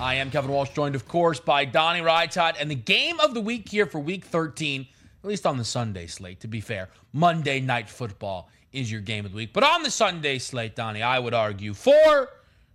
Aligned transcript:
I 0.00 0.14
am 0.14 0.30
Kevin 0.30 0.50
Walsh, 0.50 0.70
joined, 0.70 0.94
of 0.94 1.06
course, 1.06 1.40
by 1.40 1.66
Donnie 1.66 2.00
Rightside. 2.00 2.56
And 2.58 2.70
the 2.70 2.74
game 2.74 3.20
of 3.20 3.34
the 3.34 3.40
week 3.42 3.68
here 3.68 3.84
for 3.84 3.98
week 3.98 4.24
13, 4.24 4.86
at 5.22 5.28
least 5.28 5.44
on 5.44 5.58
the 5.58 5.64
Sunday 5.64 6.06
slate, 6.06 6.40
to 6.40 6.48
be 6.48 6.62
fair, 6.62 6.88
Monday 7.12 7.60
Night 7.60 7.86
Football 7.86 8.48
is 8.72 8.90
your 8.90 9.02
game 9.02 9.26
of 9.26 9.32
the 9.32 9.36
week. 9.36 9.52
But 9.52 9.62
on 9.62 9.82
the 9.82 9.90
Sunday 9.90 10.38
slate, 10.38 10.74
Donnie, 10.74 11.02
I 11.02 11.18
would 11.18 11.34
argue 11.34 11.74
for 11.74 12.30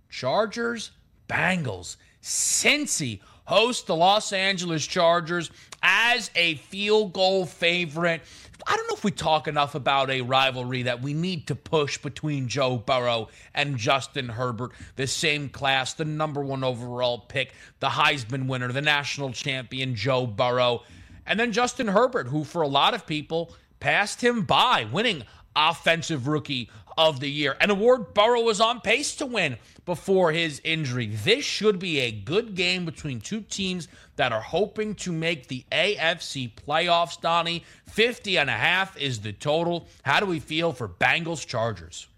Chargers, 0.08 0.92
Bengals. 1.28 1.96
Cincy 2.22 3.18
host 3.46 3.88
the 3.88 3.96
Los 3.96 4.32
Angeles 4.32 4.86
Chargers 4.86 5.50
as 5.82 6.30
a 6.36 6.54
field 6.54 7.12
goal 7.12 7.44
favorite. 7.44 8.22
I 8.66 8.76
don't 8.76 8.88
know 8.88 8.96
if 8.96 9.04
we 9.04 9.12
talk 9.12 9.46
enough 9.46 9.76
about 9.76 10.10
a 10.10 10.22
rivalry 10.22 10.82
that 10.82 11.00
we 11.00 11.14
need 11.14 11.46
to 11.46 11.54
push 11.54 11.98
between 11.98 12.48
Joe 12.48 12.78
Burrow 12.78 13.28
and 13.54 13.76
Justin 13.76 14.28
Herbert, 14.28 14.72
the 14.96 15.06
same 15.06 15.48
class, 15.48 15.92
the 15.94 16.04
number 16.04 16.42
one 16.42 16.64
overall 16.64 17.18
pick, 17.18 17.52
the 17.78 17.88
Heisman 17.90 18.48
winner, 18.48 18.72
the 18.72 18.82
national 18.82 19.30
champion 19.30 19.94
Joe 19.94 20.26
Burrow, 20.26 20.82
and 21.26 21.38
then 21.38 21.52
Justin 21.52 21.88
Herbert, 21.88 22.26
who 22.28 22.42
for 22.42 22.62
a 22.62 22.68
lot 22.68 22.94
of 22.94 23.06
people 23.06 23.54
passed 23.78 24.20
him 24.22 24.42
by, 24.42 24.86
winning 24.90 25.22
Offensive 25.54 26.26
Rookie 26.26 26.68
of 26.96 27.20
the 27.20 27.30
Year, 27.30 27.56
an 27.60 27.70
award 27.70 28.14
Burrow 28.14 28.42
was 28.42 28.60
on 28.60 28.80
pace 28.80 29.14
to 29.16 29.26
win 29.26 29.56
before 29.84 30.32
his 30.32 30.60
injury. 30.64 31.06
This 31.06 31.44
should 31.44 31.78
be 31.78 32.00
a 32.00 32.10
good 32.10 32.54
game 32.54 32.84
between 32.84 33.20
two 33.20 33.40
teams 33.40 33.88
that 34.16 34.32
are 34.32 34.40
hoping 34.40 34.94
to 34.96 35.12
make 35.12 35.48
the 35.48 35.64
AFC 35.70 36.52
playoffs, 36.54 37.20
Donnie. 37.20 37.64
50 37.88 38.38
and 38.38 38.50
a 38.50 38.54
half 38.54 38.96
is 38.98 39.20
the 39.20 39.32
total. 39.32 39.86
How 40.02 40.20
do 40.20 40.26
we 40.26 40.40
feel 40.40 40.72
for 40.72 40.88
Bengals 40.88 41.46
Chargers? 41.46 42.08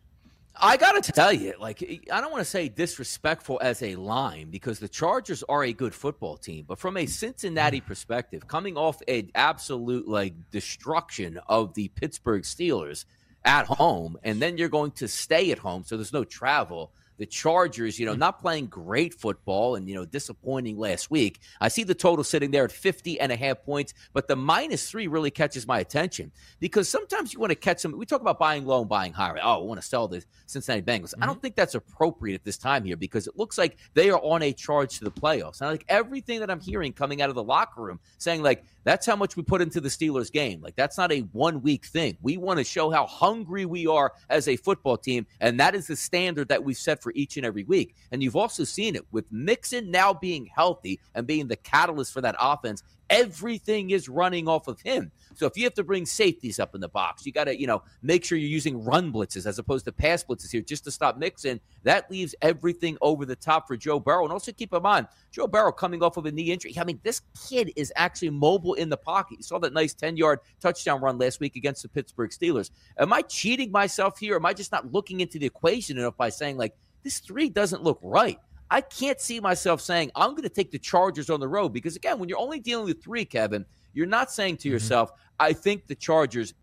I 0.60 0.76
got 0.76 1.02
to 1.02 1.12
tell 1.12 1.32
you, 1.32 1.54
like, 1.60 1.82
I 2.12 2.20
don't 2.20 2.32
want 2.32 2.40
to 2.40 2.50
say 2.50 2.68
disrespectful 2.68 3.60
as 3.62 3.80
a 3.82 3.94
line 3.94 4.50
because 4.50 4.80
the 4.80 4.88
Chargers 4.88 5.44
are 5.48 5.62
a 5.62 5.72
good 5.72 5.94
football 5.94 6.36
team, 6.36 6.64
but 6.66 6.80
from 6.80 6.96
a 6.96 7.06
Cincinnati 7.06 7.80
perspective, 7.80 8.48
coming 8.48 8.76
off 8.76 9.00
an 9.06 9.30
absolute, 9.36 10.08
like, 10.08 10.34
destruction 10.50 11.38
of 11.46 11.74
the 11.74 11.88
Pittsburgh 11.88 12.42
Steelers 12.42 13.04
at 13.48 13.66
home, 13.66 14.18
and 14.22 14.42
then 14.42 14.58
you're 14.58 14.68
going 14.68 14.90
to 14.92 15.08
stay 15.08 15.50
at 15.50 15.58
home, 15.58 15.82
so 15.82 15.96
there's 15.96 16.12
no 16.12 16.22
travel 16.24 16.92
the 17.18 17.26
Chargers, 17.26 17.98
you 17.98 18.06
know, 18.06 18.14
not 18.14 18.40
playing 18.40 18.66
great 18.66 19.12
football 19.12 19.76
and, 19.76 19.88
you 19.88 19.94
know, 19.94 20.04
disappointing 20.04 20.78
last 20.78 21.10
week. 21.10 21.40
I 21.60 21.68
see 21.68 21.84
the 21.84 21.94
total 21.94 22.24
sitting 22.24 22.50
there 22.50 22.64
at 22.64 22.72
50 22.72 23.20
and 23.20 23.30
a 23.30 23.36
half 23.36 23.62
points, 23.62 23.92
but 24.12 24.28
the 24.28 24.36
minus 24.36 24.88
three 24.90 25.06
really 25.06 25.30
catches 25.30 25.66
my 25.66 25.80
attention 25.80 26.32
because 26.60 26.88
sometimes 26.88 27.34
you 27.34 27.40
want 27.40 27.50
to 27.50 27.56
catch 27.56 27.80
some. 27.80 27.96
We 27.96 28.06
talk 28.06 28.20
about 28.20 28.38
buying 28.38 28.64
low 28.64 28.80
and 28.80 28.88
buying 28.88 29.12
high. 29.12 29.32
Right? 29.32 29.42
Oh, 29.44 29.60
I 29.60 29.64
want 29.64 29.80
to 29.80 29.86
sell 29.86 30.08
the 30.08 30.24
Cincinnati 30.46 30.82
Bengals. 30.82 31.10
Mm-hmm. 31.10 31.22
I 31.22 31.26
don't 31.26 31.42
think 31.42 31.56
that's 31.56 31.74
appropriate 31.74 32.34
at 32.34 32.44
this 32.44 32.56
time 32.56 32.84
here 32.84 32.96
because 32.96 33.26
it 33.26 33.36
looks 33.36 33.58
like 33.58 33.76
they 33.94 34.10
are 34.10 34.20
on 34.22 34.42
a 34.42 34.52
charge 34.52 34.98
to 34.98 35.04
the 35.04 35.10
playoffs. 35.10 35.60
And 35.60 35.70
like 35.70 35.84
everything 35.88 36.40
that 36.40 36.50
I'm 36.50 36.60
hearing 36.60 36.92
coming 36.92 37.20
out 37.20 37.28
of 37.28 37.34
the 37.34 37.42
locker 37.42 37.82
room 37.82 38.00
saying, 38.18 38.42
like, 38.42 38.64
that's 38.84 39.04
how 39.04 39.16
much 39.16 39.36
we 39.36 39.42
put 39.42 39.60
into 39.60 39.80
the 39.80 39.88
Steelers 39.88 40.32
game. 40.32 40.62
Like, 40.62 40.74
that's 40.74 40.96
not 40.96 41.12
a 41.12 41.20
one 41.32 41.60
week 41.60 41.84
thing. 41.84 42.16
We 42.22 42.38
want 42.38 42.58
to 42.58 42.64
show 42.64 42.90
how 42.90 43.06
hungry 43.06 43.66
we 43.66 43.86
are 43.86 44.12
as 44.30 44.48
a 44.48 44.56
football 44.56 44.96
team. 44.96 45.26
And 45.40 45.60
that 45.60 45.74
is 45.74 45.88
the 45.88 45.96
standard 45.96 46.48
that 46.48 46.64
we've 46.64 46.76
set 46.76 47.02
for 47.02 47.07
each 47.14 47.36
and 47.36 47.46
every 47.46 47.64
week. 47.64 47.94
And 48.12 48.22
you've 48.22 48.36
also 48.36 48.64
seen 48.64 48.96
it 48.96 49.04
with 49.10 49.24
Mixon 49.30 49.90
now 49.90 50.12
being 50.12 50.46
healthy 50.46 51.00
and 51.14 51.26
being 51.26 51.48
the 51.48 51.56
catalyst 51.56 52.12
for 52.12 52.20
that 52.20 52.36
offense. 52.40 52.82
Everything 53.10 53.90
is 53.90 54.08
running 54.08 54.48
off 54.48 54.68
of 54.68 54.80
him. 54.80 55.10
So 55.34 55.46
if 55.46 55.56
you 55.56 55.64
have 55.64 55.74
to 55.74 55.84
bring 55.84 56.04
safeties 56.04 56.58
up 56.58 56.74
in 56.74 56.80
the 56.80 56.88
box, 56.88 57.24
you 57.24 57.32
got 57.32 57.44
to, 57.44 57.58
you 57.58 57.66
know, 57.66 57.82
make 58.02 58.24
sure 58.24 58.36
you're 58.36 58.48
using 58.48 58.82
run 58.82 59.12
blitzes 59.12 59.46
as 59.46 59.58
opposed 59.58 59.84
to 59.84 59.92
pass 59.92 60.24
blitzes 60.24 60.50
here 60.50 60.60
just 60.60 60.84
to 60.84 60.90
stop 60.90 61.16
Mixon. 61.16 61.60
That 61.84 62.10
leaves 62.10 62.34
everything 62.42 62.98
over 63.00 63.24
the 63.24 63.36
top 63.36 63.68
for 63.68 63.76
Joe 63.76 64.00
Burrow. 64.00 64.24
And 64.24 64.32
also 64.32 64.52
keep 64.52 64.72
in 64.72 64.82
mind, 64.82 65.06
Joe 65.30 65.46
Burrow 65.46 65.72
coming 65.72 66.02
off 66.02 66.16
of 66.16 66.26
a 66.26 66.32
knee 66.32 66.50
injury. 66.50 66.74
I 66.76 66.84
mean, 66.84 67.00
this 67.04 67.22
kid 67.48 67.72
is 67.76 67.92
actually 67.94 68.30
mobile 68.30 68.74
in 68.74 68.88
the 68.88 68.96
pocket. 68.96 69.38
You 69.38 69.44
saw 69.44 69.58
that 69.60 69.72
nice 69.72 69.94
10 69.94 70.16
yard 70.16 70.40
touchdown 70.60 71.00
run 71.00 71.18
last 71.18 71.38
week 71.40 71.56
against 71.56 71.82
the 71.82 71.88
Pittsburgh 71.88 72.30
Steelers. 72.30 72.70
Am 72.98 73.12
I 73.12 73.22
cheating 73.22 73.70
myself 73.70 74.18
here? 74.18 74.36
Am 74.36 74.44
I 74.44 74.52
just 74.52 74.72
not 74.72 74.92
looking 74.92 75.20
into 75.20 75.38
the 75.38 75.46
equation 75.46 75.98
enough 75.98 76.16
by 76.16 76.30
saying, 76.30 76.56
like, 76.56 76.74
this 77.04 77.20
three 77.20 77.48
doesn't 77.48 77.82
look 77.82 78.00
right? 78.02 78.38
I 78.70 78.80
can't 78.80 79.20
see 79.20 79.40
myself 79.40 79.80
saying, 79.80 80.10
I'm 80.14 80.30
going 80.30 80.42
to 80.42 80.48
take 80.48 80.70
the 80.70 80.78
Chargers 80.78 81.30
on 81.30 81.40
the 81.40 81.48
road 81.48 81.70
because, 81.70 81.96
again, 81.96 82.18
when 82.18 82.28
you're 82.28 82.38
only 82.38 82.60
dealing 82.60 82.86
with 82.86 83.02
three, 83.02 83.24
Kevin, 83.24 83.64
you're 83.94 84.06
not 84.06 84.30
saying 84.30 84.58
to 84.58 84.68
mm-hmm. 84.68 84.74
yourself, 84.74 85.12
I 85.40 85.52
think 85.52 85.86
the 85.86 85.94
Chargers 85.94 86.54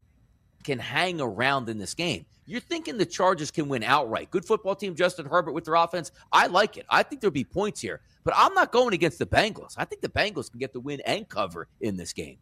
can 0.64 0.80
hang 0.80 1.22
around 1.22 1.70
in 1.70 1.78
this 1.78 1.94
game. 1.94 2.26
You're 2.48 2.62
thinking 2.62 2.98
the 2.98 3.06
Chargers 3.06 3.50
can 3.50 3.68
win 3.68 3.84
outright. 3.84 4.30
Good 4.30 4.46
football 4.46 4.76
team, 4.76 4.96
Justin 4.96 5.26
Herbert 5.26 5.54
with 5.54 5.66
their 5.66 5.76
offense. 5.76 6.12
I 6.32 6.48
like 6.48 6.78
it. 6.78 6.86
I 6.90 7.02
think 7.02 7.22
there'll 7.22 7.32
be 7.32 7.44
points 7.44 7.82
here, 7.82 8.02
but 8.24 8.36
I'm 8.38 8.54
not 8.54 8.72
going 8.72 8.94
against 8.94 9.18
the 9.18 9.26
Bengals. 9.26 9.74
I 9.78 9.86
think 9.86 10.02
the 10.02 10.10
Bengals 10.10 10.52
can 10.52 10.60
get 10.60 10.72
the 10.72 10.80
win 10.80 11.02
and 11.02 11.28
cover 11.28 11.68
in 11.82 11.98
this 11.98 12.14
game. 12.14 12.38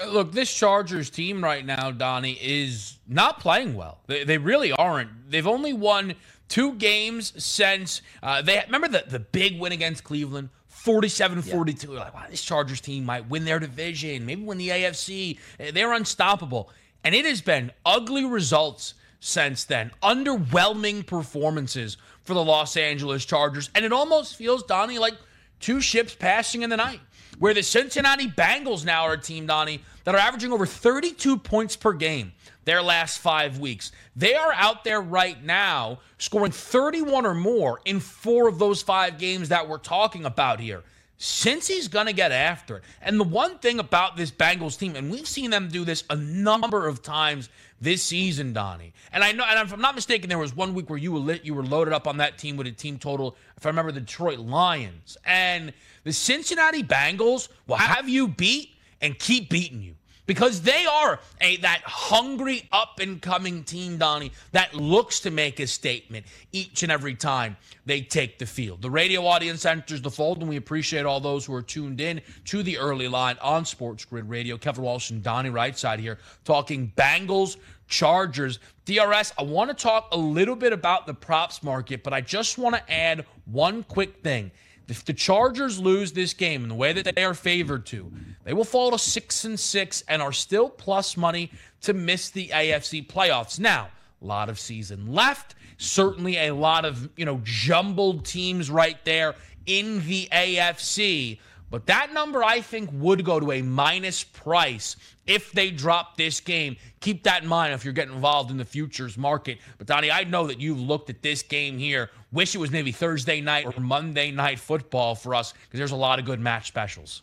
Uh, 0.00 0.06
look, 0.06 0.32
this 0.32 0.52
Chargers 0.52 1.08
team 1.08 1.42
right 1.42 1.64
now, 1.64 1.92
Donnie, 1.92 2.38
is 2.40 2.98
not 3.06 3.38
playing 3.38 3.74
well. 3.74 4.00
They, 4.08 4.24
they 4.24 4.38
really 4.38 4.72
aren't. 4.72 5.30
They've 5.30 5.46
only 5.46 5.72
won 5.72 6.14
two 6.50 6.74
games 6.74 7.32
since 7.42 8.02
uh, 8.22 8.42
they 8.42 8.62
remember 8.66 8.88
the, 8.88 9.04
the 9.08 9.20
big 9.20 9.58
win 9.58 9.72
against 9.72 10.04
Cleveland 10.04 10.50
47 10.68 11.42
42. 11.42 11.92
Like, 11.92 12.14
wow, 12.14 12.24
this 12.28 12.42
Chargers 12.42 12.82
team 12.82 13.04
might 13.04 13.30
win 13.30 13.46
their 13.46 13.58
division, 13.58 14.26
maybe 14.26 14.42
win 14.42 14.58
the 14.58 14.68
AFC. 14.68 15.38
They're 15.72 15.92
unstoppable. 15.92 16.70
And 17.02 17.14
it 17.14 17.24
has 17.24 17.40
been 17.40 17.72
ugly 17.86 18.26
results 18.26 18.94
since 19.20 19.64
then. 19.64 19.90
Underwhelming 20.02 21.06
performances 21.06 21.96
for 22.24 22.34
the 22.34 22.44
Los 22.44 22.76
Angeles 22.76 23.24
Chargers. 23.24 23.70
And 23.74 23.84
it 23.84 23.92
almost 23.92 24.36
feels, 24.36 24.62
Donnie, 24.62 24.98
like 24.98 25.14
two 25.60 25.80
ships 25.80 26.14
passing 26.14 26.62
in 26.62 26.70
the 26.70 26.76
night. 26.76 27.00
Where 27.38 27.54
the 27.54 27.62
Cincinnati 27.62 28.26
Bengals 28.26 28.84
now 28.84 29.04
are 29.04 29.14
a 29.14 29.20
team, 29.20 29.46
Donnie, 29.46 29.80
that 30.04 30.14
are 30.14 30.18
averaging 30.18 30.52
over 30.52 30.66
32 30.66 31.38
points 31.38 31.74
per 31.74 31.94
game 31.94 32.32
their 32.70 32.82
last 32.82 33.18
five 33.18 33.58
weeks. 33.58 33.90
They 34.14 34.36
are 34.36 34.52
out 34.52 34.84
there 34.84 35.00
right 35.00 35.42
now 35.42 35.98
scoring 36.18 36.52
31 36.52 37.26
or 37.26 37.34
more 37.34 37.80
in 37.84 37.98
four 37.98 38.46
of 38.46 38.60
those 38.60 38.80
five 38.80 39.18
games 39.18 39.48
that 39.48 39.68
we're 39.68 39.78
talking 39.78 40.24
about 40.24 40.60
here. 40.60 40.84
Since 41.16 41.66
he's 41.66 41.88
going 41.88 42.06
to 42.06 42.12
get 42.12 42.30
after 42.30 42.76
it. 42.76 42.84
And 43.02 43.18
the 43.18 43.24
one 43.24 43.58
thing 43.58 43.80
about 43.80 44.16
this 44.16 44.30
Bengals 44.30 44.78
team, 44.78 44.94
and 44.94 45.10
we've 45.10 45.26
seen 45.26 45.50
them 45.50 45.66
do 45.66 45.84
this 45.84 46.04
a 46.10 46.14
number 46.14 46.86
of 46.86 47.02
times 47.02 47.48
this 47.80 48.04
season, 48.04 48.52
Donnie. 48.52 48.92
And 49.12 49.24
I 49.24 49.32
know, 49.32 49.44
and 49.48 49.66
if 49.66 49.72
I'm 49.72 49.80
not 49.80 49.96
mistaken, 49.96 50.28
there 50.28 50.38
was 50.38 50.54
one 50.54 50.72
week 50.72 50.88
where 50.88 50.98
you 50.98 51.10
were 51.10 51.18
lit, 51.18 51.44
you 51.44 51.54
were 51.54 51.64
loaded 51.64 51.92
up 51.92 52.06
on 52.06 52.18
that 52.18 52.38
team 52.38 52.56
with 52.56 52.68
a 52.68 52.70
team 52.70 52.98
total, 52.98 53.36
if 53.56 53.66
I 53.66 53.70
remember, 53.70 53.90
the 53.90 54.00
Detroit 54.00 54.38
Lions. 54.38 55.18
And 55.24 55.72
the 56.04 56.12
Cincinnati 56.12 56.84
Bengals 56.84 57.48
will 57.66 57.76
have 57.76 58.08
you 58.08 58.28
beat 58.28 58.70
and 59.00 59.18
keep 59.18 59.50
beating 59.50 59.82
you 59.82 59.96
because 60.30 60.62
they 60.62 60.86
are 60.86 61.18
a 61.40 61.56
that 61.56 61.80
hungry 61.82 62.68
up 62.70 63.00
and 63.00 63.20
coming 63.20 63.64
team, 63.64 63.98
Donnie, 63.98 64.30
that 64.52 64.72
looks 64.72 65.18
to 65.18 65.30
make 65.32 65.58
a 65.58 65.66
statement 65.66 66.24
each 66.52 66.84
and 66.84 66.92
every 66.92 67.16
time 67.16 67.56
they 67.84 68.00
take 68.00 68.38
the 68.38 68.46
field. 68.46 68.80
The 68.80 68.90
radio 68.90 69.26
audience 69.26 69.66
enters 69.66 70.00
the 70.00 70.10
fold, 70.10 70.38
and 70.38 70.48
we 70.48 70.54
appreciate 70.54 71.04
all 71.04 71.18
those 71.18 71.44
who 71.44 71.52
are 71.52 71.62
tuned 71.62 72.00
in 72.00 72.20
to 72.44 72.62
the 72.62 72.78
early 72.78 73.08
line 73.08 73.38
on 73.42 73.64
Sports 73.64 74.04
Grid 74.04 74.30
Radio. 74.30 74.56
Kevin 74.56 74.84
Walsh 74.84 75.10
and 75.10 75.20
Donnie 75.20 75.50
Rightside 75.50 75.98
here 75.98 76.18
talking 76.44 76.92
Bengals. 76.94 77.56
Chargers. 77.88 78.60
DRS, 78.84 79.32
I 79.36 79.42
want 79.42 79.68
to 79.68 79.74
talk 79.74 80.10
a 80.12 80.16
little 80.16 80.54
bit 80.54 80.72
about 80.72 81.08
the 81.08 81.14
props 81.14 81.60
market, 81.60 82.04
but 82.04 82.12
I 82.12 82.20
just 82.20 82.56
want 82.56 82.76
to 82.76 82.92
add 82.92 83.26
one 83.46 83.82
quick 83.82 84.22
thing. 84.22 84.52
If 84.90 85.04
the 85.04 85.12
Chargers 85.12 85.78
lose 85.78 86.12
this 86.12 86.34
game 86.34 86.62
in 86.62 86.68
the 86.68 86.74
way 86.74 86.92
that 86.92 87.14
they 87.14 87.24
are 87.24 87.34
favored 87.34 87.86
to, 87.86 88.12
they 88.44 88.52
will 88.52 88.64
fall 88.64 88.90
to 88.90 88.98
six 88.98 89.44
and 89.44 89.58
six 89.58 90.02
and 90.08 90.20
are 90.20 90.32
still 90.32 90.68
plus 90.68 91.16
money 91.16 91.50
to 91.82 91.92
miss 91.92 92.30
the 92.30 92.48
AFC 92.48 93.06
playoffs. 93.06 93.58
Now, 93.58 93.88
a 94.20 94.24
lot 94.26 94.48
of 94.48 94.58
season 94.58 95.12
left. 95.12 95.54
Certainly 95.78 96.36
a 96.36 96.50
lot 96.54 96.84
of, 96.84 97.08
you 97.16 97.24
know, 97.24 97.40
jumbled 97.44 98.26
teams 98.26 98.70
right 98.70 99.02
there 99.04 99.34
in 99.66 100.06
the 100.06 100.28
AFC. 100.30 101.38
But 101.70 101.86
that 101.86 102.12
number, 102.12 102.42
I 102.42 102.60
think, 102.60 102.90
would 102.92 103.24
go 103.24 103.38
to 103.38 103.52
a 103.52 103.62
minus 103.62 104.24
price 104.24 104.96
if 105.30 105.52
they 105.52 105.70
drop 105.70 106.16
this 106.16 106.40
game. 106.40 106.76
Keep 106.98 107.22
that 107.22 107.44
in 107.44 107.48
mind 107.48 107.72
if 107.72 107.84
you're 107.84 107.94
getting 107.94 108.14
involved 108.14 108.50
in 108.50 108.56
the 108.56 108.64
futures 108.64 109.16
market. 109.16 109.58
But, 109.78 109.86
Donnie, 109.86 110.10
I 110.10 110.24
know 110.24 110.48
that 110.48 110.60
you've 110.60 110.80
looked 110.80 111.08
at 111.08 111.22
this 111.22 111.42
game 111.42 111.78
here. 111.78 112.10
Wish 112.32 112.54
it 112.54 112.58
was 112.58 112.72
maybe 112.72 112.90
Thursday 112.90 113.40
night 113.40 113.64
or 113.64 113.80
Monday 113.80 114.32
night 114.32 114.58
football 114.58 115.14
for 115.14 115.36
us 115.36 115.52
because 115.52 115.78
there's 115.78 115.92
a 115.92 115.96
lot 115.96 116.18
of 116.18 116.24
good 116.24 116.40
match 116.40 116.66
specials. 116.66 117.22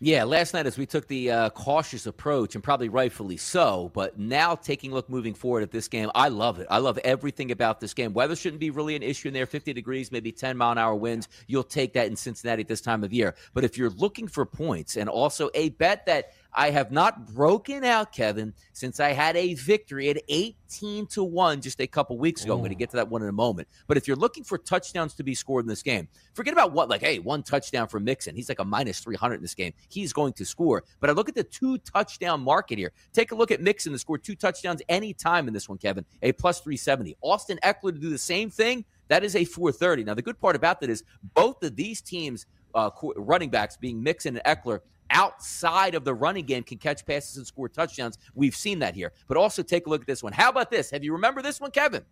Yeah, 0.00 0.22
last 0.22 0.54
night 0.54 0.64
as 0.64 0.78
we 0.78 0.86
took 0.86 1.08
the 1.08 1.28
uh, 1.28 1.50
cautious 1.50 2.06
approach, 2.06 2.54
and 2.54 2.62
probably 2.62 2.88
rightfully 2.88 3.36
so, 3.36 3.90
but 3.94 4.16
now 4.16 4.54
taking 4.54 4.92
a 4.92 4.94
look 4.94 5.10
moving 5.10 5.34
forward 5.34 5.64
at 5.64 5.72
this 5.72 5.88
game, 5.88 6.08
I 6.14 6.28
love 6.28 6.60
it. 6.60 6.68
I 6.70 6.78
love 6.78 6.98
everything 6.98 7.50
about 7.50 7.80
this 7.80 7.94
game. 7.94 8.12
Weather 8.14 8.36
shouldn't 8.36 8.60
be 8.60 8.70
really 8.70 8.94
an 8.94 9.02
issue 9.02 9.26
in 9.26 9.34
there. 9.34 9.44
50 9.44 9.72
degrees, 9.72 10.12
maybe 10.12 10.30
10 10.30 10.56
mile 10.56 10.70
an 10.70 10.78
hour 10.78 10.94
winds. 10.94 11.26
You'll 11.48 11.64
take 11.64 11.94
that 11.94 12.06
in 12.06 12.14
Cincinnati 12.14 12.62
at 12.62 12.68
this 12.68 12.80
time 12.80 13.02
of 13.02 13.12
year. 13.12 13.34
But 13.54 13.64
if 13.64 13.76
you're 13.76 13.90
looking 13.90 14.28
for 14.28 14.46
points 14.46 14.96
and 14.96 15.08
also 15.08 15.50
a 15.54 15.70
bet 15.70 16.06
that 16.06 16.32
I 16.58 16.70
have 16.70 16.90
not 16.90 17.32
broken 17.32 17.84
out, 17.84 18.10
Kevin, 18.10 18.52
since 18.72 18.98
I 18.98 19.12
had 19.12 19.36
a 19.36 19.54
victory 19.54 20.10
at 20.10 20.20
18 20.28 21.06
to 21.06 21.22
1 21.22 21.60
just 21.60 21.80
a 21.80 21.86
couple 21.86 22.18
weeks 22.18 22.42
ago. 22.42 22.52
Ooh. 22.52 22.56
I'm 22.56 22.60
going 22.62 22.70
to 22.70 22.74
get 22.74 22.90
to 22.90 22.96
that 22.96 23.08
one 23.08 23.22
in 23.22 23.28
a 23.28 23.32
moment. 23.32 23.68
But 23.86 23.96
if 23.96 24.08
you're 24.08 24.16
looking 24.16 24.42
for 24.42 24.58
touchdowns 24.58 25.14
to 25.14 25.22
be 25.22 25.36
scored 25.36 25.64
in 25.64 25.68
this 25.68 25.84
game, 25.84 26.08
forget 26.34 26.52
about 26.52 26.72
what, 26.72 26.88
like, 26.88 27.00
hey, 27.00 27.20
one 27.20 27.44
touchdown 27.44 27.86
for 27.86 28.00
Mixon. 28.00 28.34
He's 28.34 28.48
like 28.48 28.58
a 28.58 28.64
minus 28.64 28.98
300 28.98 29.36
in 29.36 29.42
this 29.42 29.54
game. 29.54 29.72
He's 29.88 30.12
going 30.12 30.32
to 30.32 30.44
score. 30.44 30.82
But 30.98 31.10
I 31.10 31.12
look 31.12 31.28
at 31.28 31.36
the 31.36 31.44
two 31.44 31.78
touchdown 31.78 32.40
market 32.40 32.76
here. 32.76 32.90
Take 33.12 33.30
a 33.30 33.36
look 33.36 33.52
at 33.52 33.60
Mixon 33.60 33.92
to 33.92 33.98
score 34.00 34.18
two 34.18 34.34
touchdowns 34.34 34.82
anytime 34.88 35.46
in 35.46 35.54
this 35.54 35.68
one, 35.68 35.78
Kevin, 35.78 36.04
a 36.22 36.32
plus 36.32 36.58
370. 36.58 37.16
Austin 37.22 37.60
Ekeler 37.62 37.92
to 37.92 38.00
do 38.00 38.10
the 38.10 38.18
same 38.18 38.50
thing. 38.50 38.84
That 39.06 39.22
is 39.22 39.36
a 39.36 39.44
430. 39.44 40.02
Now, 40.02 40.14
the 40.14 40.22
good 40.22 40.40
part 40.40 40.56
about 40.56 40.80
that 40.80 40.90
is 40.90 41.04
both 41.34 41.62
of 41.62 41.76
these 41.76 42.00
teams, 42.00 42.46
uh, 42.74 42.90
running 43.14 43.48
backs 43.48 43.76
being 43.76 44.02
Mixon 44.02 44.36
and 44.36 44.44
Ekeler, 44.44 44.80
outside 45.10 45.94
of 45.94 46.04
the 46.04 46.14
running 46.14 46.44
game 46.44 46.62
can 46.62 46.78
catch 46.78 47.04
passes 47.06 47.36
and 47.36 47.46
score 47.46 47.68
touchdowns. 47.68 48.18
We've 48.34 48.56
seen 48.56 48.78
that 48.80 48.94
here. 48.94 49.12
But 49.26 49.36
also 49.36 49.62
take 49.62 49.86
a 49.86 49.90
look 49.90 50.02
at 50.02 50.06
this 50.06 50.22
one. 50.22 50.32
How 50.32 50.50
about 50.50 50.70
this? 50.70 50.90
Have 50.90 51.04
you 51.04 51.12
remember 51.12 51.42
this 51.42 51.60
one, 51.60 51.70
Kevin? 51.70 52.04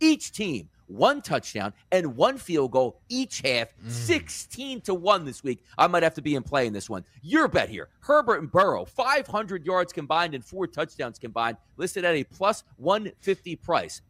Each 0.00 0.32
team 0.32 0.68
one 0.86 1.22
touchdown 1.22 1.72
and 1.92 2.16
one 2.16 2.36
field 2.38 2.72
goal 2.72 3.00
each 3.08 3.40
half, 3.40 3.68
mm. 3.76 3.90
16 3.90 4.80
to 4.82 4.94
1 4.94 5.24
this 5.24 5.42
week. 5.42 5.62
I 5.78 5.86
might 5.86 6.02
have 6.02 6.14
to 6.14 6.22
be 6.22 6.34
in 6.34 6.42
play 6.42 6.66
in 6.66 6.72
this 6.72 6.90
one. 6.90 7.04
Your 7.22 7.48
bet 7.48 7.68
here 7.68 7.88
Herbert 8.00 8.40
and 8.40 8.50
Burrow, 8.50 8.84
500 8.84 9.64
yards 9.64 9.92
combined 9.92 10.34
and 10.34 10.44
four 10.44 10.66
touchdowns 10.66 11.18
combined, 11.18 11.56
listed 11.76 12.04
at 12.04 12.14
a 12.14 12.24
plus 12.24 12.64
150 12.76 13.56
price. 13.56 14.02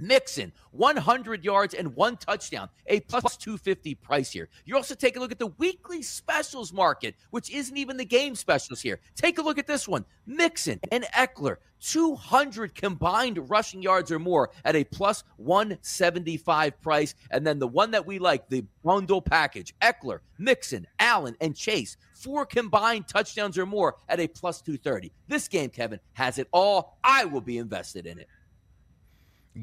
Mixon, 0.00 0.52
100 0.72 1.44
yards 1.44 1.74
and 1.74 1.94
one 1.94 2.16
touchdown, 2.16 2.68
a 2.86 3.00
plus 3.00 3.36
250 3.36 3.94
price 3.96 4.30
here. 4.32 4.48
You 4.64 4.76
also 4.76 4.94
take 4.94 5.16
a 5.16 5.20
look 5.20 5.32
at 5.32 5.38
the 5.38 5.48
weekly 5.58 6.02
specials 6.02 6.72
market, 6.72 7.14
which 7.30 7.50
isn't 7.50 7.76
even 7.76 7.96
the 7.96 8.04
game 8.04 8.34
specials 8.34 8.80
here. 8.80 9.00
Take 9.14 9.38
a 9.38 9.42
look 9.42 9.58
at 9.58 9.66
this 9.66 9.86
one 9.86 10.04
Mixon 10.26 10.80
and 10.90 11.04
Ekeler, 11.04 11.56
200 11.80 12.74
combined 12.74 13.50
rushing 13.50 13.82
yards 13.82 14.10
or 14.10 14.18
more 14.18 14.50
at 14.64 14.76
a 14.76 14.84
plus 14.84 15.24
175 15.36 16.80
price. 16.80 17.14
And 17.30 17.46
then 17.46 17.58
the 17.58 17.66
one 17.66 17.90
that 17.92 18.06
we 18.06 18.18
like, 18.18 18.48
the 18.48 18.64
bundle 18.84 19.22
package 19.22 19.74
Ekeler, 19.80 20.20
Mixon, 20.38 20.86
Allen, 20.98 21.36
and 21.40 21.56
Chase, 21.56 21.96
four 22.14 22.46
combined 22.46 23.08
touchdowns 23.08 23.58
or 23.58 23.66
more 23.66 23.96
at 24.08 24.20
a 24.20 24.28
plus 24.28 24.60
230. 24.62 25.12
This 25.28 25.48
game, 25.48 25.70
Kevin, 25.70 26.00
has 26.12 26.38
it 26.38 26.48
all. 26.52 26.98
I 27.02 27.24
will 27.24 27.40
be 27.40 27.58
invested 27.58 28.06
in 28.06 28.18
it 28.18 28.28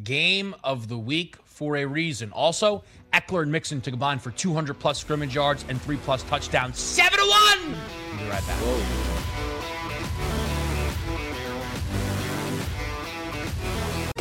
game 0.04 0.56
of 0.64 0.88
the 0.88 0.98
week 0.98 1.36
for 1.46 1.78
a 1.78 1.86
reason. 1.86 2.32
Also, 2.32 2.84
Ekeler 3.14 3.44
and 3.44 3.52
Mixon 3.52 3.82
to 3.82 3.90
combine 3.90 4.20
for 4.20 4.32
200 4.32 4.76
plus 4.76 5.00
scrimmage 5.00 5.36
yards 5.36 5.66
and 5.70 5.82
three 5.82 5.98
plus 5.98 6.24
touchdowns. 6.24 6.78
Seven 6.78 7.20
to 7.20 7.26
one. 7.26 7.76
Be 8.18 8.24
right 8.30 8.46
back. 8.46 8.58
Whoa. 8.60 9.18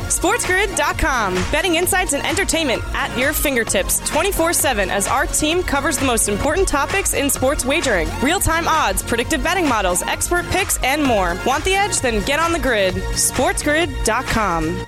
SportsGrid.com. 0.07 1.35
Betting 1.51 1.75
insights 1.75 2.13
and 2.13 2.25
entertainment 2.25 2.81
at 2.95 3.15
your 3.17 3.33
fingertips 3.33 3.99
24 4.09 4.53
7 4.53 4.89
as 4.89 5.07
our 5.07 5.27
team 5.27 5.61
covers 5.61 5.97
the 5.97 6.05
most 6.05 6.27
important 6.27 6.67
topics 6.67 7.13
in 7.13 7.29
sports 7.29 7.65
wagering 7.65 8.09
real 8.21 8.39
time 8.39 8.67
odds, 8.67 9.03
predictive 9.03 9.43
betting 9.43 9.67
models, 9.69 10.01
expert 10.03 10.45
picks, 10.47 10.81
and 10.83 11.03
more. 11.03 11.37
Want 11.45 11.63
the 11.65 11.75
edge? 11.75 11.99
Then 11.99 12.25
get 12.25 12.39
on 12.39 12.51
the 12.51 12.59
grid. 12.59 12.95
SportsGrid.com. 12.95 14.87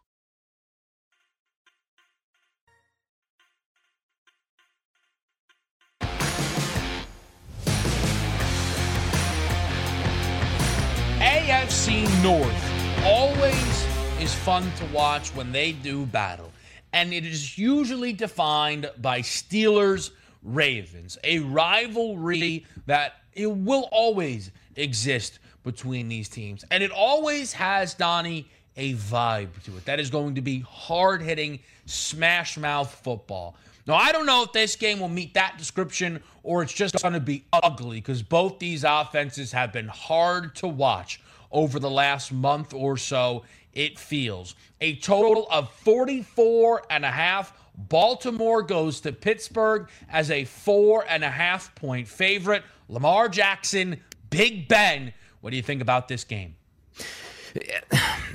AFC 11.21 12.01
North 12.23 13.05
always 13.05 13.85
is 14.19 14.33
fun 14.33 14.63
to 14.77 14.85
watch 14.87 15.29
when 15.35 15.51
they 15.51 15.71
do 15.71 16.07
battle. 16.07 16.51
And 16.93 17.13
it 17.13 17.27
is 17.27 17.59
usually 17.59 18.11
defined 18.11 18.89
by 18.97 19.19
Steelers 19.19 20.09
Ravens, 20.41 21.19
a 21.23 21.37
rivalry 21.37 22.65
that 22.87 23.17
it 23.33 23.45
will 23.45 23.87
always 23.91 24.49
exist 24.75 25.37
between 25.63 26.09
these 26.09 26.27
teams. 26.27 26.65
And 26.71 26.81
it 26.81 26.89
always 26.89 27.53
has, 27.53 27.93
Donnie, 27.93 28.49
a 28.75 28.95
vibe 28.95 29.61
to 29.65 29.77
it. 29.77 29.85
That 29.85 29.99
is 29.99 30.09
going 30.09 30.33
to 30.33 30.41
be 30.41 30.61
hard 30.61 31.21
hitting, 31.21 31.59
smash 31.85 32.57
mouth 32.57 32.91
football. 33.03 33.55
Now, 33.87 33.95
I 33.95 34.11
don't 34.11 34.25
know 34.25 34.43
if 34.43 34.51
this 34.51 34.75
game 34.75 34.99
will 34.99 35.09
meet 35.09 35.33
that 35.33 35.57
description 35.57 36.21
or 36.43 36.63
it's 36.63 36.73
just 36.73 37.01
going 37.01 37.13
to 37.13 37.19
be 37.19 37.45
ugly 37.51 37.97
because 37.97 38.21
both 38.21 38.59
these 38.59 38.83
offenses 38.83 39.51
have 39.51 39.73
been 39.73 39.87
hard 39.87 40.55
to 40.57 40.67
watch 40.67 41.21
over 41.51 41.79
the 41.79 41.89
last 41.89 42.31
month 42.31 42.73
or 42.73 42.97
so, 42.97 43.43
it 43.73 43.97
feels. 43.97 44.55
A 44.79 44.95
total 44.97 45.47
of 45.51 45.71
44 45.71 46.83
and 46.89 47.05
a 47.05 47.11
half. 47.11 47.53
Baltimore 47.75 48.61
goes 48.61 49.01
to 49.01 49.11
Pittsburgh 49.11 49.89
as 50.09 50.29
a 50.29 50.45
four 50.45 51.05
and 51.09 51.23
a 51.23 51.29
half 51.29 51.73
point 51.75 52.07
favorite. 52.07 52.63
Lamar 52.89 53.29
Jackson, 53.29 53.99
Big 54.29 54.67
Ben. 54.67 55.13
What 55.41 55.51
do 55.51 55.55
you 55.55 55.63
think 55.63 55.81
about 55.81 56.07
this 56.07 56.23
game? 56.23 56.55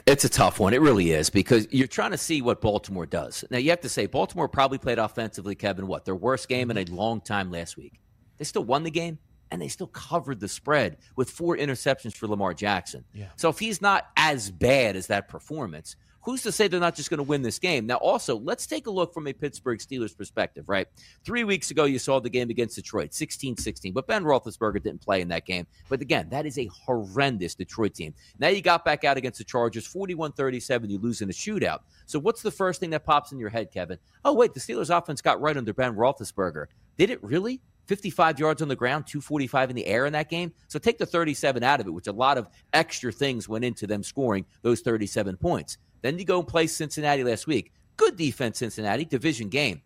It's 0.07 0.25
a 0.25 0.29
tough 0.29 0.61
one. 0.61 0.73
It 0.73 0.81
really 0.81 1.11
is 1.11 1.31
because 1.31 1.67
you're 1.71 1.89
trying 1.89 2.13
to 2.13 2.19
see 2.19 2.41
what 2.41 2.61
Baltimore 2.61 3.07
does. 3.07 3.45
Now, 3.51 3.59
you 3.59 3.71
have 3.71 3.81
to 3.81 3.89
say, 3.89 4.07
Baltimore 4.07 4.49
probably 4.49 4.79
played 4.79 4.99
offensively, 4.99 5.55
Kevin, 5.55 5.87
what? 5.87 6.05
Their 6.05 6.15
worst 6.15 6.49
game 6.49 6.71
in 6.71 6.79
a 6.79 6.85
long 6.85 7.21
time 7.21 7.51
last 7.51 7.77
week. 7.77 8.01
They 8.39 8.45
still 8.45 8.65
won 8.65 8.85
the 8.85 8.91
game 8.91 9.19
and 9.51 9.61
they 9.61 9.69
still 9.69 9.87
covered 9.87 10.41
the 10.41 10.49
spread 10.49 10.99
with 11.17 11.31
four 11.31 11.57
interceptions 11.57 12.15
for 12.15 12.27
Lamar 12.27 12.55
Jackson. 12.55 13.05
Yeah. 13.13 13.27
So 13.37 13.49
if 13.49 13.59
he's 13.59 13.81
not 13.81 14.07
as 14.17 14.51
bad 14.51 14.97
as 14.97 15.09
that 15.09 15.29
performance, 15.29 15.97
who's 16.27 16.43
to 16.43 16.51
say 16.51 16.67
they're 16.67 16.81
not 16.81 16.97
just 16.97 17.09
going 17.09 17.19
to 17.19 17.23
win 17.23 17.41
this 17.41 17.61
game? 17.61 17.87
Now, 17.87 17.95
also, 17.97 18.37
let's 18.41 18.67
take 18.67 18.89
a 18.89 18.91
look 18.91 19.15
from 19.15 19.29
a 19.29 19.33
Pittsburgh 19.33 19.79
Steelers 19.79 20.15
perspective, 20.15 20.69
right? 20.69 20.89
Three 21.25 21.45
weeks 21.45 21.71
ago, 21.71 21.85
you 21.85 22.01
saw 22.01 22.19
the 22.19 22.29
game 22.29 22.51
against 22.51 22.75
Detroit, 22.75 23.15
16 23.15 23.57
16, 23.57 23.93
but 23.93 24.09
Ben 24.09 24.25
Roethlisberger 24.25 24.83
didn't 24.83 25.01
play 25.01 25.21
in 25.21 25.29
that 25.29 25.47
game. 25.47 25.69
But 25.89 26.03
again, 26.03 26.29
that 26.31 26.45
is 26.45 26.59
a 26.59 26.67
horrendous 26.67 27.55
Detroit 27.55 27.95
team. 27.95 28.13
Now 28.41 28.49
you 28.49 28.61
got 28.61 28.85
back 28.85 29.05
out 29.05 29.17
against 29.17 29.39
the 29.39 29.45
Chargers, 29.45 29.87
41 29.87 30.33
37, 30.33 30.91
you 30.91 30.99
lose 30.99 31.23
in 31.23 31.31
a 31.31 31.33
shootout. 31.33 31.79
So 32.07 32.19
what's 32.19 32.43
the 32.43 32.51
first 32.51 32.81
thing 32.81 32.91
that 32.91 33.05
pops 33.05 33.31
in 33.31 33.39
your 33.39 33.51
head, 33.51 33.71
Kevin? 33.71 33.99
Oh, 34.25 34.35
wait, 34.35 34.53
the 34.53 34.61
Steelers 34.61 34.97
offense 34.97 35.23
got 35.23 35.41
right 35.41 35.57
under 35.57 35.73
Ben 35.73 35.95
Roethlisberger. 35.95 36.67
Did 36.99 37.11
it 37.11 37.23
really? 37.23 37.61
55 37.87 38.39
yards 38.39 38.63
on 38.63 38.69
the 38.69 38.77
ground, 38.77 39.07
245 39.07 39.71
in 39.71 39.77
the 39.77 39.87
air 39.87 40.07
in 40.07 40.13
that 40.13 40.29
game. 40.29 40.53
So 40.69 40.79
take 40.79 40.99
the 40.99 41.07
37 41.07 41.63
out 41.63 41.81
of 41.81 41.87
it, 41.87 41.91
which 41.91 42.07
a 42.07 42.13
lot 42.13 42.39
of 42.39 42.49
extra 42.73 43.13
things 43.13 43.49
went 43.49 43.65
into 43.65 43.87
them 43.87 44.03
scoring 44.03 44.45
those 44.63 44.81
37 44.81 45.37
points. 45.37 45.79
Then 46.03 46.19
you 46.19 46.25
go 46.25 46.39
and 46.39 46.49
play 46.49 46.67
Cincinnati 46.67 47.25
last 47.25 47.47
week. 47.47 47.73
Good 47.97 48.17
defense, 48.17 48.59
Cincinnati, 48.59 49.05
division 49.05 49.49
game. 49.49 49.83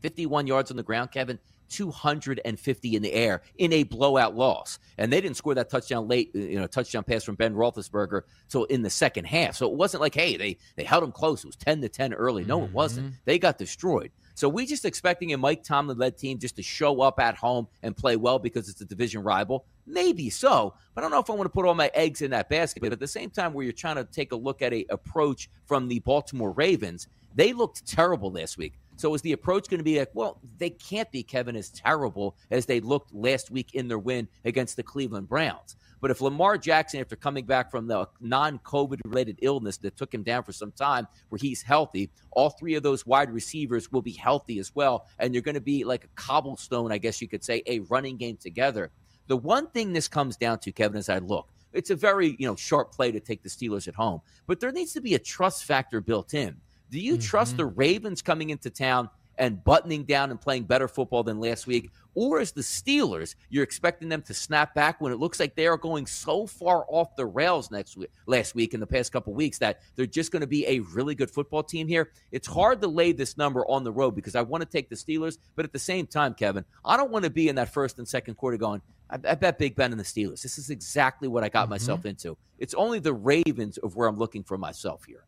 51 0.00 0.46
yards 0.46 0.70
on 0.70 0.76
the 0.76 0.82
ground, 0.82 1.10
Kevin. 1.10 1.38
250 1.72 2.96
in 2.96 3.02
the 3.02 3.12
air 3.12 3.40
in 3.56 3.72
a 3.72 3.82
blowout 3.82 4.36
loss. 4.36 4.78
And 4.98 5.12
they 5.12 5.20
didn't 5.20 5.38
score 5.38 5.54
that 5.54 5.70
touchdown 5.70 6.06
late, 6.06 6.30
you 6.34 6.60
know, 6.60 6.66
touchdown 6.66 7.02
pass 7.02 7.24
from 7.24 7.34
Ben 7.34 7.54
Roethlisberger 7.54 8.22
till 8.48 8.64
in 8.64 8.82
the 8.82 8.90
second 8.90 9.24
half. 9.24 9.56
So 9.56 9.66
it 9.66 9.74
wasn't 9.74 10.02
like, 10.02 10.14
hey, 10.14 10.36
they 10.36 10.58
they 10.76 10.84
held 10.84 11.02
them 11.02 11.12
close. 11.12 11.42
It 11.42 11.46
was 11.46 11.56
10 11.56 11.80
to 11.80 11.88
10 11.88 12.12
early. 12.12 12.44
No, 12.44 12.62
it 12.62 12.72
wasn't. 12.72 13.06
Mm-hmm. 13.08 13.16
They 13.24 13.38
got 13.38 13.58
destroyed. 13.58 14.12
So 14.34 14.48
we 14.48 14.66
just 14.66 14.84
expecting 14.84 15.32
a 15.32 15.38
Mike 15.38 15.62
Tomlin 15.62 15.98
led 15.98 16.16
team 16.16 16.38
just 16.38 16.56
to 16.56 16.62
show 16.62 17.00
up 17.00 17.20
at 17.20 17.36
home 17.36 17.68
and 17.82 17.96
play 17.96 18.16
well 18.16 18.38
because 18.38 18.68
it's 18.68 18.80
a 18.80 18.84
division 18.84 19.22
rival. 19.22 19.66
Maybe 19.86 20.30
so, 20.30 20.74
but 20.94 21.00
I 21.00 21.02
don't 21.02 21.10
know 21.10 21.20
if 21.20 21.28
I 21.28 21.34
want 21.34 21.46
to 21.46 21.52
put 21.52 21.66
all 21.66 21.74
my 21.74 21.90
eggs 21.94 22.22
in 22.22 22.30
that 22.30 22.48
basket. 22.48 22.82
But 22.82 22.92
at 22.92 23.00
the 23.00 23.08
same 23.08 23.30
time, 23.30 23.52
where 23.52 23.64
you're 23.64 23.72
trying 23.72 23.96
to 23.96 24.04
take 24.04 24.32
a 24.32 24.36
look 24.36 24.62
at 24.62 24.72
a 24.72 24.86
approach 24.90 25.50
from 25.66 25.88
the 25.88 25.98
Baltimore 26.00 26.52
Ravens, 26.52 27.08
they 27.34 27.52
looked 27.52 27.86
terrible 27.86 28.30
last 28.30 28.58
week. 28.58 28.74
So 28.96 29.14
is 29.14 29.22
the 29.22 29.32
approach 29.32 29.68
going 29.68 29.78
to 29.78 29.84
be 29.84 29.98
like, 29.98 30.10
well, 30.14 30.40
they 30.58 30.70
can't 30.70 31.10
be 31.10 31.22
Kevin 31.22 31.56
as 31.56 31.70
terrible 31.70 32.36
as 32.50 32.66
they 32.66 32.80
looked 32.80 33.12
last 33.14 33.50
week 33.50 33.74
in 33.74 33.88
their 33.88 33.98
win 33.98 34.28
against 34.44 34.76
the 34.76 34.82
Cleveland 34.82 35.28
Browns. 35.28 35.76
But 36.00 36.10
if 36.10 36.20
Lamar 36.20 36.58
Jackson, 36.58 37.00
after 37.00 37.14
coming 37.14 37.46
back 37.46 37.70
from 37.70 37.86
the 37.86 38.08
non 38.20 38.58
COVID 38.58 38.98
related 39.04 39.38
illness 39.40 39.76
that 39.78 39.96
took 39.96 40.12
him 40.12 40.24
down 40.24 40.42
for 40.42 40.52
some 40.52 40.72
time, 40.72 41.06
where 41.28 41.38
he's 41.38 41.62
healthy, 41.62 42.10
all 42.32 42.50
three 42.50 42.74
of 42.74 42.82
those 42.82 43.06
wide 43.06 43.30
receivers 43.30 43.90
will 43.92 44.02
be 44.02 44.12
healthy 44.12 44.58
as 44.58 44.74
well. 44.74 45.06
And 45.20 45.32
you're 45.32 45.42
going 45.42 45.54
to 45.54 45.60
be 45.60 45.84
like 45.84 46.04
a 46.04 46.08
cobblestone, 46.16 46.90
I 46.90 46.98
guess 46.98 47.22
you 47.22 47.28
could 47.28 47.44
say, 47.44 47.62
a 47.66 47.78
running 47.80 48.16
game 48.16 48.36
together. 48.36 48.90
The 49.28 49.36
one 49.36 49.68
thing 49.68 49.92
this 49.92 50.08
comes 50.08 50.36
down 50.36 50.58
to, 50.60 50.72
Kevin, 50.72 50.98
as 50.98 51.08
I 51.08 51.18
look, 51.18 51.52
it's 51.72 51.90
a 51.90 51.96
very 51.96 52.36
you 52.38 52.46
know 52.46 52.56
sharp 52.56 52.92
play 52.92 53.12
to 53.12 53.20
take 53.20 53.42
the 53.42 53.48
Steelers 53.48 53.88
at 53.88 53.94
home, 53.94 54.20
but 54.46 54.60
there 54.60 54.72
needs 54.72 54.92
to 54.94 55.00
be 55.00 55.14
a 55.14 55.18
trust 55.18 55.64
factor 55.64 56.00
built 56.00 56.34
in. 56.34 56.56
Do 56.92 57.00
you 57.00 57.14
mm-hmm. 57.14 57.22
trust 57.22 57.56
the 57.56 57.64
Ravens 57.64 58.20
coming 58.20 58.50
into 58.50 58.68
town 58.68 59.08
and 59.38 59.64
buttoning 59.64 60.04
down 60.04 60.30
and 60.30 60.38
playing 60.38 60.64
better 60.64 60.86
football 60.86 61.22
than 61.22 61.40
last 61.40 61.66
week? 61.66 61.90
Or 62.14 62.38
is 62.38 62.52
the 62.52 62.60
Steelers, 62.60 63.34
you're 63.48 63.64
expecting 63.64 64.10
them 64.10 64.20
to 64.22 64.34
snap 64.34 64.74
back 64.74 65.00
when 65.00 65.10
it 65.10 65.18
looks 65.18 65.40
like 65.40 65.54
they 65.54 65.66
are 65.66 65.78
going 65.78 66.04
so 66.04 66.46
far 66.46 66.84
off 66.90 67.16
the 67.16 67.24
rails 67.24 67.70
next 67.70 67.96
week, 67.96 68.10
last 68.26 68.54
week 68.54 68.74
in 68.74 68.80
the 68.80 68.86
past 68.86 69.10
couple 69.10 69.32
weeks 69.32 69.56
that 69.60 69.80
they're 69.96 70.04
just 70.04 70.32
going 70.32 70.42
to 70.42 70.46
be 70.46 70.66
a 70.66 70.80
really 70.80 71.14
good 71.14 71.30
football 71.30 71.62
team 71.62 71.88
here? 71.88 72.10
It's 72.30 72.46
hard 72.46 72.82
to 72.82 72.88
lay 72.88 73.12
this 73.12 73.38
number 73.38 73.66
on 73.66 73.84
the 73.84 73.92
road 73.92 74.10
because 74.10 74.36
I 74.36 74.42
want 74.42 74.60
to 74.60 74.68
take 74.68 74.90
the 74.90 74.96
Steelers, 74.96 75.38
but 75.56 75.64
at 75.64 75.72
the 75.72 75.78
same 75.78 76.06
time, 76.06 76.34
Kevin, 76.34 76.66
I 76.84 76.98
don't 76.98 77.10
want 77.10 77.24
to 77.24 77.30
be 77.30 77.48
in 77.48 77.54
that 77.54 77.72
first 77.72 77.96
and 77.96 78.06
second 78.06 78.34
quarter 78.34 78.58
going, 78.58 78.82
I, 79.08 79.14
I 79.14 79.34
bet 79.34 79.58
Big 79.58 79.76
Ben 79.76 79.92
and 79.92 79.98
the 79.98 80.04
Steelers. 80.04 80.42
This 80.42 80.58
is 80.58 80.68
exactly 80.68 81.26
what 81.26 81.42
I 81.42 81.48
got 81.48 81.62
mm-hmm. 81.62 81.70
myself 81.70 82.04
into. 82.04 82.36
It's 82.58 82.74
only 82.74 82.98
the 82.98 83.14
Ravens 83.14 83.78
of 83.78 83.96
where 83.96 84.08
I'm 84.08 84.18
looking 84.18 84.42
for 84.42 84.58
myself 84.58 85.04
here. 85.06 85.24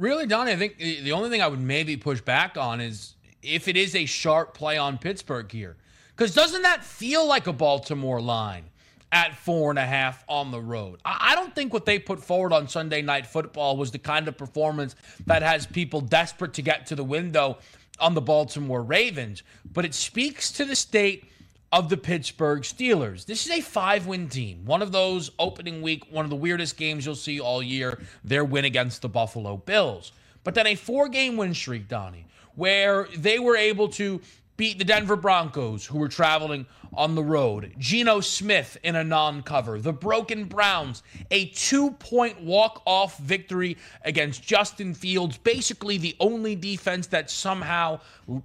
Really, 0.00 0.24
Donnie, 0.24 0.52
I 0.52 0.56
think 0.56 0.78
the 0.78 1.12
only 1.12 1.28
thing 1.28 1.42
I 1.42 1.46
would 1.46 1.60
maybe 1.60 1.98
push 1.98 2.22
back 2.22 2.56
on 2.56 2.80
is 2.80 3.16
if 3.42 3.68
it 3.68 3.76
is 3.76 3.94
a 3.94 4.06
sharp 4.06 4.54
play 4.54 4.78
on 4.78 4.96
Pittsburgh 4.96 5.52
here. 5.52 5.76
Because 6.16 6.34
doesn't 6.34 6.62
that 6.62 6.82
feel 6.82 7.26
like 7.26 7.46
a 7.46 7.52
Baltimore 7.52 8.18
line 8.18 8.64
at 9.12 9.36
four 9.36 9.68
and 9.68 9.78
a 9.78 9.84
half 9.84 10.24
on 10.26 10.52
the 10.52 10.60
road? 10.60 11.00
I 11.04 11.34
don't 11.34 11.54
think 11.54 11.74
what 11.74 11.84
they 11.84 11.98
put 11.98 12.24
forward 12.24 12.54
on 12.54 12.66
Sunday 12.66 13.02
Night 13.02 13.26
Football 13.26 13.76
was 13.76 13.90
the 13.90 13.98
kind 13.98 14.26
of 14.26 14.38
performance 14.38 14.96
that 15.26 15.42
has 15.42 15.66
people 15.66 16.00
desperate 16.00 16.54
to 16.54 16.62
get 16.62 16.86
to 16.86 16.96
the 16.96 17.04
window 17.04 17.58
on 17.98 18.14
the 18.14 18.22
Baltimore 18.22 18.82
Ravens. 18.82 19.42
But 19.70 19.84
it 19.84 19.92
speaks 19.92 20.50
to 20.52 20.64
the 20.64 20.76
state 20.76 21.30
of 21.72 21.88
the 21.88 21.96
Pittsburgh 21.96 22.62
Steelers. 22.62 23.26
This 23.26 23.46
is 23.46 23.52
a 23.52 23.60
five 23.60 24.06
win 24.06 24.28
team. 24.28 24.64
One 24.64 24.82
of 24.82 24.92
those 24.92 25.30
opening 25.38 25.82
week, 25.82 26.04
one 26.10 26.24
of 26.24 26.30
the 26.30 26.36
weirdest 26.36 26.76
games 26.76 27.06
you'll 27.06 27.14
see 27.14 27.40
all 27.40 27.62
year, 27.62 28.00
their 28.24 28.44
win 28.44 28.64
against 28.64 29.02
the 29.02 29.08
Buffalo 29.08 29.56
Bills. 29.56 30.12
But 30.42 30.54
then 30.54 30.66
a 30.66 30.74
four 30.74 31.08
game 31.08 31.36
win 31.36 31.54
streak, 31.54 31.86
Donnie, 31.86 32.26
where 32.56 33.06
they 33.16 33.38
were 33.38 33.56
able 33.56 33.88
to 33.90 34.20
beat 34.56 34.78
the 34.78 34.84
Denver 34.84 35.16
Broncos, 35.16 35.86
who 35.86 35.98
were 35.98 36.08
traveling 36.08 36.66
on 36.92 37.14
the 37.14 37.22
road. 37.22 37.72
Geno 37.78 38.20
Smith 38.20 38.76
in 38.82 38.96
a 38.96 39.04
non 39.04 39.42
cover. 39.42 39.80
The 39.80 39.92
Broken 39.92 40.44
Browns, 40.44 41.02
a 41.30 41.46
two 41.46 41.92
point 41.92 42.40
walk 42.40 42.82
off 42.84 43.16
victory 43.18 43.76
against 44.04 44.42
Justin 44.42 44.92
Fields. 44.92 45.38
Basically, 45.38 45.98
the 45.98 46.16
only 46.20 46.56
defense 46.56 47.06
that 47.06 47.30
somehow 47.30 48.00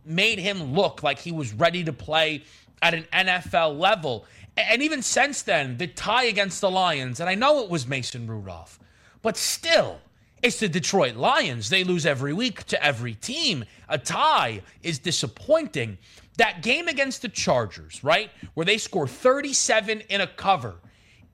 made 0.05 0.39
him 0.39 0.74
look 0.74 1.03
like 1.03 1.20
he 1.20 1.32
was 1.32 1.53
ready 1.53 1.84
to 1.84 1.91
play 1.91 2.44
at 2.82 2.94
an 2.94 3.05
NFL 3.13 3.79
level. 3.79 4.25
And 4.58 4.82
even 4.82 5.01
since 5.01 5.41
then, 5.41 5.77
the 5.77 5.88
tie 5.88 6.25
against 6.25 6.62
the 6.62 6.72
Lions, 6.72 7.20
and 7.20 7.29
I 7.29 7.36
know 7.36 7.63
it 7.63 7.70
was 7.70 7.88
Mason 7.88 8.27
Rudolph, 8.27 8.79
but 9.22 9.38
still, 9.38 10.00
it's 10.41 10.60
the 10.60 10.70
Detroit 10.70 11.15
Lions. 11.15 11.70
They 11.70 11.84
lose 11.84 12.05
every 12.05 12.32
week 12.32 12.63
to 12.65 12.84
every 12.84 13.15
team. 13.15 13.65
A 13.89 13.98
tie 13.98 14.62
is 14.84 15.00
disappointing. 15.00 15.98
That 16.38 16.62
game 16.62 16.88
against 16.88 17.22
the 17.22 17.29
Chargers, 17.29 18.03
right, 18.03 18.29
where 18.53 18.65
they 18.65 18.77
score 18.77 19.08
37 19.08 20.01
in 20.01 20.22
a 20.22 20.27
cover, 20.27 20.75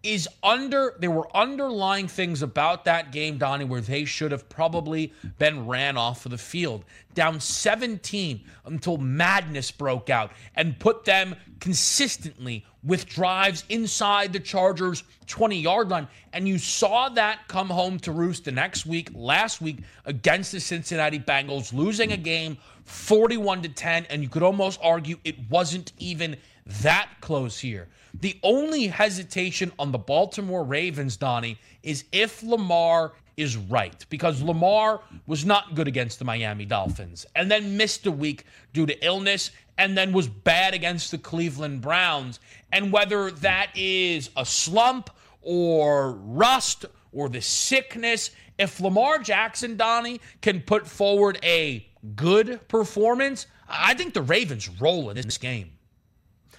is 0.03 0.27
under 0.41 0.95
there 0.99 1.11
were 1.11 1.35
underlying 1.35 2.07
things 2.07 2.41
about 2.41 2.85
that 2.85 3.11
game 3.11 3.37
donnie 3.37 3.65
where 3.65 3.81
they 3.81 4.03
should 4.03 4.31
have 4.31 4.49
probably 4.49 5.13
been 5.37 5.67
ran 5.67 5.97
off 5.97 6.25
of 6.25 6.31
the 6.31 6.37
field. 6.37 6.83
Down 7.13 7.39
17 7.39 8.41
until 8.65 8.97
madness 8.97 9.69
broke 9.69 10.09
out 10.09 10.31
and 10.55 10.79
put 10.79 11.05
them 11.05 11.35
consistently 11.59 12.65
with 12.83 13.05
drives 13.05 13.63
inside 13.69 14.33
the 14.33 14.39
chargers 14.39 15.03
20 15.27 15.59
yard 15.59 15.89
line. 15.89 16.07
And 16.33 16.47
you 16.47 16.57
saw 16.57 17.09
that 17.09 17.47
come 17.47 17.69
home 17.69 17.99
to 17.99 18.11
roost 18.11 18.45
the 18.45 18.51
next 18.51 18.85
week 18.85 19.09
last 19.13 19.61
week 19.61 19.79
against 20.05 20.51
the 20.51 20.59
cincinnati 20.59 21.19
bengals 21.19 21.73
losing 21.73 22.11
a 22.11 22.17
game 22.17 22.57
41 22.85 23.61
to 23.61 23.69
10 23.69 24.05
and 24.09 24.23
you 24.23 24.29
could 24.29 24.43
almost 24.43 24.79
argue 24.81 25.17
it 25.23 25.35
wasn't 25.49 25.93
even 25.99 26.35
that 26.65 27.09
close 27.21 27.59
here 27.59 27.87
the 28.19 28.37
only 28.43 28.87
hesitation 28.87 29.71
on 29.79 29.91
the 29.91 29.97
Baltimore 29.97 30.63
Ravens, 30.63 31.17
Donnie, 31.17 31.57
is 31.83 32.03
if 32.11 32.43
Lamar 32.43 33.13
is 33.37 33.55
right 33.55 34.05
because 34.09 34.41
Lamar 34.41 35.01
was 35.25 35.45
not 35.45 35.75
good 35.75 35.87
against 35.87 36.19
the 36.19 36.25
Miami 36.25 36.65
Dolphins 36.65 37.25
and 37.35 37.49
then 37.49 37.77
missed 37.77 38.05
a 38.05 38.11
week 38.11 38.45
due 38.73 38.85
to 38.85 39.05
illness 39.05 39.51
and 39.77 39.97
then 39.97 40.11
was 40.11 40.27
bad 40.27 40.73
against 40.73 41.11
the 41.11 41.17
Cleveland 41.17 41.81
Browns. 41.81 42.39
And 42.71 42.91
whether 42.91 43.31
that 43.31 43.71
is 43.75 44.29
a 44.35 44.45
slump 44.45 45.09
or 45.41 46.11
rust 46.11 46.85
or 47.13 47.29
the 47.29 47.41
sickness, 47.41 48.31
if 48.59 48.79
Lamar 48.79 49.19
Jackson, 49.19 49.77
Donnie, 49.77 50.19
can 50.41 50.61
put 50.61 50.85
forward 50.85 51.39
a 51.43 51.87
good 52.15 52.67
performance, 52.67 53.47
I 53.67 53.93
think 53.93 54.13
the 54.13 54.21
Ravens 54.21 54.69
roll 54.69 55.09
in 55.09 55.15
this 55.15 55.37
game. 55.37 55.71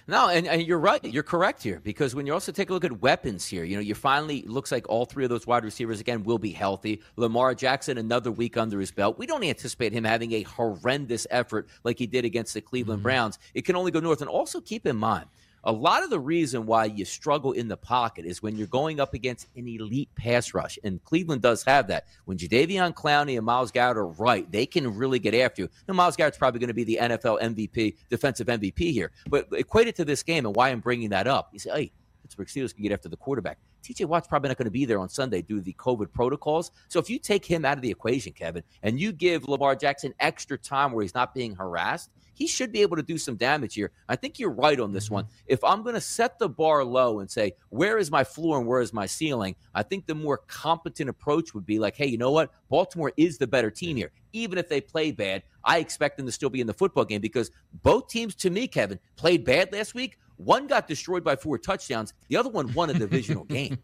No, 0.07 0.27
and, 0.27 0.47
and 0.47 0.61
you're 0.61 0.79
right. 0.79 1.03
You're 1.03 1.23
correct 1.23 1.63
here 1.63 1.79
because 1.81 2.13
when 2.13 2.25
you 2.27 2.33
also 2.33 2.51
take 2.51 2.69
a 2.69 2.73
look 2.73 2.83
at 2.83 3.01
weapons 3.01 3.45
here, 3.45 3.63
you 3.63 3.75
know, 3.75 3.81
you 3.81 3.95
finally 3.95 4.41
looks 4.43 4.71
like 4.71 4.87
all 4.89 5.05
three 5.05 5.23
of 5.23 5.29
those 5.29 5.47
wide 5.47 5.63
receivers 5.63 6.01
again 6.01 6.23
will 6.23 6.37
be 6.37 6.51
healthy. 6.51 7.01
Lamar 7.15 7.55
Jackson 7.55 7.97
another 7.97 8.31
week 8.31 8.57
under 8.57 8.79
his 8.79 8.91
belt. 8.91 9.17
We 9.17 9.25
don't 9.25 9.43
anticipate 9.43 9.93
him 9.93 10.03
having 10.03 10.33
a 10.33 10.43
horrendous 10.43 11.25
effort 11.29 11.69
like 11.85 11.97
he 11.99 12.07
did 12.07 12.25
against 12.25 12.53
the 12.53 12.61
Cleveland 12.61 12.99
mm-hmm. 12.99 13.03
Browns. 13.03 13.39
It 13.53 13.63
can 13.63 13.77
only 13.77 13.91
go 13.91 14.01
north. 14.01 14.19
And 14.19 14.29
also 14.29 14.59
keep 14.59 14.85
in 14.85 14.97
mind, 14.97 15.25
a 15.63 15.71
lot 15.71 16.03
of 16.03 16.09
the 16.09 16.19
reason 16.19 16.65
why 16.65 16.85
you 16.85 17.05
struggle 17.05 17.53
in 17.53 17.67
the 17.67 17.77
pocket 17.77 18.25
is 18.25 18.43
when 18.43 18.57
you're 18.57 18.67
going 18.67 18.99
up 18.99 19.13
against 19.13 19.47
an 19.55 19.67
elite 19.67 20.09
pass 20.15 20.53
rush. 20.53 20.77
And 20.83 21.03
Cleveland 21.03 21.41
does 21.41 21.63
have 21.63 21.87
that. 21.87 22.05
When 22.25 22.37
Jadeveon 22.37 22.93
Clowney 22.93 23.37
and 23.37 23.45
Myles 23.45 23.71
Garrett 23.71 23.97
are 23.97 24.07
right, 24.07 24.49
they 24.51 24.65
can 24.65 24.95
really 24.95 25.19
get 25.19 25.33
after 25.33 25.63
you. 25.63 25.69
And 25.87 25.95
Myles 25.95 26.15
Garrett's 26.15 26.37
probably 26.37 26.59
going 26.59 26.67
to 26.67 26.73
be 26.73 26.83
the 26.83 26.99
NFL 27.01 27.41
MVP, 27.41 27.95
defensive 28.09 28.47
MVP 28.47 28.91
here. 28.91 29.11
But 29.29 29.47
equated 29.53 29.95
to 29.95 30.05
this 30.05 30.23
game 30.23 30.45
and 30.45 30.55
why 30.55 30.69
I'm 30.69 30.81
bringing 30.81 31.09
that 31.09 31.27
up, 31.27 31.49
you 31.53 31.59
say, 31.59 31.71
hey, 31.71 31.91
Pittsburgh 32.23 32.47
Steelers 32.47 32.73
can 32.73 32.81
get 32.81 32.91
after 32.91 33.09
the 33.09 33.17
quarterback. 33.17 33.59
TJ 33.83 34.05
Watt's 34.05 34.27
probably 34.27 34.47
not 34.47 34.57
going 34.57 34.65
to 34.65 34.71
be 34.71 34.85
there 34.85 34.99
on 34.99 35.09
Sunday 35.09 35.41
due 35.41 35.57
to 35.57 35.61
the 35.61 35.73
COVID 35.73 36.11
protocols. 36.11 36.71
So 36.87 36.99
if 36.99 37.09
you 37.09 37.19
take 37.19 37.45
him 37.45 37.65
out 37.65 37.77
of 37.77 37.81
the 37.81 37.91
equation, 37.91 38.33
Kevin, 38.33 38.63
and 38.81 38.99
you 38.99 39.11
give 39.11 39.47
Lamar 39.47 39.75
Jackson 39.75 40.13
extra 40.19 40.57
time 40.57 40.93
where 40.93 41.03
he's 41.03 41.13
not 41.13 41.33
being 41.33 41.55
harassed, 41.55 42.09
he 42.33 42.47
should 42.47 42.71
be 42.71 42.81
able 42.81 42.97
to 42.97 43.03
do 43.03 43.17
some 43.17 43.35
damage 43.35 43.75
here. 43.75 43.91
I 44.09 44.15
think 44.15 44.39
you're 44.39 44.51
right 44.51 44.79
on 44.79 44.91
this 44.91 45.09
one. 45.09 45.25
Mm-hmm. 45.25 45.33
If 45.47 45.63
I'm 45.63 45.83
going 45.83 45.95
to 45.95 46.01
set 46.01 46.39
the 46.39 46.49
bar 46.49 46.83
low 46.83 47.19
and 47.19 47.29
say, 47.29 47.53
where 47.69 47.97
is 47.97 48.09
my 48.09 48.23
floor 48.23 48.57
and 48.57 48.67
where 48.67 48.81
is 48.81 48.93
my 48.93 49.05
ceiling? 49.05 49.55
I 49.75 49.83
think 49.83 50.07
the 50.07 50.15
more 50.15 50.37
competent 50.37 51.09
approach 51.09 51.53
would 51.53 51.65
be 51.65 51.79
like, 51.79 51.95
hey, 51.95 52.07
you 52.07 52.17
know 52.17 52.31
what? 52.31 52.51
Baltimore 52.69 53.13
is 53.17 53.37
the 53.37 53.47
better 53.47 53.69
team 53.69 53.97
here. 53.97 54.11
Even 54.33 54.57
if 54.57 54.67
they 54.67 54.81
play 54.81 55.11
bad, 55.11 55.43
I 55.63 55.77
expect 55.77 56.17
them 56.17 56.25
to 56.25 56.31
still 56.31 56.49
be 56.49 56.59
in 56.59 56.67
the 56.67 56.73
football 56.73 57.05
game 57.05 57.21
because 57.21 57.51
both 57.83 58.07
teams, 58.07 58.33
to 58.35 58.49
me, 58.49 58.67
Kevin, 58.67 58.99
played 59.15 59.45
bad 59.45 59.71
last 59.71 59.93
week. 59.93 60.17
One 60.37 60.67
got 60.67 60.87
destroyed 60.87 61.23
by 61.23 61.35
four 61.35 61.57
touchdowns, 61.57 62.13
the 62.27 62.37
other 62.37 62.49
one 62.49 62.73
won 62.73 62.89
a 62.89 62.93
divisional 62.93 63.43
game. 63.45 63.77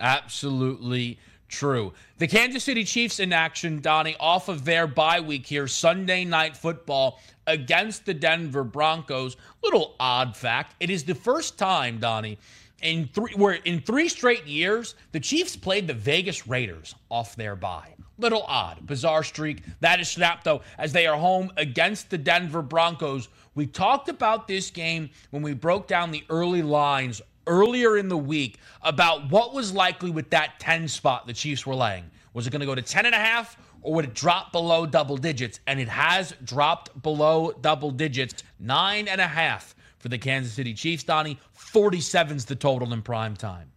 Absolutely 0.00 1.18
true. 1.48 1.92
The 2.18 2.26
Kansas 2.26 2.64
City 2.64 2.84
Chiefs 2.84 3.20
in 3.20 3.32
action, 3.32 3.80
Donnie, 3.80 4.16
off 4.18 4.48
of 4.48 4.64
their 4.64 4.86
bye 4.86 5.20
week 5.20 5.46
here, 5.46 5.66
Sunday 5.66 6.24
night 6.24 6.56
football 6.56 7.20
against 7.46 8.04
the 8.04 8.14
Denver 8.14 8.64
Broncos. 8.64 9.36
Little 9.62 9.94
odd 10.00 10.36
fact. 10.36 10.74
It 10.80 10.90
is 10.90 11.04
the 11.04 11.14
first 11.14 11.58
time, 11.58 11.98
Donnie, 11.98 12.38
in 12.82 13.08
three 13.08 13.32
where 13.34 13.54
in 13.54 13.80
three 13.80 14.08
straight 14.08 14.46
years, 14.46 14.94
the 15.12 15.20
Chiefs 15.20 15.56
played 15.56 15.86
the 15.86 15.94
Vegas 15.94 16.46
Raiders 16.46 16.94
off 17.10 17.36
their 17.36 17.56
bye. 17.56 17.94
Little 18.18 18.44
odd, 18.44 18.86
bizarre 18.86 19.22
streak. 19.22 19.62
That 19.80 20.00
is 20.00 20.08
snapped 20.08 20.44
though, 20.44 20.62
as 20.78 20.92
they 20.92 21.06
are 21.06 21.18
home 21.18 21.52
against 21.56 22.10
the 22.10 22.18
Denver 22.18 22.62
Broncos. 22.62 23.28
We 23.56 23.66
talked 23.66 24.10
about 24.10 24.46
this 24.46 24.70
game 24.70 25.08
when 25.30 25.42
we 25.42 25.54
broke 25.54 25.88
down 25.88 26.10
the 26.10 26.24
early 26.28 26.62
lines 26.62 27.22
earlier 27.46 27.96
in 27.96 28.08
the 28.08 28.16
week 28.16 28.58
about 28.82 29.30
what 29.30 29.54
was 29.54 29.72
likely 29.72 30.10
with 30.10 30.28
that 30.30 30.60
10 30.60 30.86
spot 30.88 31.26
the 31.26 31.32
Chiefs 31.32 31.66
were 31.66 31.74
laying. 31.74 32.10
Was 32.34 32.46
it 32.46 32.50
going 32.50 32.60
to 32.60 32.66
go 32.66 32.74
to 32.74 32.82
10 32.82 33.06
and 33.06 33.14
a 33.14 33.18
half 33.18 33.56
or 33.80 33.94
would 33.94 34.04
it 34.04 34.14
drop 34.14 34.52
below 34.52 34.84
double 34.84 35.16
digits? 35.16 35.60
And 35.66 35.80
it 35.80 35.88
has 35.88 36.34
dropped 36.44 37.02
below 37.02 37.50
double 37.62 37.90
digits, 37.90 38.42
nine 38.60 39.08
and 39.08 39.22
a 39.22 39.26
half 39.26 39.74
for 39.98 40.10
the 40.10 40.18
Kansas 40.18 40.52
City 40.52 40.74
Chiefs, 40.74 41.04
Donnie. 41.04 41.38
47's 41.58 42.44
the 42.44 42.56
total 42.56 42.92
in 42.92 43.00
prime 43.00 43.34
time. 43.34 43.72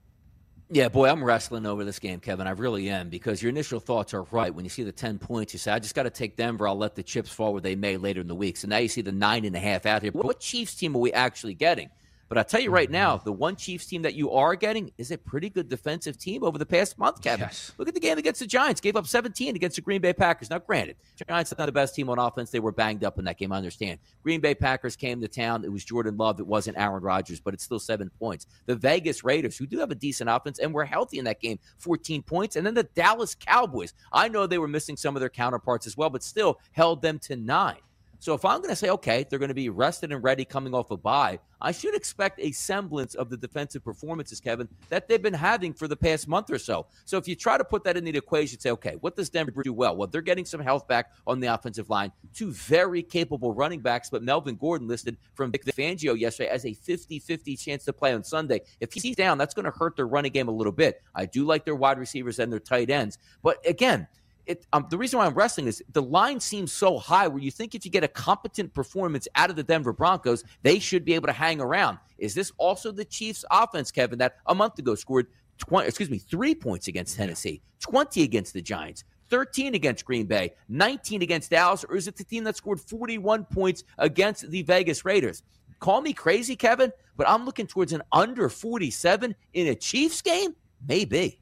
Yeah, 0.72 0.88
boy, 0.88 1.10
I'm 1.10 1.24
wrestling 1.24 1.66
over 1.66 1.84
this 1.84 1.98
game, 1.98 2.20
Kevin. 2.20 2.46
I 2.46 2.52
really 2.52 2.90
am 2.90 3.10
because 3.10 3.42
your 3.42 3.50
initial 3.50 3.80
thoughts 3.80 4.14
are 4.14 4.22
right. 4.30 4.54
When 4.54 4.66
you 4.66 4.70
see 4.70 4.84
the 4.84 4.92
10 4.92 5.18
points, 5.18 5.52
you 5.52 5.58
say, 5.58 5.72
I 5.72 5.80
just 5.80 5.96
got 5.96 6.04
to 6.04 6.12
take 6.12 6.36
Denver. 6.36 6.68
I'll 6.68 6.78
let 6.78 6.94
the 6.94 7.02
chips 7.02 7.32
fall 7.32 7.54
where 7.54 7.62
they 7.62 7.76
may 7.76 7.98
later 7.98 8.22
in 8.22 8.28
the 8.28 8.36
week. 8.36 8.56
So 8.56 8.68
now 8.68 8.78
you 8.78 8.88
see 8.88 9.02
the 9.02 9.12
nine 9.12 9.46
and 9.46 9.56
a 9.56 9.60
half 9.60 9.88
out 9.88 10.04
here. 10.04 10.12
What 10.12 10.40
Chiefs 10.40 10.76
team 10.76 10.96
are 10.96 11.00
we 11.00 11.12
actually 11.12 11.56
getting? 11.56 11.90
But 12.30 12.38
I'll 12.38 12.44
tell 12.44 12.62
you 12.62 12.70
right 12.70 12.90
now, 12.90 13.16
mm-hmm. 13.16 13.26
the 13.26 13.34
one 13.34 13.56
Chiefs 13.56 13.88
team 13.88 14.04
that 14.04 14.14
you 14.14 14.32
are 14.32 14.56
getting 14.56 14.92
is 14.98 15.12
a 15.12 15.18
pretty 15.18 15.50
good 15.50 15.68
defensive 15.68 16.18
team 16.18 16.44
over 16.44 16.60
the 16.60 16.66
past 16.66 16.98
month, 17.00 17.22
Kevin. 17.22 17.48
Yes. 17.48 17.74
Look 17.78 17.88
at 17.88 17.96
the 17.96 18.00
game 18.00 18.20
against 18.20 18.40
the 18.40 18.46
Giants. 18.46 18.80
Gave 18.80 18.96
up 18.96 19.08
17 19.08 19.56
against 19.56 19.76
the 19.76 19.82
Green 19.82 20.00
Bay 20.00 20.14
Packers. 20.14 20.50
Now, 20.50 20.60
granted, 20.60 20.96
Giants 21.28 21.52
are 21.52 21.56
not 21.58 21.66
the 21.66 21.72
best 21.72 21.96
team 21.96 22.08
on 22.08 22.20
offense. 22.20 22.52
They 22.52 22.60
were 22.60 22.72
banged 22.72 23.04
up 23.04 23.18
in 23.18 23.26
that 23.26 23.38
game. 23.38 23.52
I 23.52 23.58
understand. 23.58 24.00
Green 24.22 24.40
Bay 24.40 24.54
Packers 24.54 24.96
came 24.96 25.20
to 25.22 25.28
town. 25.28 25.66
It 25.66 25.72
was 25.72 25.84
Jordan 25.84 26.18
Love. 26.18 26.40
It 26.40 26.46
wasn't 26.46 26.78
Aaron 26.78 27.02
Rodgers, 27.02 27.40
but 27.40 27.56
it's 27.56 27.64
still 27.64 27.80
seven 27.80 28.12
points. 28.20 28.46
The 28.68 28.76
Vegas 28.76 29.24
Raiders, 29.24 29.58
who 29.58 29.66
do 29.66 29.80
have 29.80 29.92
a 29.92 29.96
decent 29.96 30.30
offense 30.30 30.60
and 30.60 30.72
were 30.72 30.86
healthy 30.86 31.18
in 31.18 31.26
that 31.26 31.42
game, 31.42 31.58
14 31.80 32.22
points. 32.22 32.56
And 32.56 32.66
then 32.66 32.76
the 32.76 32.84
Dallas 32.84 33.36
Cowboys. 33.36 33.94
I 34.14 34.30
know 34.30 34.46
they 34.46 34.60
were 34.60 34.68
missing 34.68 34.98
some 34.98 35.16
of 35.16 35.20
their 35.20 35.30
counterparts 35.30 35.88
as 35.88 35.98
well, 35.98 36.12
but 36.12 36.24
still 36.24 36.60
held 36.74 37.02
them 37.02 37.18
to 37.20 37.36
nine. 37.36 37.78
So 38.20 38.34
if 38.34 38.44
I'm 38.44 38.58
going 38.58 38.70
to 38.70 38.76
say, 38.76 38.90
okay, 38.90 39.26
they're 39.30 39.40
going 39.40 39.50
to 39.50 39.56
be 39.56 39.70
rested 39.70 40.12
and 40.12 40.22
ready 40.22 40.44
coming 40.44 40.74
off 40.74 40.92
a 40.92 40.98
bye, 40.98 41.40
I 41.62 41.72
should 41.72 41.96
expect 41.96 42.40
a 42.40 42.52
semblance 42.52 43.16
of 43.16 43.30
the 43.30 43.38
defensive 43.38 43.84
performances, 43.84 44.42
Kevin, 44.42 44.68
that 44.90 45.08
they've 45.08 45.22
been 45.22 45.34
having 45.34 45.74
for 45.74 45.88
the 45.88 45.96
past 45.96 46.28
month 46.28 46.50
or 46.52 46.58
so. 46.58 46.86
So 47.06 47.18
if 47.18 47.28
you 47.28 47.36
try 47.36 47.58
to 47.58 47.64
put 47.64 47.84
that 47.86 47.96
in 47.98 48.04
the 48.04 48.12
equation, 48.12 48.60
say, 48.60 48.72
okay, 48.72 48.98
what 49.00 49.16
does 49.16 49.30
Denver 49.30 49.64
do 49.64 49.74
well? 49.74 49.96
Well, 49.96 50.08
they're 50.08 50.22
getting 50.22 50.46
some 50.46 50.60
health 50.60 50.88
back 50.88 51.12
on 51.28 51.40
the 51.40 51.48
offensive 51.48 51.90
line. 51.90 52.12
Two 52.34 52.52
very 52.52 53.02
capable 53.04 53.54
running 53.54 53.80
backs, 53.80 54.10
but 54.10 54.22
Melvin 54.22 54.56
Gordon 54.56 54.88
listed 54.88 55.18
from 55.34 55.52
Vic 55.52 55.64
Fangio 55.66 56.18
yesterday 56.18 56.50
as 56.50 56.66
a 56.66 56.72
50-50 56.72 57.58
chance 57.60 57.86
to 57.86 57.94
play 57.94 58.14
on 58.14 58.24
Sunday. 58.24 58.62
If 58.82 58.94
he's 58.94 59.16
down, 59.16 59.38
that's 59.38 59.54
going 59.54 59.66
to 59.66 59.72
hurt 59.72 59.96
their 59.96 60.08
running 60.08 60.32
game 60.32 60.50
a 60.50 60.52
little 60.52 60.74
bit. 60.74 61.02
I 61.16 61.26
do 61.26 61.46
like 61.46 61.64
their 61.64 61.76
wide 61.76 61.98
receivers 62.00 62.40
and 62.40 62.52
their 62.52 62.60
tight 62.60 62.90
ends. 62.90 63.18
But 63.42 63.66
again, 63.66 64.08
it, 64.50 64.66
um, 64.74 64.88
the 64.90 64.98
reason 64.98 65.20
why 65.20 65.28
I'm 65.28 65.36
wrestling 65.36 65.68
is 65.68 65.84
the 65.94 66.02
line 66.02 66.40
seems 66.40 66.72
so 66.72 66.98
high 66.98 67.28
where 67.28 67.42
you 67.42 67.52
think 67.52 67.76
if 67.76 67.86
you 67.86 67.92
get 67.92 68.04
a 68.04 68.08
competent 68.08 68.74
performance 68.74 69.28
out 69.36 69.52
of 69.52 69.56
the 69.56 69.64
Denver 69.64 69.94
Broncos, 69.94 70.44
they 70.64 70.80
should 70.80 71.06
be 71.06 71.14
able 71.14 71.28
to 71.28 71.34
hang 71.34 71.62
around. 71.62 72.00
Is 72.18 72.34
this 72.34 72.52
also 72.58 72.92
the 72.92 73.06
Chiefs' 73.06 73.46
offense, 73.52 73.92
Kevin, 73.92 74.18
that 74.18 74.38
a 74.48 74.56
month 74.56 74.80
ago 74.80 74.96
scored 74.96 75.28
20, 75.60 75.88
excuse 75.88 76.10
me, 76.10 76.18
three 76.18 76.56
points 76.56 76.88
against 76.88 77.16
Tennessee, 77.16 77.62
20 77.80 78.24
against 78.24 78.54
the 78.54 78.62
Giants, 78.62 79.04
13 79.30 79.76
against 79.76 80.04
Green 80.04 80.26
Bay, 80.26 80.54
19 80.68 81.22
against 81.22 81.52
Dallas, 81.52 81.86
or 81.88 81.96
is 81.96 82.08
it 82.08 82.16
the 82.16 82.24
team 82.24 82.44
that 82.46 82.56
scored 82.56 82.82
41 82.82 83.46
points 83.46 83.84
against 84.00 84.50
the 84.50 84.64
Vegas 84.64 85.06
Raiders? 85.06 85.44
Call 85.80 86.02
me 86.02 86.12
crazy, 86.12 86.56
Kevin, 86.56 86.92
but 87.16 87.30
I'm 87.30 87.46
looking 87.46 87.68
towards 87.68 87.94
an 87.94 88.02
under 88.12 88.50
47 88.50 89.36
in 89.54 89.68
a 89.68 89.76
Chiefs 89.76 90.24
game? 90.24 90.56
Maybe. 90.88 91.40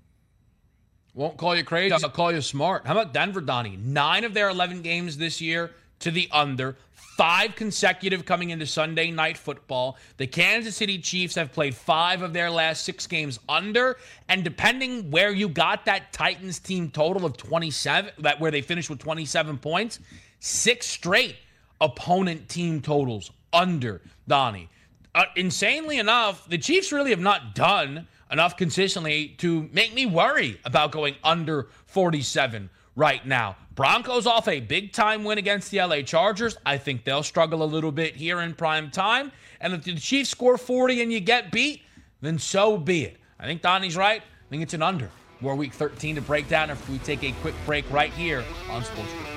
Won't 1.17 1.38
call 1.38 1.56
you 1.56 1.63
crazy. 1.63 1.91
I'll 1.91 2.12
call 2.12 2.32
you 2.32 2.41
smart. 2.41 2.86
How 2.86 2.91
about 2.91 3.12
Denver, 3.12 3.41
Donnie? 3.41 3.75
Nine 3.75 4.23
of 4.23 4.36
their 4.36 4.49
11 4.49 4.84
games 4.84 5.17
this 5.17 5.41
year 5.41 5.71
to 6.01 6.12
the 6.12 6.30
under. 6.32 6.75
Five 6.93 7.56
consecutive 7.56 8.23
coming 8.23 8.51
into 8.51 8.67
Sunday 8.67 9.10
night 9.10 9.36
football. 9.36 9.97
The 10.17 10.27
Kansas 10.27 10.75
City 10.75 10.99
Chiefs 10.99 11.34
have 11.34 11.51
played 11.51 11.73
five 11.73 12.21
of 12.21 12.34
their 12.34 12.51
last 12.51 12.86
six 12.86 13.08
games 13.08 13.39
under. 13.49 13.97
And 14.30 14.43
depending 14.43 15.10
where 15.10 15.32
you 15.32 15.49
got 15.49 15.86
that 15.86 16.13
Titans 16.13 16.60
team 16.60 16.91
total 16.91 17.25
of 17.25 17.36
27, 17.36 18.12
that 18.19 18.39
where 18.39 18.51
they 18.51 18.62
finished 18.62 18.91
with 18.91 18.99
27 18.99 19.58
points, 19.58 19.99
six 20.39 20.86
straight 20.86 21.38
opponent 21.82 22.47
team 22.47 22.80
totals 22.80 23.32
under, 23.51 24.01
Donnie. 24.27 24.69
Uh, 25.15 25.23
insanely 25.36 25.97
enough, 25.97 26.47
the 26.47 26.60
Chiefs 26.60 26.91
really 26.91 27.10
have 27.10 27.19
not 27.19 27.56
done 27.56 28.08
enough 28.32 28.58
consistently 28.58 29.30
to 29.38 29.70
make 29.72 29.94
me 29.94 30.06
worry 30.06 30.60
about 30.66 30.92
going 30.92 31.16
under 31.24 31.68
47 31.86 32.70
right 32.96 33.26
now. 33.26 33.56
Broncos 33.76 34.26
off 34.26 34.48
a 34.48 34.60
big 34.60 34.92
time 34.92 35.24
win 35.24 35.38
against 35.38 35.72
the 35.72 35.78
LA 35.78 36.02
Chargers. 36.02 36.58
I 36.66 36.78
think 36.78 37.04
they'll 37.04 37.24
struggle 37.24 37.63
a 37.63 37.66
little 37.66 37.92
bit 37.92 38.16
here 38.16 38.42
in 38.42 38.56
prime 38.56 38.90
time. 38.90 39.32
And 39.62 39.74
if 39.74 39.84
the 39.84 39.96
Chiefs 39.96 40.30
score 40.30 40.58
40 40.58 41.02
and 41.02 41.13
you 41.13 41.20
get 41.20 41.52
beat, 41.52 41.84
then 42.22 42.40
so 42.40 42.78
be 42.78 43.04
it. 43.04 43.18
I 43.40 43.46
think 43.46 43.62
Donnie's 43.62 43.96
right. 43.96 44.22
I 44.22 44.50
think 44.50 44.63
it's 44.63 44.74
an 44.74 44.82
under. 44.82 45.10
More 45.42 45.56
week 45.56 45.74
13 45.74 46.16
to 46.16 46.22
break 46.22 46.50
down 46.50 46.72
if 46.72 46.90
we 46.90 46.98
take 47.00 47.24
a 47.24 47.32
quick 47.42 47.54
break 47.66 47.90
right 47.92 48.12
here 48.13 48.44
on 48.72 48.84
Sports 48.84 49.12
Grid. 49.13 49.37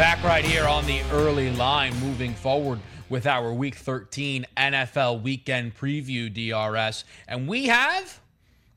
Back 0.00 0.24
right 0.24 0.46
here 0.46 0.66
on 0.66 0.86
the 0.86 1.02
early 1.12 1.50
line, 1.50 1.94
moving 2.00 2.32
forward 2.32 2.80
with 3.10 3.26
our 3.26 3.52
Week 3.52 3.74
13 3.74 4.46
NFL 4.56 5.20
Weekend 5.20 5.76
Preview 5.76 6.32
DRS. 6.32 7.04
And 7.28 7.46
we 7.46 7.66
have 7.66 8.18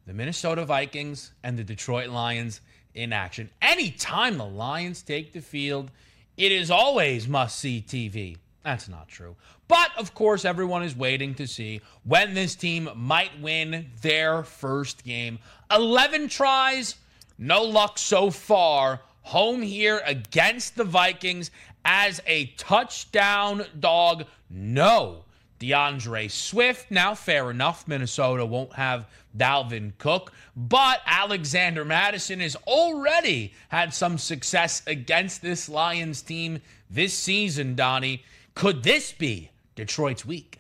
the 0.05 0.11
Minnesota 0.13 0.65
Vikings 0.65 1.31
and 1.41 1.57
the 1.57 1.63
Detroit 1.63 2.09
Lions 2.09 2.59
in 2.93 3.13
action. 3.13 3.49
Anytime 3.61 4.37
the 4.37 4.45
Lions 4.45 5.01
take 5.01 5.31
the 5.31 5.39
field, 5.39 5.91
it 6.35 6.51
is 6.51 6.69
always 6.69 7.25
must 7.25 7.57
see 7.57 7.81
TV. 7.87 8.35
That's 8.65 8.89
not 8.89 9.07
true. 9.07 9.37
But 9.69 9.91
of 9.97 10.13
course, 10.13 10.43
everyone 10.43 10.83
is 10.83 10.93
waiting 10.93 11.35
to 11.35 11.47
see 11.47 11.79
when 12.03 12.33
this 12.33 12.53
team 12.53 12.89
might 12.97 13.39
win 13.39 13.91
their 14.01 14.43
first 14.43 15.05
game. 15.05 15.39
11 15.71 16.27
tries, 16.27 16.95
no 17.37 17.63
luck 17.63 17.97
so 17.97 18.29
far 18.29 18.99
home 19.23 19.61
here 19.61 20.01
against 20.05 20.75
the 20.75 20.83
Vikings 20.83 21.51
as 21.83 22.21
a 22.27 22.45
touchdown 22.57 23.65
dog. 23.79 24.25
No. 24.49 25.25
D'Andre 25.59 26.27
Swift. 26.27 26.91
Now, 26.91 27.15
fair 27.15 27.49
enough. 27.49 27.87
Minnesota 27.87 28.45
won't 28.45 28.73
have 28.73 29.07
Dalvin 29.35 29.93
Cook, 29.97 30.33
but 30.55 31.01
Alexander 31.05 31.85
Mattison 31.85 32.39
has 32.41 32.55
already 32.67 33.53
had 33.69 33.93
some 33.93 34.17
success 34.17 34.83
against 34.85 35.41
this 35.41 35.69
Lions 35.69 36.21
team 36.21 36.61
this 36.89 37.13
season, 37.13 37.75
Donnie. 37.75 38.23
Could 38.55 38.83
this 38.83 39.13
be 39.13 39.51
Detroit's 39.75 40.25
week? 40.25 40.59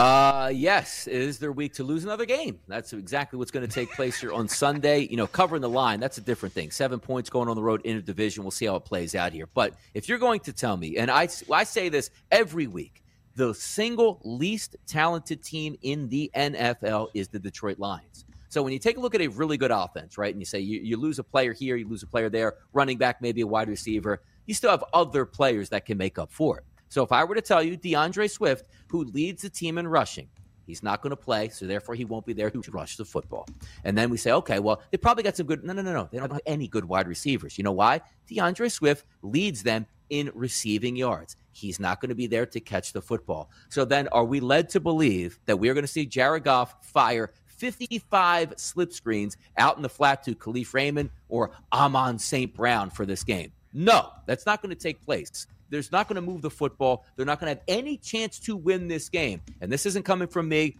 Uh, 0.00 0.48
yes, 0.48 1.06
it 1.06 1.12
is 1.12 1.38
their 1.38 1.52
week 1.52 1.74
to 1.74 1.84
lose 1.84 2.04
another 2.04 2.24
game. 2.24 2.58
That's 2.66 2.94
exactly 2.94 3.38
what's 3.38 3.50
going 3.50 3.66
to 3.66 3.70
take 3.70 3.92
place 3.92 4.18
here 4.18 4.32
on 4.32 4.48
Sunday. 4.48 5.00
You 5.00 5.18
know, 5.18 5.26
covering 5.26 5.60
the 5.60 5.68
line, 5.68 6.00
that's 6.00 6.16
a 6.16 6.22
different 6.22 6.54
thing. 6.54 6.70
Seven 6.70 6.98
points 6.98 7.28
going 7.28 7.50
on 7.50 7.54
the 7.54 7.62
road 7.62 7.82
in 7.84 7.98
a 7.98 8.00
division. 8.00 8.42
We'll 8.42 8.50
see 8.50 8.64
how 8.64 8.76
it 8.76 8.86
plays 8.86 9.14
out 9.14 9.34
here. 9.34 9.46
But 9.52 9.74
if 9.92 10.08
you're 10.08 10.16
going 10.16 10.40
to 10.40 10.54
tell 10.54 10.78
me, 10.78 10.96
and 10.96 11.10
I, 11.10 11.28
I 11.52 11.64
say 11.64 11.90
this 11.90 12.10
every 12.30 12.66
week, 12.66 13.02
the 13.34 13.52
single 13.52 14.22
least 14.24 14.74
talented 14.86 15.42
team 15.42 15.76
in 15.82 16.08
the 16.08 16.30
NFL 16.34 17.08
is 17.12 17.28
the 17.28 17.38
Detroit 17.38 17.78
Lions. 17.78 18.24
So 18.48 18.62
when 18.62 18.72
you 18.72 18.78
take 18.78 18.96
a 18.96 19.00
look 19.00 19.14
at 19.14 19.20
a 19.20 19.28
really 19.28 19.58
good 19.58 19.70
offense, 19.70 20.16
right, 20.16 20.32
and 20.32 20.40
you 20.40 20.46
say 20.46 20.60
you, 20.60 20.80
you 20.80 20.96
lose 20.96 21.18
a 21.18 21.24
player 21.24 21.52
here, 21.52 21.76
you 21.76 21.86
lose 21.86 22.02
a 22.02 22.06
player 22.06 22.30
there, 22.30 22.54
running 22.72 22.96
back, 22.96 23.20
maybe 23.20 23.42
a 23.42 23.46
wide 23.46 23.68
receiver, 23.68 24.22
you 24.46 24.54
still 24.54 24.70
have 24.70 24.82
other 24.94 25.26
players 25.26 25.68
that 25.68 25.84
can 25.84 25.98
make 25.98 26.18
up 26.18 26.32
for 26.32 26.56
it. 26.56 26.64
So 26.90 27.02
if 27.02 27.12
I 27.12 27.24
were 27.24 27.34
to 27.36 27.40
tell 27.40 27.62
you 27.62 27.76
D'Andre 27.76 28.28
Swift, 28.28 28.66
who 28.88 29.04
leads 29.04 29.42
the 29.42 29.48
team 29.48 29.78
in 29.78 29.88
rushing, 29.88 30.28
he's 30.66 30.82
not 30.82 31.00
going 31.00 31.10
to 31.10 31.16
play, 31.16 31.48
so 31.48 31.66
therefore 31.66 31.94
he 31.94 32.04
won't 32.04 32.26
be 32.26 32.32
there 32.32 32.50
to 32.50 32.62
rush 32.70 32.96
the 32.96 33.04
football. 33.04 33.48
And 33.84 33.96
then 33.96 34.10
we 34.10 34.18
say, 34.18 34.32
okay, 34.32 34.58
well, 34.58 34.82
they 34.90 34.98
probably 34.98 35.22
got 35.22 35.36
some 35.36 35.46
good. 35.46 35.64
No, 35.64 35.72
no, 35.72 35.82
no, 35.82 35.92
no. 35.92 36.08
They 36.10 36.18
don't 36.18 36.30
have 36.30 36.40
any 36.46 36.68
good 36.68 36.84
wide 36.84 37.08
receivers. 37.08 37.56
You 37.56 37.64
know 37.64 37.72
why? 37.72 38.00
D'Andre 38.28 38.68
Swift 38.68 39.06
leads 39.22 39.62
them 39.62 39.86
in 40.10 40.30
receiving 40.34 40.96
yards. 40.96 41.36
He's 41.52 41.78
not 41.78 42.00
going 42.00 42.08
to 42.08 42.14
be 42.16 42.26
there 42.26 42.46
to 42.46 42.60
catch 42.60 42.92
the 42.92 43.00
football. 43.00 43.50
So 43.68 43.84
then 43.84 44.08
are 44.08 44.24
we 44.24 44.40
led 44.40 44.68
to 44.70 44.80
believe 44.80 45.38
that 45.46 45.56
we're 45.56 45.74
going 45.74 45.84
to 45.84 45.88
see 45.88 46.04
Jared 46.06 46.44
Goff 46.44 46.74
fire 46.84 47.32
55 47.46 48.54
slip 48.56 48.92
screens 48.92 49.36
out 49.56 49.76
in 49.76 49.82
the 49.82 49.88
flat 49.88 50.24
to 50.24 50.34
Kalif 50.34 50.74
Raymond 50.74 51.10
or 51.28 51.52
Amon 51.72 52.18
St. 52.18 52.52
Brown 52.52 52.90
for 52.90 53.06
this 53.06 53.22
game? 53.22 53.52
No, 53.72 54.10
that's 54.26 54.46
not 54.46 54.62
going 54.62 54.74
to 54.74 54.80
take 54.80 55.04
place. 55.04 55.46
There's 55.70 55.90
not 55.90 56.08
going 56.08 56.16
to 56.16 56.22
move 56.22 56.42
the 56.42 56.50
football. 56.50 57.04
They're 57.16 57.26
not 57.26 57.40
going 57.40 57.54
to 57.54 57.58
have 57.58 57.64
any 57.68 57.96
chance 57.96 58.38
to 58.40 58.56
win 58.56 58.88
this 58.88 59.08
game. 59.08 59.40
And 59.60 59.72
this 59.72 59.86
isn't 59.86 60.04
coming 60.04 60.28
from 60.28 60.48
me 60.48 60.76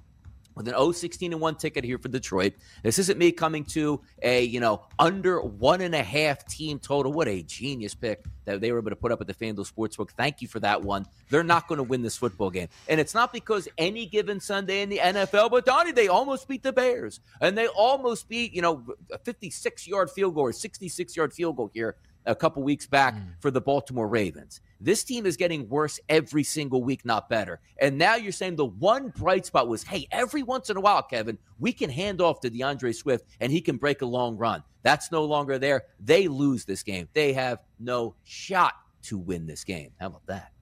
with 0.55 0.69
an 0.69 0.75
0 0.75 0.93
16 0.93 1.33
and 1.33 1.41
1 1.41 1.55
ticket 1.57 1.85
here 1.85 1.99
for 1.99 2.09
Detroit. 2.09 2.55
This 2.83 2.99
isn't 2.99 3.19
me 3.19 3.33
coming 3.33 3.65
to 3.67 4.01
a, 4.23 4.43
you 4.43 4.61
know, 4.61 4.83
under 4.99 5.41
one 5.41 5.81
and 5.81 5.95
a 5.95 6.03
half 6.03 6.45
team 6.47 6.79
total. 6.79 7.13
What 7.13 7.29
a 7.29 7.43
genius 7.43 7.95
pick 7.95 8.25
that 8.45 8.61
they 8.61 8.73
were 8.73 8.79
able 8.79 8.91
to 8.91 8.97
put 8.97 9.13
up 9.13 9.21
at 9.21 9.27
the 9.27 9.35
FanDuel 9.35 9.71
Sportsbook. 9.71 10.11
Thank 10.11 10.43
you 10.43 10.49
for 10.49 10.61
that 10.61 10.83
one. 10.83 11.07
They're 11.29 11.45
not 11.45 11.69
going 11.69 11.79
to 11.79 11.83
win 11.83 12.03
this 12.03 12.17
football 12.17 12.51
game. 12.51 12.69
And 12.89 13.01
it's 13.01 13.15
not 13.15 13.33
because 13.33 13.69
any 13.79 14.07
given 14.07 14.41
Sunday 14.41 14.83
in 14.83 14.89
the 14.89 14.99
NFL, 14.99 15.51
but 15.51 15.65
Donnie, 15.65 15.93
they 15.93 16.09
almost 16.09 16.49
beat 16.49 16.63
the 16.63 16.73
Bears. 16.73 17.21
And 17.41 17.57
they 17.57 17.69
almost 17.69 18.29
beat, 18.29 18.53
you 18.53 18.63
know, 18.63 18.85
a 19.13 19.19
56 19.19 19.87
yard 19.87 20.11
field 20.11 20.35
goal 20.35 20.45
or 20.45 20.53
66 20.53 21.17
yard 21.17 21.33
field 21.33 21.57
goal 21.57 21.71
here 21.73 21.97
a 22.27 22.35
couple 22.35 22.63
weeks 22.63 22.87
back 22.87 23.15
mm. 23.15 23.33
for 23.41 23.51
the 23.51 23.61
Baltimore 23.61 24.09
Ravens. 24.09 24.61
This 24.81 25.05
team 25.05 25.27
is 25.27 25.37
getting 25.37 25.69
worse 25.69 26.01
every 26.09 26.43
single 26.43 26.83
week, 26.83 27.05
not 27.05 27.29
better. 27.29 27.61
And 27.79 27.99
now 27.99 28.15
you're 28.15 28.33
saying 28.33 28.57
the 28.57 28.67
one 28.67 29.09
bright 29.09 29.47
spot 29.47 29.69
was, 29.69 29.83
hey, 29.83 30.07
every 30.11 30.43
once 30.43 30.71
in 30.71 30.77
a 30.77 30.81
while, 30.81 31.03
Kevin, 31.03 31.39
we 31.59 31.73
can 31.73 31.91
hand 31.91 32.21
off 32.21 32.41
to 32.41 32.51
D'Andre 32.51 32.93
Swift 32.93 33.27
and 33.41 33.53
he 33.53 33.61
can 33.61 33.77
break 33.77 34.03
a 34.03 34.07
long 34.07 34.37
run. 34.37 34.63
That's 34.83 35.13
no 35.13 35.25
longer 35.25 35.59
there. 35.59 35.85
They 35.99 36.29
lose 36.29 36.65
this 36.65 36.83
game. 36.83 37.09
They 37.13 37.33
have 37.35 37.59
no 37.79 38.15
shot 38.25 38.75
to 39.03 39.19
win 39.19 39.47
this 39.47 39.65
game. 39.65 39.91
How 40.01 40.07
about 40.07 40.27
that? 40.27 40.53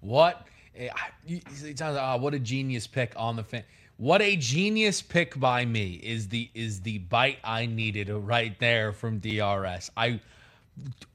What? 0.00 0.46
Uh, 0.78 2.18
what 2.18 2.32
a 2.34 2.38
genius 2.38 2.86
pick 2.86 3.12
on 3.16 3.36
the 3.36 3.44
fan. 3.44 3.64
What 4.02 4.20
a 4.20 4.34
genius 4.34 5.00
pick 5.00 5.38
by 5.38 5.64
me 5.64 5.92
is 6.02 6.26
the 6.26 6.50
is 6.54 6.80
the 6.80 6.98
bite 6.98 7.38
I 7.44 7.66
needed 7.66 8.08
right 8.08 8.58
there 8.58 8.92
from 8.92 9.20
DRS. 9.20 9.92
I 9.96 10.18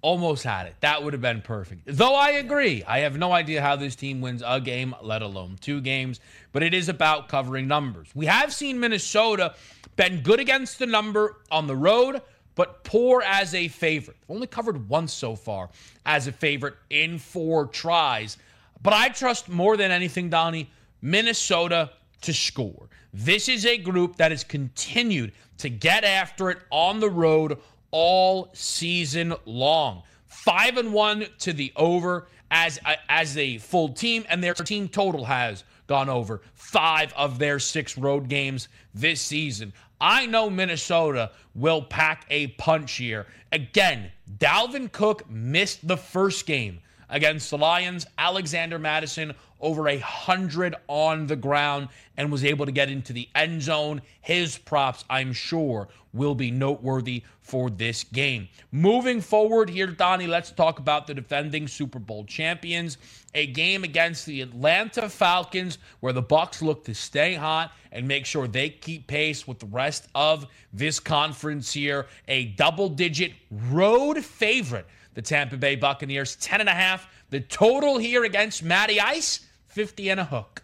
almost 0.01 0.45
had 0.45 0.67
it. 0.67 0.75
That 0.79 1.03
would 1.03 1.11
have 1.11 1.21
been 1.21 1.41
perfect. 1.41 1.81
Though 1.85 2.15
I 2.15 2.29
agree, 2.29 2.85
I 2.85 2.99
have 2.99 3.17
no 3.17 3.33
idea 3.33 3.61
how 3.61 3.75
this 3.75 3.97
team 3.97 4.21
wins 4.21 4.41
a 4.45 4.61
game, 4.61 4.95
let 5.01 5.21
alone 5.21 5.57
two 5.59 5.81
games, 5.81 6.21
but 6.53 6.63
it 6.63 6.73
is 6.73 6.87
about 6.87 7.27
covering 7.27 7.67
numbers. 7.67 8.07
We 8.15 8.25
have 8.27 8.53
seen 8.53 8.79
Minnesota 8.79 9.55
been 9.97 10.21
good 10.21 10.39
against 10.39 10.79
the 10.79 10.85
number 10.85 11.41
on 11.51 11.67
the 11.67 11.75
road, 11.75 12.21
but 12.55 12.85
poor 12.85 13.21
as 13.21 13.53
a 13.53 13.67
favorite. 13.67 14.15
Only 14.29 14.47
covered 14.47 14.87
once 14.87 15.11
so 15.11 15.35
far 15.35 15.69
as 16.05 16.27
a 16.27 16.31
favorite 16.31 16.75
in 16.89 17.19
four 17.19 17.65
tries. 17.65 18.37
But 18.81 18.93
I 18.93 19.09
trust 19.09 19.49
more 19.49 19.75
than 19.75 19.91
anything, 19.91 20.29
Donnie, 20.29 20.69
Minnesota 21.01 21.89
to 22.21 22.33
score. 22.33 22.87
This 23.13 23.47
is 23.49 23.65
a 23.65 23.77
group 23.77 24.17
that 24.17 24.31
has 24.31 24.43
continued 24.43 25.31
to 25.59 25.69
get 25.69 26.03
after 26.03 26.49
it 26.49 26.59
on 26.71 26.99
the 26.99 27.09
road 27.09 27.57
all 27.91 28.49
season 28.53 29.33
long. 29.45 30.03
Five 30.27 30.77
and 30.77 30.93
one 30.93 31.25
to 31.39 31.53
the 31.53 31.71
over 31.75 32.27
as 32.51 32.79
as 33.09 33.37
a 33.37 33.57
full 33.57 33.89
team, 33.89 34.25
and 34.29 34.43
their 34.43 34.53
team 34.53 34.87
total 34.87 35.25
has 35.25 35.63
gone 35.87 36.09
over 36.09 36.41
five 36.53 37.13
of 37.13 37.39
their 37.39 37.59
six 37.59 37.97
road 37.97 38.27
games 38.27 38.67
this 38.93 39.21
season. 39.21 39.73
I 39.99 40.25
know 40.27 40.49
Minnesota 40.49 41.31
will 41.55 41.81
pack 41.81 42.25
a 42.29 42.47
punch 42.47 42.93
here. 42.93 43.25
Again, 43.51 44.11
Dalvin 44.37 44.91
Cook 44.91 45.29
missed 45.29 45.87
the 45.87 45.97
first 45.97 46.45
game 46.45 46.79
against 47.09 47.49
the 47.49 47.57
Lions. 47.57 48.05
Alexander 48.17 48.77
Mattison 48.77 49.33
over 49.59 49.87
a 49.87 49.97
hundred 49.99 50.75
on 50.87 51.27
the 51.27 51.35
ground 51.35 51.89
and 52.17 52.31
was 52.31 52.43
able 52.43 52.65
to 52.65 52.71
get 52.71 52.89
into 52.89 53.13
the 53.13 53.27
end 53.35 53.61
zone. 53.61 54.01
His 54.21 54.57
props, 54.57 55.03
I'm 55.09 55.33
sure, 55.33 55.87
will 56.13 56.35
be 56.35 56.51
noteworthy 56.51 57.23
for 57.39 57.69
this 57.69 58.03
game. 58.03 58.47
Moving 58.71 59.21
forward 59.21 59.69
here, 59.69 59.87
Donnie, 59.87 60.27
let's 60.27 60.51
talk 60.51 60.79
about 60.79 61.07
the 61.07 61.13
defending 61.13 61.67
Super 61.67 61.99
Bowl 61.99 62.25
champions. 62.25 62.97
A 63.33 63.47
game 63.47 63.83
against 63.83 64.25
the 64.25 64.41
Atlanta 64.41 65.09
Falcons 65.09 65.77
where 65.99 66.13
the 66.13 66.21
Bucks 66.21 66.61
look 66.61 66.83
to 66.85 66.95
stay 66.95 67.35
hot 67.35 67.71
and 67.91 68.07
make 68.07 68.25
sure 68.25 68.47
they 68.47 68.69
keep 68.69 69.07
pace 69.07 69.47
with 69.47 69.59
the 69.59 69.65
rest 69.67 70.07
of 70.15 70.47
this 70.73 70.99
conference 70.99 71.71
here. 71.71 72.07
A 72.27 72.45
double-digit 72.45 73.33
road 73.51 74.23
favorite 74.23 74.87
the 75.17 75.21
Tampa 75.23 75.57
Bay 75.57 75.75
Buccaneers, 75.75 76.35
10 76.35 76.59
and 76.59 76.69
a 76.69 76.73
half. 76.73 77.07
The 77.31 77.39
total 77.39 77.97
here 77.97 78.23
against 78.23 78.61
Matty 78.61 79.01
Ice, 79.01 79.46
50 79.77 80.09
and 80.09 80.19
a 80.19 80.25
hook. 80.25 80.63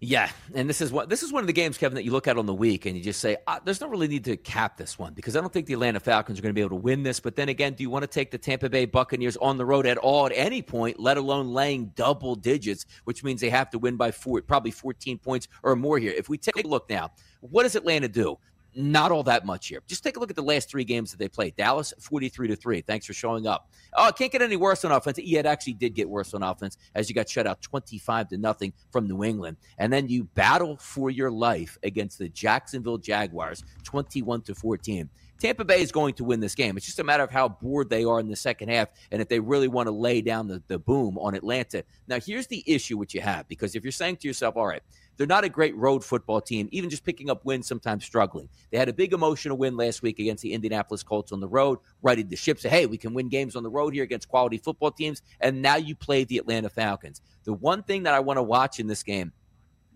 Yeah, 0.00 0.30
and 0.54 0.68
this 0.68 0.82
is 0.82 0.92
what 0.92 1.08
this 1.08 1.22
is 1.22 1.32
one 1.32 1.42
of 1.42 1.46
the 1.46 1.54
games, 1.54 1.78
Kevin, 1.78 1.94
that 1.94 2.04
you 2.04 2.10
look 2.12 2.28
at 2.28 2.36
on 2.36 2.44
the 2.44 2.52
week 2.52 2.84
and 2.84 2.94
you 2.94 3.02
just 3.02 3.20
say, 3.20 3.38
ah, 3.46 3.58
"There's 3.64 3.80
no 3.80 3.88
really 3.88 4.06
need 4.06 4.24
to 4.24 4.36
cap 4.36 4.76
this 4.76 4.98
one 4.98 5.14
because 5.14 5.34
I 5.34 5.40
don't 5.40 5.50
think 5.50 5.64
the 5.64 5.72
Atlanta 5.72 5.98
Falcons 5.98 6.38
are 6.38 6.42
going 6.42 6.50
to 6.50 6.54
be 6.54 6.60
able 6.60 6.76
to 6.76 6.82
win 6.82 7.04
this." 7.04 7.20
But 7.20 7.36
then 7.36 7.48
again, 7.48 7.72
do 7.72 7.82
you 7.82 7.88
want 7.88 8.02
to 8.02 8.06
take 8.06 8.30
the 8.30 8.36
Tampa 8.36 8.68
Bay 8.68 8.84
Buccaneers 8.84 9.38
on 9.38 9.56
the 9.56 9.64
road 9.64 9.86
at 9.86 9.96
all 9.96 10.26
at 10.26 10.32
any 10.34 10.60
point, 10.60 11.00
let 11.00 11.16
alone 11.16 11.54
laying 11.54 11.86
double 11.96 12.34
digits, 12.34 12.84
which 13.04 13.24
means 13.24 13.40
they 13.40 13.48
have 13.48 13.70
to 13.70 13.78
win 13.78 13.96
by 13.96 14.10
four, 14.10 14.42
probably 14.42 14.70
14 14.70 15.16
points 15.16 15.48
or 15.62 15.74
more 15.74 15.98
here? 15.98 16.12
If 16.14 16.28
we 16.28 16.36
take 16.36 16.62
a 16.62 16.68
look 16.68 16.90
now, 16.90 17.12
what 17.40 17.62
does 17.62 17.76
Atlanta 17.76 18.08
do? 18.08 18.36
Not 18.78 19.10
all 19.10 19.24
that 19.24 19.44
much 19.44 19.66
here. 19.68 19.82
Just 19.88 20.04
take 20.04 20.16
a 20.16 20.20
look 20.20 20.30
at 20.30 20.36
the 20.36 20.42
last 20.42 20.70
three 20.70 20.84
games 20.84 21.10
that 21.10 21.18
they 21.18 21.28
played. 21.28 21.56
Dallas 21.56 21.92
43 21.98 22.48
to 22.48 22.56
3. 22.56 22.80
Thanks 22.82 23.06
for 23.06 23.12
showing 23.12 23.46
up. 23.46 23.70
Oh, 23.94 24.08
it 24.08 24.16
can't 24.16 24.30
get 24.30 24.40
any 24.40 24.56
worse 24.56 24.84
on 24.84 24.92
offense. 24.92 25.18
Yeah, 25.18 25.40
it 25.40 25.46
actually 25.46 25.74
did 25.74 25.94
get 25.94 26.08
worse 26.08 26.32
on 26.32 26.44
offense 26.44 26.78
as 26.94 27.08
you 27.08 27.14
got 27.14 27.28
shut 27.28 27.46
out 27.46 27.60
25 27.60 28.28
to 28.28 28.38
nothing 28.38 28.72
from 28.90 29.08
New 29.08 29.24
England. 29.24 29.56
And 29.78 29.92
then 29.92 30.08
you 30.08 30.24
battle 30.24 30.76
for 30.76 31.10
your 31.10 31.30
life 31.30 31.76
against 31.82 32.18
the 32.18 32.28
Jacksonville 32.28 32.98
Jaguars 32.98 33.64
21 33.82 34.42
to 34.42 34.54
14. 34.54 35.10
Tampa 35.38 35.64
Bay 35.64 35.80
is 35.80 35.92
going 35.92 36.14
to 36.14 36.24
win 36.24 36.40
this 36.40 36.54
game. 36.54 36.76
It's 36.76 36.86
just 36.86 36.98
a 36.98 37.04
matter 37.04 37.22
of 37.22 37.30
how 37.30 37.48
bored 37.48 37.88
they 37.88 38.04
are 38.04 38.18
in 38.18 38.28
the 38.28 38.36
second 38.36 38.70
half 38.70 38.88
and 39.12 39.22
if 39.22 39.28
they 39.28 39.38
really 39.38 39.68
want 39.68 39.86
to 39.86 39.92
lay 39.92 40.20
down 40.20 40.48
the, 40.48 40.62
the 40.66 40.78
boom 40.78 41.16
on 41.18 41.34
Atlanta. 41.34 41.84
Now, 42.08 42.18
here's 42.18 42.48
the 42.48 42.64
issue 42.66 42.96
which 42.96 43.14
you 43.14 43.20
have 43.20 43.46
because 43.46 43.76
if 43.76 43.84
you're 43.84 43.92
saying 43.92 44.16
to 44.16 44.28
yourself, 44.28 44.56
all 44.56 44.66
right, 44.66 44.82
they're 45.18 45.26
not 45.26 45.44
a 45.44 45.48
great 45.48 45.76
road 45.76 46.02
football 46.04 46.40
team, 46.40 46.68
even 46.70 46.88
just 46.88 47.04
picking 47.04 47.28
up 47.28 47.44
wins, 47.44 47.66
sometimes 47.66 48.04
struggling. 48.04 48.48
They 48.70 48.78
had 48.78 48.88
a 48.88 48.92
big 48.92 49.12
emotional 49.12 49.58
win 49.58 49.76
last 49.76 50.00
week 50.00 50.20
against 50.20 50.42
the 50.42 50.54
Indianapolis 50.54 51.02
Colts 51.02 51.32
on 51.32 51.40
the 51.40 51.48
road, 51.48 51.80
righted 52.02 52.30
the 52.30 52.36
ship, 52.36 52.58
say, 52.60 52.68
hey, 52.68 52.86
we 52.86 52.96
can 52.96 53.12
win 53.12 53.28
games 53.28 53.56
on 53.56 53.64
the 53.64 53.68
road 53.68 53.92
here 53.92 54.04
against 54.04 54.28
quality 54.28 54.58
football 54.58 54.92
teams. 54.92 55.22
And 55.40 55.60
now 55.60 55.76
you 55.76 55.94
play 55.94 56.24
the 56.24 56.38
Atlanta 56.38 56.70
Falcons. 56.70 57.20
The 57.44 57.52
one 57.52 57.82
thing 57.82 58.04
that 58.04 58.14
I 58.14 58.20
want 58.20 58.38
to 58.38 58.42
watch 58.42 58.78
in 58.78 58.86
this 58.86 59.02
game 59.02 59.32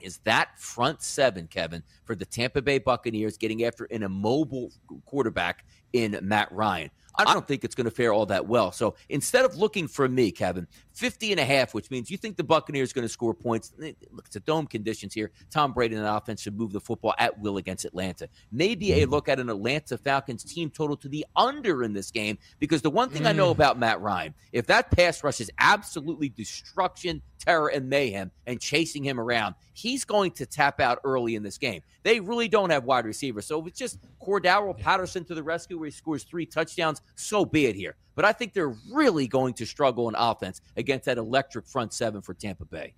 is 0.00 0.18
that 0.24 0.58
front 0.58 1.00
seven, 1.00 1.46
Kevin, 1.46 1.82
for 2.04 2.16
the 2.16 2.26
Tampa 2.26 2.60
Bay 2.60 2.78
Buccaneers 2.78 3.38
getting 3.38 3.64
after 3.64 3.84
an 3.84 4.02
immobile 4.02 4.72
quarterback 5.06 5.64
in 5.92 6.18
Matt 6.22 6.50
Ryan. 6.50 6.90
I 7.14 7.24
don't 7.24 7.46
think 7.46 7.64
it's 7.64 7.74
going 7.74 7.84
to 7.84 7.90
fare 7.90 8.12
all 8.12 8.26
that 8.26 8.46
well. 8.46 8.72
So 8.72 8.94
instead 9.08 9.44
of 9.44 9.56
looking 9.56 9.88
for 9.88 10.08
me, 10.08 10.30
Kevin, 10.30 10.66
50 10.94 11.32
and 11.32 11.40
a 11.40 11.44
half, 11.44 11.74
which 11.74 11.90
means 11.90 12.10
you 12.10 12.16
think 12.16 12.36
the 12.36 12.44
Buccaneers 12.44 12.92
going 12.92 13.04
to 13.04 13.08
score 13.08 13.34
points. 13.34 13.72
Look, 13.78 13.94
it's 14.26 14.36
a 14.36 14.40
dome 14.40 14.66
conditions 14.66 15.14
here. 15.14 15.30
Tom 15.50 15.72
Brady 15.72 15.96
and 15.96 16.04
the 16.04 16.14
offense 16.14 16.42
should 16.42 16.56
move 16.56 16.72
the 16.72 16.80
football 16.80 17.14
at 17.18 17.38
will 17.38 17.56
against 17.56 17.84
Atlanta. 17.84 18.28
Maybe 18.50 19.02
a 19.02 19.06
look 19.06 19.28
at 19.28 19.40
an 19.40 19.48
Atlanta 19.48 19.98
Falcons 19.98 20.44
team 20.44 20.70
total 20.70 20.96
to 20.98 21.08
the 21.08 21.26
under 21.36 21.82
in 21.82 21.92
this 21.92 22.10
game 22.10 22.38
because 22.58 22.82
the 22.82 22.90
one 22.90 23.08
thing 23.10 23.22
mm. 23.22 23.28
I 23.28 23.32
know 23.32 23.48
mm. 23.48 23.52
about 23.52 23.78
Matt 23.78 24.00
Ryan, 24.00 24.34
if 24.52 24.66
that 24.66 24.90
pass 24.90 25.22
rush 25.22 25.40
is 25.40 25.50
absolutely 25.58 26.28
destruction, 26.28 27.22
terror, 27.38 27.68
and 27.68 27.88
mayhem 27.88 28.30
and 28.46 28.60
chasing 28.60 29.04
him 29.04 29.18
around, 29.18 29.54
he's 29.72 30.04
going 30.04 30.30
to 30.32 30.46
tap 30.46 30.80
out 30.80 30.98
early 31.04 31.34
in 31.34 31.42
this 31.42 31.58
game. 31.58 31.82
They 32.02 32.20
really 32.20 32.48
don't 32.48 32.70
have 32.70 32.84
wide 32.84 33.04
receivers. 33.04 33.46
So 33.46 33.60
if 33.60 33.68
it's 33.68 33.78
just 33.78 33.98
Cordarrelle 34.20 34.78
Patterson 34.78 35.24
to 35.24 35.34
the 35.34 35.42
rescue 35.42 35.78
where 35.78 35.86
he 35.86 35.90
scores 35.92 36.24
three 36.24 36.46
touchdowns, 36.46 37.02
so 37.14 37.44
be 37.44 37.66
it 37.66 37.76
here. 37.76 37.96
But 38.14 38.24
I 38.24 38.32
think 38.32 38.52
they're 38.52 38.74
really 38.92 39.26
going 39.26 39.54
to 39.54 39.66
struggle 39.66 40.08
in 40.08 40.14
offense 40.16 40.60
against 40.76 41.06
that 41.06 41.18
electric 41.18 41.66
front 41.66 41.92
seven 41.92 42.20
for 42.20 42.34
Tampa 42.34 42.64
Bay. 42.64 42.94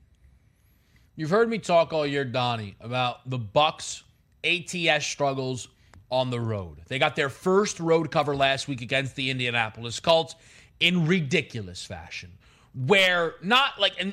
You've 1.16 1.30
heard 1.30 1.48
me 1.48 1.58
talk 1.58 1.92
all 1.92 2.04
year, 2.04 2.24
Donnie, 2.24 2.74
about 2.80 3.28
the 3.30 3.38
Bucks 3.38 4.02
ATS 4.42 5.06
struggles 5.06 5.68
on 6.10 6.30
the 6.30 6.40
road. 6.40 6.78
They 6.88 6.98
got 6.98 7.14
their 7.14 7.28
first 7.28 7.78
road 7.78 8.10
cover 8.10 8.34
last 8.34 8.66
week 8.66 8.82
against 8.82 9.14
the 9.14 9.30
Indianapolis 9.30 10.00
Colts 10.00 10.34
in 10.80 11.06
ridiculous 11.06 11.84
fashion. 11.84 12.32
Where 12.86 13.34
not 13.40 13.78
like, 13.78 13.94
and 14.00 14.12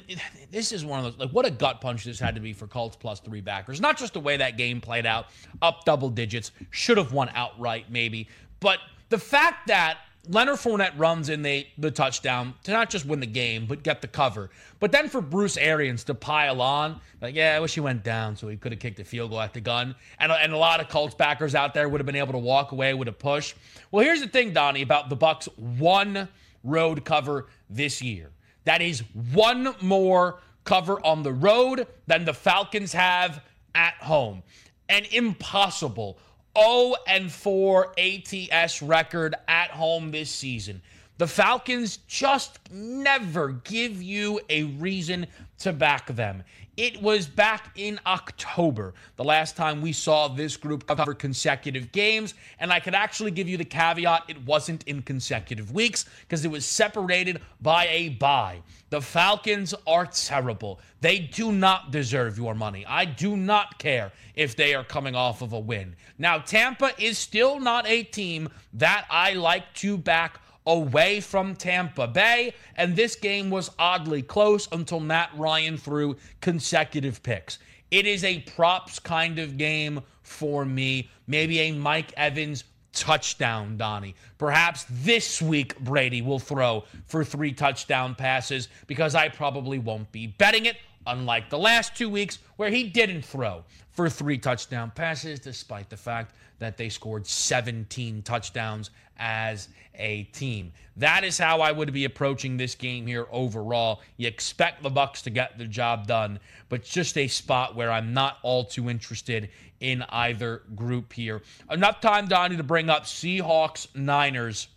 this 0.52 0.71
is 0.71 0.86
one 0.86 1.00
of 1.00 1.06
those, 1.06 1.17
like, 1.19 1.32
what 1.32 1.47
a 1.47 1.50
gut 1.50 1.82
punch 1.82 2.04
this 2.04 2.19
had 2.19 2.36
to 2.36 2.41
be 2.41 2.54
for 2.54 2.67
Colts 2.67 2.95
plus 2.95 3.19
three 3.19 3.41
backers. 3.41 3.82
Not 3.82 3.97
just 3.97 4.13
the 4.13 4.19
way 4.19 4.38
that 4.38 4.56
game 4.56 4.80
played 4.80 5.08
out, 5.08 5.28
up 5.63 5.84
double 5.84 6.10
digits, 6.10 6.52
should 6.69 6.97
have 6.97 7.12
won 7.12 7.30
outright, 7.34 7.89
maybe, 7.89 8.28
but 8.60 8.78
the 9.10 9.17
fact 9.17 9.67
that 9.67 9.97
Leonard 10.30 10.58
Fournette 10.58 10.93
runs 10.97 11.30
in 11.30 11.41
the, 11.41 11.65
the 11.80 11.89
touchdown 11.89 12.54
to 12.63 12.71
not 12.71 12.91
just 12.91 13.08
win 13.08 13.19
the 13.19 13.26
game, 13.26 13.65
but 13.65 13.82
get 13.82 14.02
the 14.02 14.08
cover. 14.08 14.52
But 14.80 14.91
then 14.91 15.10
for 15.10 15.19
Bruce 15.19 15.58
Arians 15.58 16.04
to 16.04 16.13
pile 16.13 16.62
on, 16.62 17.02
like, 17.21 17.34
yeah, 17.34 17.56
I 17.56 17.60
wish 17.60 17.74
he 17.74 17.80
went 17.80 18.04
down 18.04 18.36
so 18.36 18.47
he 18.47 18.58
could 18.58 18.71
have 18.71 18.80
kicked 18.80 19.00
a 19.00 19.04
field 19.04 19.32
goal 19.32 19.41
at 19.41 19.54
the 19.54 19.62
gun. 19.62 19.95
And, 20.19 20.32
and 20.32 20.54
a 20.54 20.58
lot 20.58 20.80
of 20.80 20.89
Colts 20.89 21.15
backers 21.15 21.56
out 21.56 21.74
there 21.74 21.89
would 21.89 22.00
have 22.00 22.06
been 22.06 22.15
able 22.15 22.34
to 22.34 22.38
walk 22.38 22.71
away 22.71 22.93
with 22.93 23.08
a 23.08 23.12
push. 23.12 23.56
Well, 23.89 24.06
here's 24.06 24.21
the 24.21 24.28
thing, 24.28 24.54
Donnie, 24.54 24.84
about 24.84 25.10
the 25.10 25.15
Bucks' 25.15 25.50
one 25.56 26.28
road 26.63 27.04
cover 27.04 27.47
this 27.67 28.00
year. 28.04 28.30
That 28.65 28.82
is 28.82 29.04
one 29.34 29.76
more 29.82 30.39
cover 30.63 31.04
on 31.06 31.24
the 31.24 31.34
road 31.34 31.88
than 32.08 32.26
the 32.26 32.34
Falcons 32.34 32.93
have 32.93 33.43
at 33.74 33.95
home. 33.95 34.43
An 34.89 35.06
impossible 35.12 36.19
0 36.58 36.95
and 37.08 37.32
4 37.32 37.93
ATS 37.97 38.82
record 38.82 39.36
at 39.47 39.71
home 39.71 40.12
this 40.12 40.30
season. 40.30 40.82
The 41.17 41.28
Falcons 41.28 41.97
just 42.08 42.60
never 42.71 43.50
give 43.50 44.02
you 44.02 44.39
a 44.50 44.63
reason 44.63 45.28
to 45.60 45.71
back 45.71 46.08
them. 46.08 46.43
It 46.77 47.01
was 47.01 47.27
back 47.27 47.71
in 47.75 47.99
October, 48.05 48.93
the 49.17 49.25
last 49.25 49.57
time 49.57 49.81
we 49.81 49.91
saw 49.91 50.29
this 50.29 50.55
group 50.55 50.88
cover 50.88 51.13
consecutive 51.13 51.91
games. 51.91 52.34
And 52.60 52.71
I 52.71 52.79
could 52.79 52.95
actually 52.95 53.31
give 53.31 53.49
you 53.49 53.57
the 53.57 53.65
caveat 53.65 54.23
it 54.29 54.41
wasn't 54.45 54.84
in 54.86 55.01
consecutive 55.01 55.73
weeks 55.73 56.05
because 56.21 56.45
it 56.45 56.51
was 56.51 56.65
separated 56.65 57.41
by 57.62 57.88
a 57.88 58.10
bye. 58.10 58.62
The 58.89 59.01
Falcons 59.01 59.73
are 59.86 60.05
terrible. 60.05 60.79
They 61.01 61.19
do 61.19 61.51
not 61.51 61.91
deserve 61.91 62.38
your 62.38 62.55
money. 62.55 62.86
I 62.86 63.03
do 63.03 63.36
not 63.36 63.77
care 63.77 64.13
if 64.36 64.55
they 64.55 64.73
are 64.73 64.84
coming 64.84 65.15
off 65.15 65.41
of 65.41 65.51
a 65.51 65.60
win. 65.60 65.95
Now, 66.17 66.38
Tampa 66.38 66.91
is 66.97 67.17
still 67.17 67.60
not 67.60 67.86
a 67.86 68.03
team 68.03 68.49
that 68.73 69.05
I 69.10 69.34
like 69.34 69.73
to 69.75 69.97
back 69.97 70.39
away 70.65 71.19
from 71.19 71.56
Tampa 71.56 72.08
Bay. 72.08 72.54
And 72.76 72.95
this 72.95 73.15
game 73.15 73.50
was 73.50 73.71
oddly 73.80 74.21
close 74.21 74.67
until 74.71 75.00
Matt 75.00 75.32
Ryan 75.36 75.78
threw 75.78 76.15
consecutive 76.39 77.24
picks. 77.24 77.60
It 77.89 78.06
is 78.06 78.24
a 78.24 78.39
props 78.39 79.00
kind 79.00 79.39
of 79.39 79.58
game 79.58 80.02
for 80.24 80.63
me. 80.63 81.10
Maybe 81.28 81.60
a 81.60 81.71
Mike 81.74 82.13
Evans 82.15 82.63
touchdown, 82.93 83.78
Donnie. 83.78 84.15
Perhaps 84.38 84.86
this 84.89 85.41
week 85.41 85.78
Brady 85.80 86.21
will 86.21 86.39
throw 86.39 86.84
for 87.06 87.24
three 87.24 87.54
touchdown 87.54 88.15
passes 88.15 88.69
because 88.88 89.15
I 89.15 89.30
probably 89.30 89.80
won't 89.80 90.12
be 90.12 90.28
betting 90.28 90.65
it, 90.65 90.78
unlike 91.08 91.50
the 91.50 91.58
last 91.58 91.95
two 91.95 92.10
weeks 92.10 92.39
where 92.58 92.69
he 92.69 92.84
didn't 92.84 93.24
throw 93.24 93.63
for 93.89 94.10
three 94.10 94.38
touchdown 94.38 94.91
passes, 94.93 95.39
despite 95.39 95.89
the 95.89 95.97
fact 95.97 96.34
that 96.60 96.78
they 96.78 96.89
scored 96.89 97.26
17 97.26 98.21
touchdowns 98.21 98.91
as 99.21 99.69
a 99.95 100.23
team. 100.23 100.73
That 100.97 101.23
is 101.23 101.38
how 101.38 101.62
I 101.62 101.71
would 101.71 101.93
be 101.93 102.03
approaching 102.05 102.57
this 102.57 102.75
game 102.75 103.07
here 103.07 103.27
overall. 103.31 104.01
You 104.17 104.27
expect 104.27 104.84
the 104.84 104.89
Bucks 104.89 105.21
to 105.21 105.29
get 105.29 105.57
the 105.57 105.65
job 105.65 106.07
done, 106.07 106.39
but 106.67 106.84
just 106.84 107.17
a 107.17 107.27
spot 107.27 107.75
where 107.75 107.91
I'm 107.91 108.13
not 108.13 108.39
all 108.41 108.65
too 108.65 108.89
interested 108.89 109.49
in 109.79 110.03
either 110.10 110.63
group 110.75 111.13
here. 111.13 111.41
Enough 111.69 112.01
time, 112.01 112.27
Donnie, 112.27 112.57
to 112.57 112.63
bring 112.63 112.89
up 112.89 113.03
Seahawks 113.03 113.88
Niners. 113.95 114.67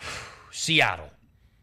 Seattle. 0.50 1.10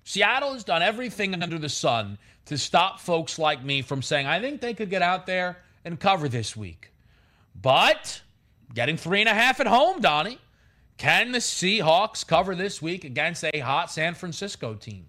Seattle 0.03 0.53
has 0.53 0.63
done 0.63 0.81
everything 0.81 1.41
under 1.41 1.57
the 1.57 1.69
sun 1.69 2.17
to 2.45 2.57
stop 2.57 2.99
folks 2.99 3.37
like 3.37 3.63
me 3.63 3.81
from 3.81 4.01
saying, 4.01 4.25
I 4.25 4.39
think 4.39 4.59
they 4.59 4.73
could 4.73 4.89
get 4.89 5.01
out 5.01 5.25
there 5.25 5.57
and 5.85 5.99
cover 5.99 6.27
this 6.27 6.55
week. 6.55 6.91
But 7.61 8.21
getting 8.73 8.97
three 8.97 9.19
and 9.19 9.29
a 9.29 9.33
half 9.33 9.59
at 9.59 9.67
home, 9.67 10.01
Donnie. 10.01 10.39
Can 10.99 11.31
the 11.31 11.37
Seahawks 11.37 12.27
cover 12.27 12.53
this 12.55 12.81
week 12.81 13.05
against 13.05 13.45
a 13.45 13.59
hot 13.59 13.89
San 13.89 14.15
Francisco 14.15 14.73
team? 14.73 15.05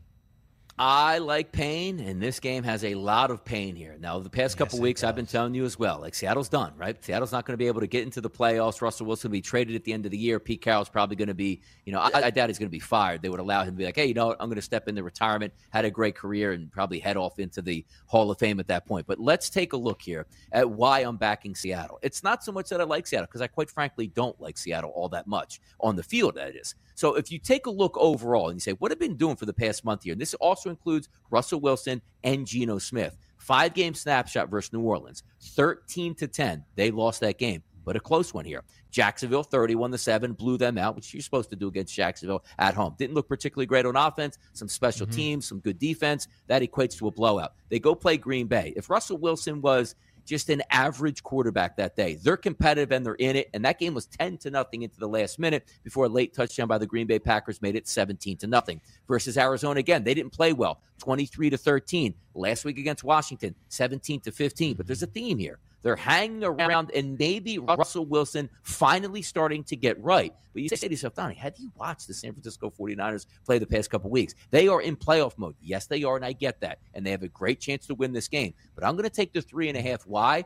I 0.83 1.19
like 1.19 1.53
pain, 1.53 2.01
and 2.01 2.23
this 2.23 2.41
game 2.41 2.65
has 2.65 2.85
a 2.85 2.95
lot 2.95 3.31
of 3.31 3.45
pain 3.45 3.77
here. 3.77 3.99
Now, 4.01 4.19
the 4.19 4.31
past 4.31 4.53
yes, 4.53 4.55
couple 4.55 4.81
weeks, 4.81 5.05
I've 5.05 5.15
been 5.15 5.27
telling 5.27 5.53
you 5.53 5.67
as 5.67 5.79
well. 5.79 6.01
Like 6.01 6.15
Seattle's 6.15 6.49
done, 6.49 6.73
right? 6.75 6.97
Seattle's 7.05 7.33
not 7.33 7.45
going 7.45 7.53
to 7.53 7.59
be 7.59 7.67
able 7.67 7.83
to 7.83 7.87
get 7.87 8.03
into 8.03 8.23
the 8.23 8.31
playoffs. 8.31 8.81
Russell 8.81 9.05
Wilson 9.05 9.31
will 9.31 9.35
be 9.35 9.43
traded 9.43 9.77
at 9.77 9.85
the 9.85 9.93
end 9.93 10.07
of 10.07 10.11
the 10.11 10.17
year. 10.17 10.41
Pete 10.41 10.63
Carroll's 10.63 10.89
probably 10.89 11.17
going 11.17 11.29
to 11.29 11.35
be, 11.35 11.61
you 11.85 11.93
know, 11.93 11.99
I, 11.99 12.11
I 12.15 12.31
doubt 12.31 12.49
he's 12.49 12.59
going 12.59 12.71
to 12.71 12.73
be 12.73 12.79
fired. 12.79 13.21
They 13.21 13.29
would 13.29 13.41
allow 13.41 13.61
him 13.61 13.75
to 13.75 13.77
be 13.77 13.85
like, 13.85 13.97
hey, 13.97 14.07
you 14.07 14.15
know, 14.15 14.29
what? 14.29 14.39
I'm 14.41 14.49
going 14.49 14.57
to 14.57 14.63
step 14.63 14.89
into 14.89 15.03
retirement. 15.03 15.53
Had 15.69 15.85
a 15.85 15.91
great 15.91 16.15
career 16.15 16.53
and 16.53 16.73
probably 16.73 16.99
head 16.99 17.19
off 17.19 17.39
into 17.39 17.61
the 17.61 17.85
Hall 18.07 18.31
of 18.31 18.39
Fame 18.39 18.59
at 18.59 18.69
that 18.69 18.87
point. 18.87 19.07
But 19.07 19.21
let's 19.21 19.51
take 19.51 19.75
a 19.75 19.77
look 19.77 20.01
here 20.01 20.25
at 20.53 20.71
why 20.71 21.01
I'm 21.01 21.19
backing 21.19 21.55
Seattle. 21.55 21.99
It's 22.01 22.23
not 22.23 22.43
so 22.43 22.53
much 22.53 22.71
that 22.71 22.81
I 22.81 22.85
like 22.85 23.07
Seattle 23.07 23.27
because 23.27 23.43
I 23.43 23.49
quite 23.49 23.69
frankly 23.69 24.07
don't 24.07 24.41
like 24.41 24.57
Seattle 24.57 24.93
all 24.95 25.11
that 25.11 25.27
much 25.27 25.61
on 25.79 25.95
the 25.95 26.03
field. 26.03 26.37
That 26.37 26.57
is. 26.57 26.75
So 27.01 27.15
if 27.15 27.33
you 27.33 27.39
take 27.39 27.65
a 27.65 27.71
look 27.71 27.97
overall 27.97 28.51
and 28.51 28.57
you 28.57 28.61
say, 28.61 28.73
what 28.73 28.91
have 28.91 28.99
been 28.99 29.17
doing 29.17 29.35
for 29.35 29.47
the 29.47 29.55
past 29.55 29.87
month 29.87 30.03
here? 30.03 30.13
And 30.13 30.21
this 30.21 30.35
also 30.35 30.69
includes 30.69 31.09
Russell 31.31 31.59
Wilson 31.59 32.03
and 32.25 32.47
Geno 32.47 32.77
Smith. 32.77 33.17
Five 33.39 33.73
game 33.73 33.95
snapshot 33.95 34.51
versus 34.51 34.75
New 34.75 34.83
Orleans, 34.83 35.23
13 35.41 36.15
to 36.17 36.29
10. 36.29 36.63
They 36.75 36.91
lost 36.91 37.21
that 37.21 37.39
game. 37.39 37.63
but 37.87 37.97
a 37.97 38.01
close 38.01 38.35
one 38.35 38.45
here. 38.45 38.63
Jacksonville 38.91 39.43
31 39.43 39.93
to 39.93 39.99
7 39.99 40.35
blew 40.35 40.59
them 40.59 40.77
out, 40.77 40.95
which 40.95 41.15
you're 41.15 41.23
supposed 41.23 41.49
to 41.49 41.57
do 41.57 41.69
against 41.69 41.95
Jacksonville 41.95 42.45
at 42.59 42.75
home. 42.75 42.95
Didn't 42.99 43.15
look 43.15 43.29
particularly 43.29 43.65
great 43.65 43.87
on 43.87 43.97
offense, 43.97 44.37
some 44.53 44.69
special 44.69 45.07
mm-hmm. 45.07 45.17
teams, 45.17 45.49
some 45.49 45.61
good 45.61 45.79
defense. 45.79 46.29
That 46.49 46.61
equates 46.61 46.99
to 46.99 47.09
a 47.09 47.11
blowout. 47.11 47.55
They 47.71 47.79
go 47.79 47.95
play 47.95 48.19
Green 48.19 48.47
Bay. 48.47 48.75
If 48.77 48.91
Russell 48.91 49.17
Wilson 49.17 49.63
was 49.63 49.95
just 50.31 50.49
an 50.49 50.63
average 50.71 51.25
quarterback 51.25 51.77
that 51.77 51.97
day. 51.97 52.15
They're 52.15 52.37
competitive 52.37 52.93
and 52.93 53.05
they're 53.05 53.15
in 53.15 53.35
it. 53.35 53.51
And 53.53 53.65
that 53.65 53.81
game 53.81 53.95
was 53.95 54.07
10 54.07 54.39
to 54.39 54.51
nothing 54.51 54.83
into 54.83 54.97
the 55.01 55.09
last 55.09 55.41
minute 55.41 55.69
before 55.83 56.05
a 56.05 56.09
late 56.09 56.33
touchdown 56.33 56.69
by 56.69 56.79
the 56.79 56.87
Green 56.87 57.09
Bay 57.09 57.19
Packers 57.19 57.61
made 57.61 57.75
it 57.75 57.89
17 57.89 58.37
to 58.37 58.47
nothing. 58.47 58.81
Versus 59.09 59.37
Arizona 59.37 59.81
again, 59.81 60.05
they 60.05 60.15
didn't 60.15 60.31
play 60.31 60.53
well. 60.53 60.83
23 61.01 61.51
to 61.51 61.57
13. 61.57 62.15
Last 62.35 62.65
week 62.65 62.79
against 62.79 63.03
Washington, 63.03 63.57
17 63.71 64.21
to 64.21 64.31
15. 64.31 64.77
But 64.77 64.87
there's 64.87 65.03
a 65.03 65.09
theme 65.09 65.37
here. 65.37 65.59
They're 65.83 65.97
hanging 65.97 66.45
around, 66.45 66.91
and 66.95 67.19
maybe 67.19 67.59
uh, 67.59 67.77
Russell 67.77 68.07
Wilson 68.07 68.51
finally 68.63 69.23
starting 69.23 69.65
to 69.65 69.77
get 69.77 70.03
right. 70.03 70.33
But 70.53 70.63
you 70.63 70.69
say 70.69 70.77
to 70.77 70.91
yourself, 70.91 71.15
Donnie, 71.15 71.35
have 71.37 71.55
you 71.59 71.71
watched 71.77 72.07
the 72.07 72.15
San 72.15 72.33
Francisco 72.33 72.71
49ers 72.71 73.27
play 73.47 73.59
the 73.59 73.67
past 73.67 73.91
couple 73.91 74.11
weeks? 74.11 74.35
They 74.51 74.69
are 74.69 74.83
in 74.83 74.97
playoff 74.97 75.39
mode. 75.39 75.55
Yes, 75.61 75.87
they 75.87 76.03
are, 76.03 76.17
and 76.17 76.25
I 76.25 76.33
get 76.33 76.61
that. 76.61 76.79
And 76.95 77.07
they 77.07 77.11
have 77.11 77.23
a 77.23 77.29
great 77.29 77.61
chance 77.61 77.87
to 77.87 77.95
win 77.95 78.13
this 78.13 78.29
game. 78.29 78.55
But 78.75 78.85
I'm 78.85 78.95
going 78.95 79.09
to 79.09 79.15
take 79.15 79.33
the 79.33 79.43
three 79.43 79.69
and 79.69 79.79
a 79.79 79.83
half. 79.83 80.07
Why? 80.07 80.45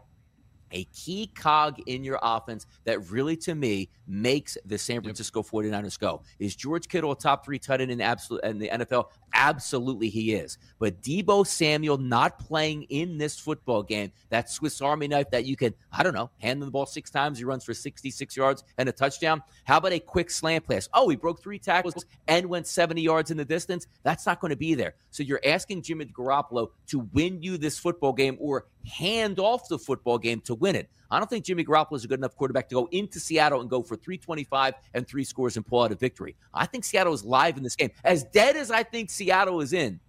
A 0.73 0.85
key 0.85 1.31
cog 1.35 1.79
in 1.87 2.05
your 2.05 2.19
offense 2.23 2.67
that 2.85 3.11
really, 3.11 3.37
to 3.39 3.55
me, 3.55 3.91
makes 4.07 4.59
the 4.65 4.79
San 4.79 5.03
Francisco 5.03 5.43
49ers 5.43 5.99
go. 5.99 6.23
Is 6.39 6.57
George 6.57 6.89
Kittle 6.89 7.13
a 7.13 7.17
top 7.17 7.45
three 7.45 7.59
tight 7.59 7.81
end 7.81 7.91
in, 7.91 8.01
absolute, 8.01 8.43
in 8.45 8.59
the 8.59 8.69
NFL? 8.69 9.07
Absolutely, 9.33 10.09
he 10.09 10.35
is. 10.35 10.59
But 10.79 11.03
Deebo 11.03 11.47
Samuel 11.47 11.99
not 11.99 12.39
playing 12.39 12.85
in 12.85 13.19
this 13.19 13.39
football 13.39 13.83
game, 13.83 14.13
that 14.31 14.51
Swiss 14.51 14.81
Army 14.81 15.09
knife 15.09 15.31
that 15.31 15.45
you 15.45 15.57
can, 15.57 15.75
I 15.93 16.03
don't 16.03 16.15
know, 16.15 16.31
hand 16.41 16.61
him 16.61 16.67
the 16.67 16.71
ball 16.71 16.87
six 16.87 17.11
times, 17.11 17.39
he 17.39 17.45
runs 17.45 17.65
for 17.65 17.75
66 17.75 18.37
yards 18.37 18.65
and 18.79 18.89
a 18.89 18.93
touchdown. 18.93 19.43
How 19.65 19.79
about 19.79 19.93
a 19.93 20.01
quick 20.01 20.31
slant 20.31 20.67
pass? 20.67 20.89
Oh, 20.93 21.09
he 21.09 21.17
broke 21.17 21.43
three 21.43 21.59
tackles 21.59 22.05
and 22.29 22.47
went 22.47 22.67
70 22.67 23.01
yards 23.03 23.31
in 23.31 23.37
the 23.37 23.45
distance. 23.45 23.87
That's 24.03 24.27
not 24.27 24.41
going 24.41 24.51
to 24.51 24.57
be 24.57 24.75
there. 24.75 24.95
So 25.11 25.23
you're 25.23 25.41
asking 25.45 25.83
Jimmy 25.83 26.07
Garoppolo 26.07 26.69
to 26.89 27.09
win 27.13 27.43
you 27.43 27.59
this 27.59 27.79
football 27.79 28.13
game 28.13 28.37
or 28.41 28.67
hand 28.87 29.39
off 29.39 29.69
the 29.69 29.79
football 29.79 30.19
game 30.19 30.41
to 30.43 30.55
win 30.55 30.77
it. 30.77 30.89
I 31.11 31.19
don't 31.19 31.29
think 31.29 31.45
Jimmy 31.45 31.65
Garoppolo 31.65 31.95
is 31.95 32.05
a 32.05 32.09
good 32.09 32.19
enough 32.19 32.35
quarterback 32.35 32.69
to 32.71 32.75
go 32.75 32.89
into 32.91 33.21
Seattle 33.21 33.61
and 33.61 33.71
go 33.71 33.83
for 33.83 33.97
325 33.97 34.75
and 34.95 35.07
three 35.07 35.25
scores 35.25 35.57
and 35.57 35.67
pull 35.67 35.83
out 35.83 35.93
a 35.93 35.95
victory. 35.95 36.35
I 36.53 36.67
think 36.67 36.85
Seattle 36.85 37.13
is 37.13 37.25
live 37.25 37.57
in 37.57 37.63
this 37.63 37.77
game. 37.77 37.91
As 38.03 38.25
dead 38.25 38.57
as 38.57 38.71
I 38.71 38.83
think 38.83 39.11
Seattle 39.11 39.61
is 39.61 39.73
in 39.73 40.01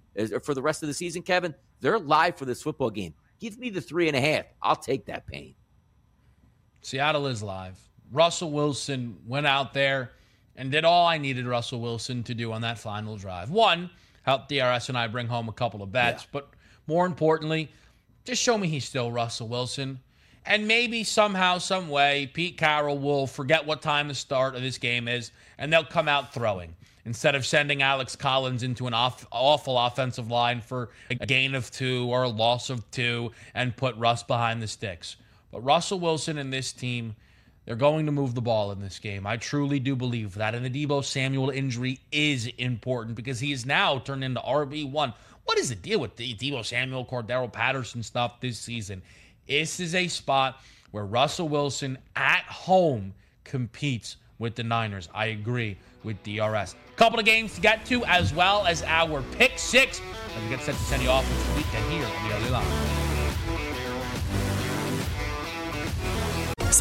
for 0.41 0.53
the 0.53 0.61
rest 0.61 0.83
of 0.83 0.87
the 0.87 0.93
season, 0.93 1.21
Kevin, 1.21 1.53
they're 1.81 1.99
live 1.99 2.37
for 2.37 2.45
this 2.45 2.61
football 2.61 2.89
game. 2.89 3.13
Give 3.39 3.59
me 3.59 3.69
the 3.69 3.81
three 3.81 4.07
and 4.07 4.15
a 4.15 4.21
half. 4.21 4.45
I'll 4.61 4.75
take 4.75 5.05
that 5.05 5.27
pain. 5.27 5.53
Seattle 6.81 7.27
is 7.27 7.43
live. 7.43 7.77
Russell 8.11 8.51
Wilson 8.51 9.17
went 9.27 9.45
out 9.45 9.73
there 9.73 10.11
and 10.55 10.71
did 10.71 10.85
all 10.85 11.05
I 11.05 11.17
needed 11.17 11.45
Russell 11.45 11.81
Wilson 11.81 12.23
to 12.23 12.33
do 12.33 12.51
on 12.51 12.61
that 12.61 12.79
final 12.79 13.17
drive. 13.17 13.49
One, 13.49 13.89
help 14.23 14.47
DRS 14.47 14.89
and 14.89 14.97
I 14.97 15.07
bring 15.07 15.27
home 15.27 15.49
a 15.49 15.53
couple 15.53 15.83
of 15.83 15.91
bets, 15.91 16.23
yeah. 16.23 16.29
but 16.31 16.49
more 16.87 17.05
importantly, 17.05 17.69
just 18.25 18.41
show 18.41 18.57
me 18.57 18.67
he's 18.67 18.85
still 18.85 19.11
Russell 19.11 19.47
Wilson. 19.47 19.99
And 20.47 20.67
maybe 20.67 21.03
somehow, 21.03 21.57
some 21.57 21.89
way, 21.89 22.29
Pete 22.31 22.57
Carroll 22.57 22.99
will 22.99 23.25
forget 23.25 23.65
what 23.65 23.81
time 23.81 24.09
the 24.09 24.13
start 24.13 24.55
of 24.55 24.61
this 24.61 24.77
game 24.77 25.07
is, 25.07 25.31
and 25.57 25.73
they'll 25.73 25.83
come 25.83 26.07
out 26.07 26.33
throwing 26.33 26.75
instead 27.05 27.35
of 27.35 27.45
sending 27.45 27.81
Alex 27.81 28.15
Collins 28.15 28.63
into 28.63 28.87
an 28.87 28.93
off, 28.93 29.25
awful 29.31 29.77
offensive 29.77 30.29
line 30.29 30.61
for 30.61 30.89
a 31.09 31.15
gain 31.15 31.55
of 31.55 31.71
two 31.71 32.07
or 32.09 32.23
a 32.23 32.29
loss 32.29 32.69
of 32.69 32.89
two 32.91 33.31
and 33.53 33.75
put 33.75 33.95
Russ 33.95 34.23
behind 34.23 34.61
the 34.61 34.67
sticks. 34.67 35.15
But 35.51 35.61
Russell 35.61 35.99
Wilson 35.99 36.37
and 36.37 36.51
this 36.51 36.73
team, 36.73 37.15
they're 37.65 37.75
going 37.75 38.05
to 38.07 38.11
move 38.11 38.35
the 38.35 38.41
ball 38.41 38.71
in 38.71 38.81
this 38.81 38.99
game. 38.99 39.25
I 39.25 39.37
truly 39.37 39.79
do 39.79 39.95
believe 39.95 40.35
that. 40.35 40.53
And 40.53 40.65
the 40.65 40.85
Deebo 40.85 41.03
Samuel 41.03 41.49
injury 41.49 41.99
is 42.11 42.47
important 42.57 43.15
because 43.15 43.39
he 43.39 43.51
is 43.51 43.65
now 43.65 43.99
turned 43.99 44.23
into 44.23 44.41
RB1. 44.41 45.13
What 45.45 45.59
is 45.59 45.69
the 45.69 45.75
deal 45.75 45.99
with 45.99 46.15
the 46.15 46.33
Deebo 46.33 46.65
Samuel, 46.65 47.05
Cordarrelle 47.05 47.51
Patterson 47.51 48.03
stuff 48.03 48.41
this 48.41 48.59
season? 48.59 49.01
This 49.47 49.79
is 49.79 49.93
a 49.95 50.07
spot 50.07 50.59
where 50.91 51.05
Russell 51.05 51.47
Wilson 51.47 51.97
at 52.15 52.43
home 52.43 53.13
competes 53.43 54.17
with 54.39 54.55
the 54.55 54.63
Niners. 54.63 55.07
I 55.13 55.27
agree 55.27 55.77
with 56.03 56.21
DRS. 56.23 56.75
Couple 56.95 57.19
of 57.19 57.25
games 57.25 57.53
to 57.55 57.61
get 57.61 57.85
to, 57.85 58.03
as 58.05 58.33
well 58.33 58.65
as 58.65 58.83
our 58.83 59.21
pick 59.33 59.59
six 59.59 60.01
as 60.35 60.43
we 60.43 60.49
get 60.49 60.61
set 60.61 60.75
to 60.75 60.81
send 60.81 61.03
you 61.03 61.09
off 61.09 61.27
this 61.27 61.57
weekend 61.57 61.91
here 61.91 62.05
on 62.05 62.29
the 62.29 62.35
early 62.35 62.49
line. 62.49 63.04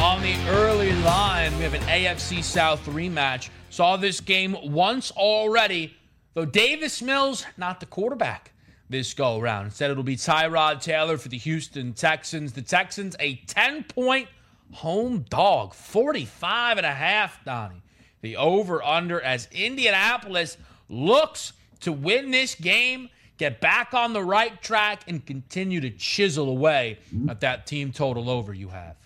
on 0.00 0.22
the 0.22 0.36
early 0.48 0.92
line. 1.02 1.56
We 1.58 1.64
have 1.64 1.74
an 1.74 1.82
AFC 1.82 2.42
South 2.42 2.84
rematch 2.86 3.50
Saw 3.70 3.96
this 3.96 4.20
game 4.20 4.56
once 4.72 5.10
already, 5.10 5.94
though 6.34 6.46
Davis 6.46 7.02
Mills, 7.02 7.44
not 7.56 7.80
the 7.80 7.86
quarterback 7.86 8.52
this 8.88 9.12
go 9.12 9.38
around. 9.38 9.66
Instead, 9.66 9.90
it'll 9.90 10.02
be 10.02 10.16
Tyrod 10.16 10.80
Taylor 10.80 11.18
for 11.18 11.28
the 11.28 11.36
Houston 11.36 11.92
Texans. 11.92 12.54
The 12.54 12.62
Texans, 12.62 13.14
a 13.20 13.36
10 13.46 13.84
point 13.84 14.28
home 14.72 15.26
dog, 15.28 15.74
45 15.74 16.78
and 16.78 16.86
a 16.86 16.92
half, 16.92 17.44
Donnie. 17.44 17.82
The 18.22 18.36
over 18.36 18.82
under 18.82 19.20
as 19.20 19.48
Indianapolis 19.52 20.56
looks 20.88 21.52
to 21.80 21.92
win 21.92 22.30
this 22.30 22.54
game, 22.54 23.10
get 23.36 23.60
back 23.60 23.92
on 23.92 24.14
the 24.14 24.24
right 24.24 24.60
track, 24.62 25.02
and 25.06 25.24
continue 25.24 25.80
to 25.82 25.90
chisel 25.90 26.48
away 26.48 26.98
at 27.28 27.40
that 27.40 27.66
team 27.66 27.92
total 27.92 28.30
over 28.30 28.54
you 28.54 28.68
have. 28.68 28.96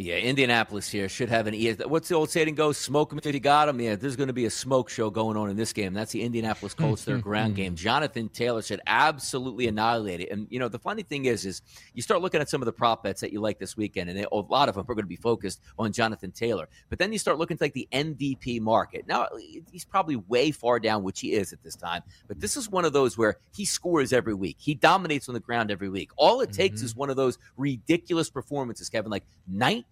Yeah, 0.00 0.14
Indianapolis 0.18 0.88
here 0.88 1.08
should 1.08 1.28
have 1.28 1.48
an 1.48 1.54
E. 1.54 1.72
What's 1.72 2.08
the 2.08 2.14
old 2.14 2.30
saying 2.30 2.54
go? 2.54 2.70
Smoke 2.70 3.08
them 3.08 3.18
if 3.18 3.26
you 3.26 3.40
got 3.40 3.66
them. 3.66 3.80
Yeah, 3.80 3.96
there's 3.96 4.14
going 4.14 4.28
to 4.28 4.32
be 4.32 4.44
a 4.44 4.50
smoke 4.50 4.88
show 4.88 5.10
going 5.10 5.36
on 5.36 5.50
in 5.50 5.56
this 5.56 5.72
game. 5.72 5.92
That's 5.92 6.12
the 6.12 6.22
Indianapolis 6.22 6.72
Colts, 6.72 7.04
their 7.04 7.18
ground 7.18 7.56
game. 7.56 7.74
Jonathan 7.74 8.28
Taylor 8.28 8.62
should 8.62 8.80
absolutely 8.86 9.66
annihilate 9.66 10.20
it. 10.20 10.30
And, 10.30 10.46
you 10.50 10.60
know, 10.60 10.68
the 10.68 10.78
funny 10.78 11.02
thing 11.02 11.24
is, 11.24 11.44
is 11.44 11.62
you 11.94 12.02
start 12.02 12.22
looking 12.22 12.40
at 12.40 12.48
some 12.48 12.62
of 12.62 12.66
the 12.66 12.72
prop 12.72 13.02
bets 13.02 13.20
that 13.22 13.32
you 13.32 13.40
like 13.40 13.58
this 13.58 13.76
weekend, 13.76 14.08
and 14.08 14.16
they, 14.16 14.24
a 14.30 14.36
lot 14.36 14.68
of 14.68 14.76
them 14.76 14.82
are 14.82 14.94
going 14.94 15.02
to 15.02 15.08
be 15.08 15.16
focused 15.16 15.62
on 15.80 15.92
Jonathan 15.92 16.30
Taylor. 16.30 16.68
But 16.90 17.00
then 17.00 17.12
you 17.12 17.18
start 17.18 17.38
looking 17.38 17.56
at 17.56 17.60
like 17.60 17.72
the 17.72 17.88
MVP 17.90 18.60
market. 18.60 19.04
Now, 19.08 19.26
he's 19.72 19.84
probably 19.84 20.14
way 20.14 20.52
far 20.52 20.78
down, 20.78 21.02
which 21.02 21.18
he 21.18 21.32
is 21.32 21.52
at 21.52 21.64
this 21.64 21.74
time. 21.74 22.04
But 22.28 22.38
this 22.38 22.56
is 22.56 22.70
one 22.70 22.84
of 22.84 22.92
those 22.92 23.18
where 23.18 23.38
he 23.52 23.64
scores 23.64 24.12
every 24.12 24.34
week. 24.34 24.58
He 24.60 24.74
dominates 24.74 25.28
on 25.28 25.34
the 25.34 25.40
ground 25.40 25.72
every 25.72 25.88
week. 25.88 26.10
All 26.16 26.40
it 26.40 26.52
takes 26.52 26.76
mm-hmm. 26.76 26.86
is 26.86 26.94
one 26.94 27.10
of 27.10 27.16
those 27.16 27.36
ridiculous 27.56 28.30
performances, 28.30 28.88
Kevin, 28.88 29.10
like 29.10 29.24
19 29.48 29.87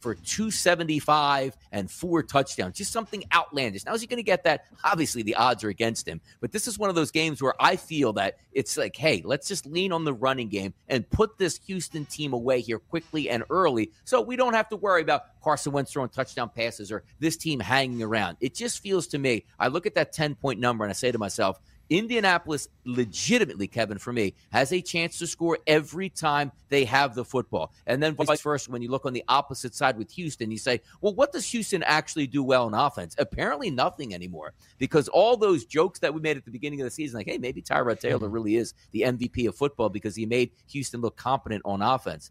for 0.00 0.14
275 0.14 1.56
and 1.72 1.90
four 1.90 2.22
touchdowns, 2.22 2.76
just 2.76 2.92
something 2.92 3.24
outlandish. 3.32 3.84
Now, 3.84 3.94
is 3.94 4.00
he 4.00 4.06
going 4.06 4.18
to 4.18 4.22
get 4.22 4.44
that? 4.44 4.66
Obviously, 4.84 5.22
the 5.22 5.34
odds 5.34 5.64
are 5.64 5.68
against 5.68 6.06
him. 6.06 6.20
But 6.40 6.52
this 6.52 6.68
is 6.68 6.78
one 6.78 6.88
of 6.88 6.96
those 6.96 7.10
games 7.10 7.42
where 7.42 7.54
I 7.60 7.76
feel 7.76 8.12
that 8.14 8.38
it's 8.52 8.76
like, 8.76 8.96
hey, 8.96 9.22
let's 9.24 9.48
just 9.48 9.66
lean 9.66 9.92
on 9.92 10.04
the 10.04 10.12
running 10.12 10.48
game 10.48 10.74
and 10.88 11.08
put 11.10 11.38
this 11.38 11.58
Houston 11.66 12.04
team 12.04 12.32
away 12.32 12.60
here 12.60 12.78
quickly 12.78 13.30
and 13.30 13.44
early 13.50 13.90
so 14.04 14.20
we 14.20 14.36
don't 14.36 14.54
have 14.54 14.68
to 14.68 14.76
worry 14.76 15.02
about 15.02 15.40
Carson 15.42 15.72
Wentz 15.72 15.92
throwing 15.92 16.08
touchdown 16.08 16.48
passes 16.48 16.92
or 16.92 17.02
this 17.18 17.36
team 17.36 17.60
hanging 17.60 18.02
around. 18.02 18.36
It 18.40 18.54
just 18.54 18.80
feels 18.82 19.06
to 19.08 19.18
me, 19.18 19.44
I 19.58 19.68
look 19.68 19.86
at 19.86 19.94
that 19.94 20.12
10 20.12 20.34
point 20.36 20.60
number 20.60 20.84
and 20.84 20.90
I 20.90 20.94
say 20.94 21.10
to 21.10 21.18
myself, 21.18 21.60
Indianapolis 21.98 22.68
legitimately, 22.84 23.68
Kevin, 23.68 23.98
for 23.98 24.12
me, 24.12 24.34
has 24.50 24.72
a 24.72 24.80
chance 24.80 25.18
to 25.18 25.26
score 25.26 25.58
every 25.66 26.08
time 26.08 26.52
they 26.68 26.84
have 26.84 27.14
the 27.14 27.24
football. 27.24 27.72
And 27.86 28.02
then 28.02 28.14
vice 28.14 28.40
versa, 28.40 28.70
when 28.70 28.82
you 28.82 28.90
look 28.90 29.04
on 29.04 29.12
the 29.12 29.24
opposite 29.28 29.74
side 29.74 29.98
with 29.98 30.10
Houston, 30.12 30.50
you 30.50 30.58
say, 30.58 30.80
well, 31.00 31.14
what 31.14 31.32
does 31.32 31.46
Houston 31.50 31.82
actually 31.82 32.26
do 32.26 32.42
well 32.42 32.66
in 32.66 32.74
offense? 32.74 33.14
Apparently 33.18 33.70
nothing 33.70 34.14
anymore 34.14 34.54
because 34.78 35.08
all 35.08 35.36
those 35.36 35.64
jokes 35.64 35.98
that 35.98 36.14
we 36.14 36.20
made 36.20 36.36
at 36.36 36.44
the 36.44 36.50
beginning 36.50 36.80
of 36.80 36.86
the 36.86 36.90
season, 36.90 37.18
like, 37.18 37.26
hey, 37.26 37.38
maybe 37.38 37.60
Tyrod 37.60 38.00
Taylor 38.00 38.26
mm-hmm. 38.26 38.34
really 38.34 38.56
is 38.56 38.74
the 38.92 39.02
MVP 39.02 39.46
of 39.48 39.54
football 39.54 39.88
because 39.88 40.16
he 40.16 40.24
made 40.24 40.50
Houston 40.68 41.00
look 41.00 41.16
competent 41.16 41.62
on 41.64 41.82
offense. 41.82 42.30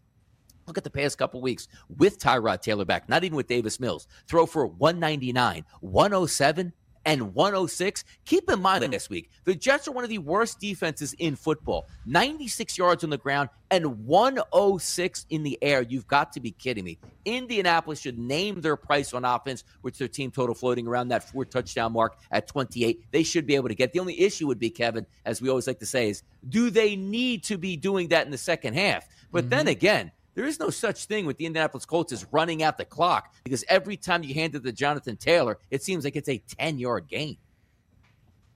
Look 0.66 0.78
at 0.78 0.84
the 0.84 0.90
past 0.90 1.18
couple 1.18 1.40
weeks 1.40 1.68
with 1.88 2.18
Tyrod 2.18 2.62
Taylor 2.62 2.84
back, 2.84 3.08
not 3.08 3.24
even 3.24 3.36
with 3.36 3.48
Davis 3.48 3.80
Mills. 3.80 4.06
Throw 4.28 4.46
for 4.46 4.66
199, 4.66 5.64
107, 5.80 6.72
and 7.04 7.34
106. 7.34 8.04
Keep 8.24 8.50
in 8.50 8.60
mind 8.60 8.82
this 8.92 9.08
week, 9.08 9.30
the 9.44 9.54
Jets 9.54 9.88
are 9.88 9.92
one 9.92 10.04
of 10.04 10.10
the 10.10 10.18
worst 10.18 10.60
defenses 10.60 11.14
in 11.18 11.36
football 11.36 11.86
96 12.06 12.76
yards 12.78 13.04
on 13.04 13.10
the 13.10 13.18
ground 13.18 13.48
and 13.70 14.06
106 14.06 15.26
in 15.30 15.42
the 15.42 15.58
air. 15.62 15.82
You've 15.82 16.06
got 16.06 16.32
to 16.32 16.40
be 16.40 16.50
kidding 16.50 16.84
me. 16.84 16.98
Indianapolis 17.24 18.00
should 18.00 18.18
name 18.18 18.60
their 18.60 18.76
price 18.76 19.14
on 19.14 19.24
offense, 19.24 19.64
which 19.80 19.98
their 19.98 20.08
team 20.08 20.30
total 20.30 20.54
floating 20.54 20.86
around 20.86 21.08
that 21.08 21.28
four 21.28 21.44
touchdown 21.44 21.92
mark 21.92 22.18
at 22.30 22.46
28. 22.46 23.04
They 23.10 23.22
should 23.22 23.46
be 23.46 23.54
able 23.54 23.68
to 23.68 23.74
get. 23.74 23.92
The 23.92 24.00
only 24.00 24.20
issue 24.20 24.46
would 24.46 24.58
be, 24.58 24.70
Kevin, 24.70 25.06
as 25.24 25.40
we 25.40 25.48
always 25.48 25.66
like 25.66 25.78
to 25.78 25.86
say, 25.86 26.10
is 26.10 26.22
do 26.48 26.70
they 26.70 26.96
need 26.96 27.44
to 27.44 27.56
be 27.56 27.76
doing 27.76 28.08
that 28.08 28.26
in 28.26 28.30
the 28.32 28.38
second 28.38 28.74
half? 28.74 29.08
But 29.30 29.44
mm-hmm. 29.44 29.50
then 29.50 29.68
again, 29.68 30.12
there 30.34 30.44
is 30.46 30.58
no 30.58 30.70
such 30.70 31.04
thing 31.06 31.26
with 31.26 31.36
the 31.36 31.46
Indianapolis 31.46 31.84
Colts 31.84 32.12
as 32.12 32.26
running 32.32 32.62
out 32.62 32.78
the 32.78 32.84
clock 32.84 33.34
because 33.44 33.64
every 33.68 33.96
time 33.96 34.22
you 34.22 34.34
hand 34.34 34.54
it 34.54 34.64
to 34.64 34.72
Jonathan 34.72 35.16
Taylor, 35.16 35.58
it 35.70 35.82
seems 35.82 36.04
like 36.04 36.16
it's 36.16 36.28
a 36.28 36.38
10 36.58 36.78
yard 36.78 37.08
gain. 37.08 37.36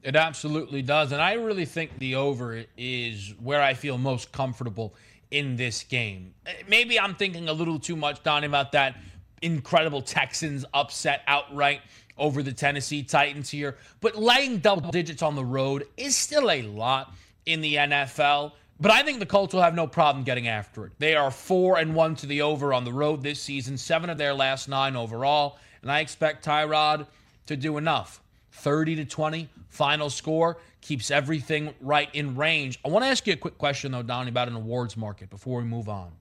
It 0.02 0.14
absolutely 0.14 0.82
does. 0.82 1.12
And 1.12 1.20
I 1.20 1.32
really 1.32 1.64
think 1.64 1.98
the 1.98 2.14
over 2.14 2.64
is 2.76 3.34
where 3.42 3.60
I 3.60 3.74
feel 3.74 3.98
most 3.98 4.30
comfortable 4.30 4.94
in 5.30 5.56
this 5.56 5.82
game. 5.82 6.32
Eh, 6.46 6.52
maybe 6.68 7.00
I'm 7.00 7.14
thinking 7.14 7.48
a 7.48 7.52
little 7.52 7.78
too 7.78 7.96
much, 7.96 8.22
Donnie, 8.22 8.46
about 8.46 8.72
that 8.72 8.96
incredible 9.42 10.00
Texans 10.02 10.64
upset 10.72 11.22
outright 11.26 11.80
over 12.16 12.42
the 12.42 12.52
Tennessee 12.52 13.02
Titans 13.02 13.50
here. 13.50 13.76
But 14.00 14.16
laying 14.16 14.58
double 14.58 14.90
digits 14.90 15.22
on 15.22 15.34
the 15.34 15.44
road 15.44 15.86
is 15.96 16.16
still 16.16 16.50
a 16.50 16.62
lot 16.62 17.12
in 17.44 17.60
the 17.60 17.74
NFL. 17.74 18.52
But 18.78 18.90
I 18.90 19.02
think 19.02 19.20
the 19.20 19.26
Colts 19.26 19.54
will 19.54 19.62
have 19.62 19.74
no 19.74 19.86
problem 19.86 20.24
getting 20.24 20.48
after 20.48 20.84
it. 20.84 20.92
They 20.98 21.14
are 21.14 21.30
four 21.30 21.78
and 21.78 21.94
one 21.94 22.14
to 22.16 22.26
the 22.26 22.42
over 22.42 22.74
on 22.74 22.84
the 22.84 22.92
road 22.92 23.22
this 23.22 23.40
season, 23.40 23.78
seven 23.78 24.10
of 24.10 24.18
their 24.18 24.34
last 24.34 24.68
nine 24.68 24.96
overall, 24.96 25.58
and 25.80 25.90
I 25.90 26.00
expect 26.00 26.44
Tyrod 26.44 27.06
to 27.46 27.56
do 27.56 27.78
enough. 27.78 28.20
30 28.52 28.96
to 28.96 29.04
20 29.04 29.48
final 29.68 30.10
score 30.10 30.58
keeps 30.80 31.10
everything 31.10 31.74
right 31.80 32.08
in 32.14 32.36
range. 32.36 32.78
I 32.84 32.88
want 32.88 33.04
to 33.04 33.08
ask 33.08 33.26
you 33.26 33.32
a 33.32 33.36
quick 33.36 33.56
question 33.56 33.92
though, 33.92 34.02
Donnie, 34.02 34.30
about 34.30 34.48
an 34.48 34.56
awards 34.56 34.96
market 34.96 35.30
before 35.30 35.60
we 35.60 35.64
move 35.64 35.88
on. 35.88 36.12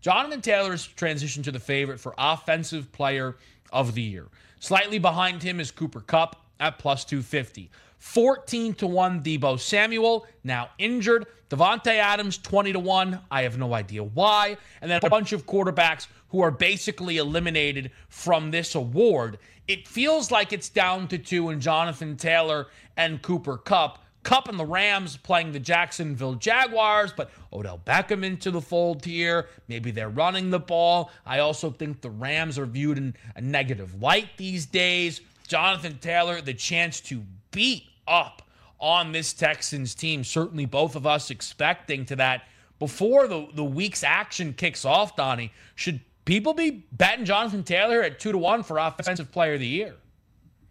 Jonathan 0.00 0.40
Taylor's 0.40 0.86
transition 0.86 1.42
to 1.42 1.50
the 1.50 1.58
favorite 1.58 1.98
for 1.98 2.14
offensive 2.18 2.92
player 2.92 3.36
of 3.72 3.94
the 3.94 4.02
year. 4.02 4.26
Slightly 4.60 4.98
behind 4.98 5.42
him 5.42 5.58
is 5.58 5.70
Cooper 5.72 6.00
Kupp 6.00 6.40
at 6.60 6.78
plus 6.78 7.04
250. 7.04 7.70
14 7.98 8.74
to 8.74 8.86
1 8.86 9.22
Deebo 9.22 9.58
Samuel, 9.58 10.26
now 10.44 10.70
injured. 10.78 11.26
Davante 11.48 11.88
Adams 11.88 12.38
20 12.38 12.72
to 12.72 12.78
1. 12.78 13.20
I 13.30 13.42
have 13.42 13.58
no 13.58 13.72
idea 13.74 14.02
why. 14.02 14.56
And 14.80 14.90
then 14.90 15.00
a 15.02 15.10
bunch 15.10 15.32
of 15.32 15.46
quarterbacks 15.46 16.08
who 16.28 16.40
are 16.40 16.50
basically 16.50 17.18
eliminated 17.18 17.90
from 18.08 18.50
this 18.50 18.74
award. 18.74 19.38
It 19.68 19.86
feels 19.86 20.30
like 20.30 20.52
it's 20.52 20.68
down 20.68 21.08
to 21.08 21.18
two 21.18 21.50
in 21.50 21.60
Jonathan 21.60 22.16
Taylor 22.16 22.66
and 22.96 23.22
Cooper 23.22 23.56
Kupp. 23.56 24.02
Kupp 24.22 24.48
and 24.48 24.58
the 24.58 24.66
Rams 24.66 25.16
playing 25.16 25.52
the 25.52 25.60
Jacksonville 25.60 26.34
Jaguars, 26.34 27.12
but 27.16 27.30
Odell 27.52 27.80
Beckham 27.86 28.24
into 28.24 28.50
the 28.50 28.60
fold 28.60 29.04
here. 29.04 29.46
Maybe 29.68 29.92
they're 29.92 30.08
running 30.08 30.50
the 30.50 30.58
ball. 30.58 31.12
I 31.24 31.38
also 31.38 31.70
think 31.70 32.00
the 32.00 32.10
Rams 32.10 32.58
are 32.58 32.66
viewed 32.66 32.98
in 32.98 33.14
a 33.36 33.40
negative 33.40 34.02
light 34.02 34.30
these 34.36 34.66
days. 34.66 35.20
Jonathan 35.46 35.98
Taylor, 35.98 36.40
the 36.40 36.54
chance 36.54 37.00
to 37.02 37.22
beat 37.56 37.84
up 38.06 38.42
on 38.78 39.12
this 39.12 39.32
Texans 39.32 39.94
team. 39.94 40.22
Certainly, 40.22 40.66
both 40.66 40.94
of 40.94 41.06
us 41.06 41.30
expecting 41.30 42.04
to 42.04 42.16
that 42.16 42.42
before 42.78 43.26
the, 43.26 43.48
the 43.54 43.64
week's 43.64 44.04
action 44.04 44.52
kicks 44.52 44.84
off, 44.84 45.16
Donnie. 45.16 45.50
Should 45.74 46.00
people 46.26 46.52
be 46.52 46.84
betting 46.92 47.24
Jonathan 47.24 47.64
Taylor 47.64 48.02
at 48.02 48.20
two 48.20 48.30
to 48.30 48.36
one 48.36 48.62
for 48.62 48.76
Offensive 48.76 49.32
Player 49.32 49.54
of 49.54 49.60
the 49.60 49.66
Year? 49.66 49.94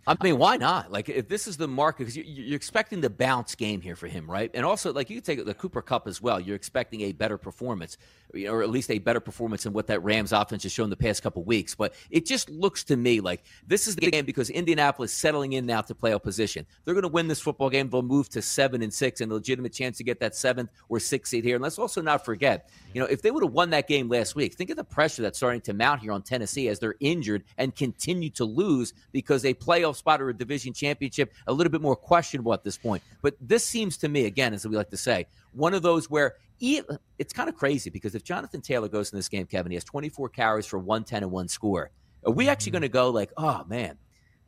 I 0.08 0.16
mean, 0.22 0.38
why 0.38 0.58
not? 0.58 0.92
Like, 0.92 1.10
if 1.10 1.28
this 1.28 1.48
is 1.48 1.58
the 1.58 1.68
market, 1.68 2.06
because 2.06 2.18
you're 2.18 2.56
expecting 2.56 3.02
the 3.02 3.10
bounce 3.10 3.56
game 3.56 3.82
here 3.82 3.96
for 3.96 4.08
him, 4.08 4.30
right? 4.30 4.52
And 4.54 4.64
also, 4.64 4.94
like, 4.94 5.10
you 5.10 5.20
take 5.20 5.44
the 5.44 5.54
Cooper 5.54 5.82
Kupp 5.82 6.08
as 6.08 6.22
well. 6.22 6.40
You're 6.40 6.56
expecting 6.56 7.02
a 7.02 7.12
better 7.12 7.38
performance 7.40 7.98
or 8.44 8.62
at 8.62 8.70
least 8.70 8.92
a 8.92 9.00
better 9.00 9.20
performance 9.20 9.64
than 9.64 9.74
what 9.74 9.88
that 9.88 10.04
Rams 10.04 10.34
offense 10.34 10.64
has 10.64 10.72
shown 10.72 10.90
the 10.90 10.98
past 10.98 11.24
couple 11.24 11.44
weeks. 11.44 11.76
But 11.76 11.94
it 12.10 12.26
just 12.26 12.50
looks 12.50 12.84
to 12.86 12.98
me 12.98 13.22
like 13.22 13.44
this 13.66 13.88
is 13.88 13.96
the 13.96 14.12
game 14.12 14.26
because 14.26 14.50
Indianapolis 14.50 15.14
settling 15.14 15.54
in 15.54 15.66
now 15.66 15.82
to 15.82 15.96
playoff 15.96 16.24
position. 16.24 16.66
They're 16.84 16.94
going 16.94 17.04
to 17.04 17.08
win 17.08 17.28
this 17.28 17.40
football 17.40 17.70
game. 17.70 17.90
They'll 17.90 18.02
move 18.02 18.30
to 18.30 18.42
seven 18.42 18.82
and 18.82 18.94
six 18.94 19.22
and 19.22 19.32
a 19.32 19.36
legitimate 19.36 19.74
chance 19.74 19.98
to 19.98 20.04
get 20.04 20.20
that 20.20 20.36
seventh 20.36 20.72
or 20.90 21.00
sixth 21.00 21.32
seed 21.32 21.44
here. 21.44 21.56
And 21.56 21.64
let's 21.64 21.80
also 21.80 22.02
not 22.02 22.26
forget, 22.26 22.70
you 22.94 23.02
know, 23.02 23.08
if 23.08 23.22
they 23.22 23.32
would 23.32 23.44
have 23.44 23.54
won 23.54 23.70
that 23.70 23.88
game 23.88 24.10
last 24.10 24.36
week, 24.36 24.56
think 24.56 24.70
of 24.70 24.78
the 24.78 24.84
pressure 24.84 25.22
that's 25.22 25.38
starting 25.38 25.62
to 25.62 25.74
mount 25.74 26.02
here 26.02 26.12
on 26.12 26.22
Tennessee 26.22 26.68
as 26.68 26.80
they're 26.80 26.96
injured 27.00 27.44
and 27.58 27.76
continue 27.76 28.30
to 28.32 28.46
lose 28.46 28.94
because 29.12 29.46
a 29.46 29.54
playoff 29.54 29.95
spot 29.96 30.22
or 30.22 30.30
a 30.30 30.34
division 30.34 30.74
championship 30.74 31.34
a 31.48 31.54
little 31.54 31.72
bit 31.72 31.82
more 31.82 31.96
questionable 31.96 32.54
at 32.54 32.64
this 32.64 32.78
point. 32.78 33.02
But 33.22 33.36
this 33.42 33.66
seems 33.66 33.98
to 33.98 34.08
me, 34.08 34.26
again, 34.26 34.54
as 34.54 34.68
we 34.68 34.76
like 34.76 34.90
to 34.92 34.98
say, 34.98 35.28
one 35.54 35.74
of 35.74 35.82
those 35.82 36.10
where 36.10 36.36
it's 36.60 37.34
kind 37.34 37.50
of 37.50 37.56
crazy 37.56 37.90
because 37.90 38.16
if 38.16 38.24
Jonathan 38.24 38.62
Taylor 38.62 38.88
goes 38.88 39.12
in 39.12 39.18
this 39.18 39.28
game, 39.28 39.46
Kevin, 39.46 39.72
he 39.72 39.76
has 39.76 39.84
24 39.84 40.30
carries 40.30 40.66
for 40.66 40.80
110 40.80 41.24
and 41.24 41.32
one 41.32 41.48
score. 41.48 41.92
Are 42.26 42.32
we 42.32 42.48
actually 42.48 42.70
mm-hmm. 42.70 42.74
going 42.74 42.82
to 42.84 42.90
go 42.90 43.10
like, 43.10 43.32
oh 43.38 43.64
man, 43.68 43.98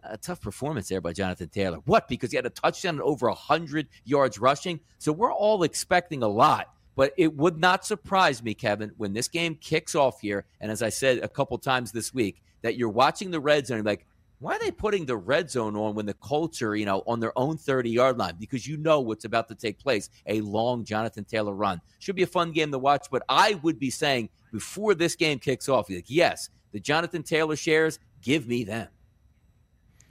a 0.04 0.18
tough 0.18 0.42
performance 0.42 0.88
there 0.88 1.02
by 1.02 1.14
Jonathan 1.14 1.50
Taylor? 1.50 1.80
What? 1.86 2.08
Because 2.08 2.32
he 2.32 2.38
had 2.38 2.46
a 2.46 2.50
touchdown 2.50 2.96
and 2.96 3.02
over 3.02 3.28
100 3.28 3.88
yards 4.06 4.40
rushing. 4.40 4.80
So 5.00 5.12
we're 5.12 5.34
all 5.34 5.64
expecting 5.64 6.24
a 6.24 6.28
lot. 6.28 6.74
But 6.96 7.14
it 7.16 7.36
would 7.36 7.60
not 7.60 7.86
surprise 7.86 8.42
me, 8.42 8.56
Kevin, 8.56 8.92
when 8.98 9.14
this 9.14 9.28
game 9.28 9.54
kicks 9.54 9.94
off 9.94 10.20
here. 10.20 10.46
And 10.60 10.72
as 10.72 10.82
I 10.82 10.90
said 10.90 11.20
a 11.20 11.28
couple 11.28 11.58
times 11.60 11.92
this 11.92 12.12
week, 12.12 12.42
that 12.64 12.76
you're 12.76 12.90
watching 12.90 13.30
the 13.30 13.40
Reds 13.40 13.70
and 13.70 13.78
you're 13.78 13.86
like, 13.86 14.08
why 14.40 14.56
are 14.56 14.60
they 14.60 14.72
putting 14.72 15.06
the 15.06 15.18
red 15.18 15.50
zone 15.50 15.76
on 15.76 15.96
when 15.96 16.06
the 16.06 16.14
Colts 16.14 16.62
are, 16.62 16.76
you 16.76 16.86
know, 16.86 17.04
on 17.08 17.20
their 17.20 17.38
own 17.38 17.58
30 17.58 17.90
yard 17.90 18.18
line? 18.18 18.36
Because 18.40 18.68
you 18.68 18.78
know 18.78 19.00
what's 19.00 19.26
about 19.26 19.48
to 19.48 19.56
take 19.56 19.80
place 19.80 20.10
a 20.28 20.42
long 20.42 20.84
Jonathan 20.84 21.24
Taylor 21.24 21.54
run. 21.54 21.82
Should 22.00 22.16
be 22.16 22.24
a 22.24 22.28
fun 22.28 22.52
game 22.52 22.72
to 22.72 22.78
watch, 22.78 23.08
but 23.10 23.24
I 23.28 23.56
would 23.64 23.80
be 23.80 23.90
saying 23.90 24.30
before 24.52 24.94
this 24.94 25.16
game 25.16 25.40
kicks 25.40 25.68
off, 25.68 25.90
like, 25.90 26.06
yes, 26.08 26.50
the 26.72 26.80
Jonathan 26.80 27.24
Taylor 27.24 27.56
shares, 27.56 28.00
give 28.22 28.48
me 28.48 28.64
them. 28.64 28.88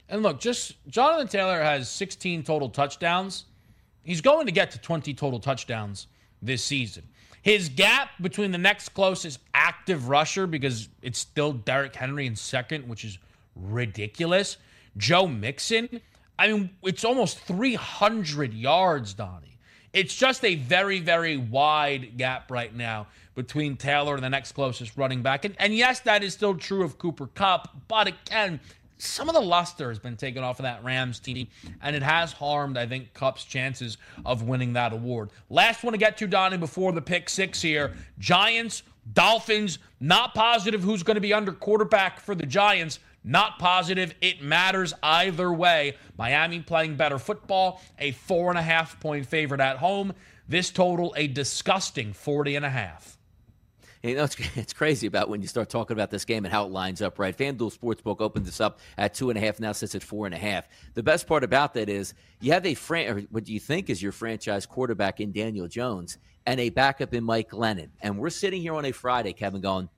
And 0.09 0.23
look, 0.23 0.41
just 0.41 0.75
Jonathan 0.89 1.29
Taylor 1.29 1.63
has 1.63 1.89
16 1.89 2.43
total 2.43 2.69
touchdowns. 2.69 3.45
He's 4.03 4.21
going 4.21 4.47
to 4.47 4.53
get 4.53 4.71
to 4.73 4.79
20 4.79 5.15
total 5.15 5.41
touchdowns 5.41 6.07
this 6.43 6.65
season. 6.65 7.05
His 7.43 7.69
gap 7.69 8.11
between 8.21 8.51
the 8.51 8.59
next 8.59 8.89
closest 8.91 9.39
active 9.55 10.09
rusher, 10.09 10.49
because 10.49 10.89
it's 11.03 11.19
still 11.19 11.53
Derrick 11.53 11.95
Henry 11.95 12.27
in 12.27 12.35
second, 12.35 12.89
which 12.89 13.05
is 13.05 13.19
ridiculous. 13.57 14.57
Joe 14.97 15.27
Mixon, 15.27 16.01
I 16.39 16.53
mean, 16.53 16.71
it's 16.83 17.05
almost 17.05 17.39
300 17.41 18.55
yards, 18.55 19.15
Donnie. 19.15 19.59
It's 19.93 20.15
just 20.15 20.45
a 20.45 20.57
very, 20.57 21.01
very 21.01 21.37
wide 21.37 22.19
gap 22.19 22.51
right 22.51 22.75
now 22.75 23.07
between 23.35 23.77
Taylor 23.77 24.15
and 24.15 24.23
the 24.23 24.31
next 24.31 24.53
closest 24.53 24.97
running 24.97 25.23
back. 25.23 25.45
And, 25.45 25.55
and 25.59 25.75
yes, 25.75 26.01
that 26.01 26.23
is 26.23 26.35
still 26.35 26.55
true 26.55 26.83
of 26.83 26.99
Cooper 26.99 27.29
Kupp, 27.29 27.69
but 27.89 28.07
again, 28.09 28.61
some 28.99 29.29
of 29.29 29.35
the 29.35 29.41
luster 29.41 29.89
has 29.91 29.99
been 29.99 30.17
taken 30.17 30.43
off 30.43 30.59
of 30.59 30.65
that 30.65 30.83
Rams 30.83 31.19
team, 31.19 31.49
and 31.83 31.95
it 31.95 32.03
has 32.03 32.33
harmed, 32.33 32.79
I 32.79 32.87
think, 32.87 33.13
Kupp's 33.13 33.45
chances 33.45 33.99
of 34.25 34.43
winning 34.43 34.73
that 34.73 34.93
award. 34.93 35.31
Last 35.51 35.85
one 35.85 35.93
to 35.93 35.99
get 35.99 36.17
to, 36.19 36.27
Donnie, 36.27 36.57
before 36.57 36.93
the 36.93 37.03
pick 37.03 37.29
six 37.29 37.61
here 37.61 37.95
Giants, 38.19 38.83
Dolphins, 39.13 39.79
not 40.01 40.35
positive 40.35 40.83
who's 40.83 41.03
going 41.03 41.17
to 41.17 41.21
be 41.21 41.33
under 41.33 41.53
quarterback 41.53 42.21
for 42.21 42.35
the 42.35 42.47
Giants. 42.47 42.99
Not 43.29 43.59
positive. 43.59 44.15
It 44.21 44.41
matters 44.41 44.95
either 45.03 45.53
way. 45.53 45.97
Miami 46.17 46.61
playing 46.61 46.95
better 46.95 47.19
football, 47.19 47.83
a 47.99 48.13
four 48.13 48.51
and 48.51 48.59
a 48.59 48.63
half 48.63 49.01
point 49.01 49.27
favorite 49.27 49.61
at 49.61 49.79
home. 49.79 50.15
This 50.49 50.71
total, 50.71 51.13
a 51.17 51.27
disgusting 51.27 52.13
40 52.13 52.55
and 52.55 52.65
a 52.65 52.71
half. 52.71 53.19
You 54.05 54.15
know, 54.15 54.23
it's, 54.23 54.37
it's 54.55 54.73
crazy 54.73 55.09
about 55.09 55.29
when 55.29 55.43
you 55.43 55.49
start 55.49 55.69
talking 55.69 55.97
about 55.97 56.13
this 56.13 56.25
game 56.25 56.45
and 56.45 56.55
how 56.55 56.67
it 56.67 56.71
lines 56.71 57.03
up, 57.03 57.19
right? 57.19 57.37
FanDuel 57.37 57.77
Sportsbook 57.77 58.21
opened 58.21 58.47
this 58.47 58.61
up 58.61 58.79
at 58.97 59.13
two 59.13 59.29
and 59.31 59.37
a 59.37 59.41
half, 59.41 59.59
now 59.59 59.73
sits 59.73 59.97
at 59.97 60.05
four 60.05 60.27
and 60.27 60.35
a 60.35 60.39
half. 60.39 60.69
The 60.95 61.03
best 61.03 61.27
part 61.27 61.43
about 61.43 61.75
that 61.75 61.89
is 61.89 62.15
you 62.41 62.53
have 62.53 62.65
a 62.65 62.75
fran- 62.75 63.27
what 63.33 63.43
do 63.43 63.53
you 63.53 63.59
think 63.59 63.91
is 63.91 64.01
your 64.01 64.13
franchise 64.13 64.67
quarterback 64.67 65.19
in 65.19 65.33
Daniel 65.33 65.67
Jones 65.67 66.19
and 66.47 66.61
a 66.61 66.71
backup 66.71 67.13
in 67.13 67.25
Mike 67.25 67.51
Glennon. 67.51 67.89
And 68.01 68.19
we're 68.19 68.31
sitting 68.31 68.63
here 68.63 68.75
on 68.75 68.85
a 68.85 68.93
Friday, 68.93 69.33
Kevin, 69.33 69.61
going, 69.61 69.89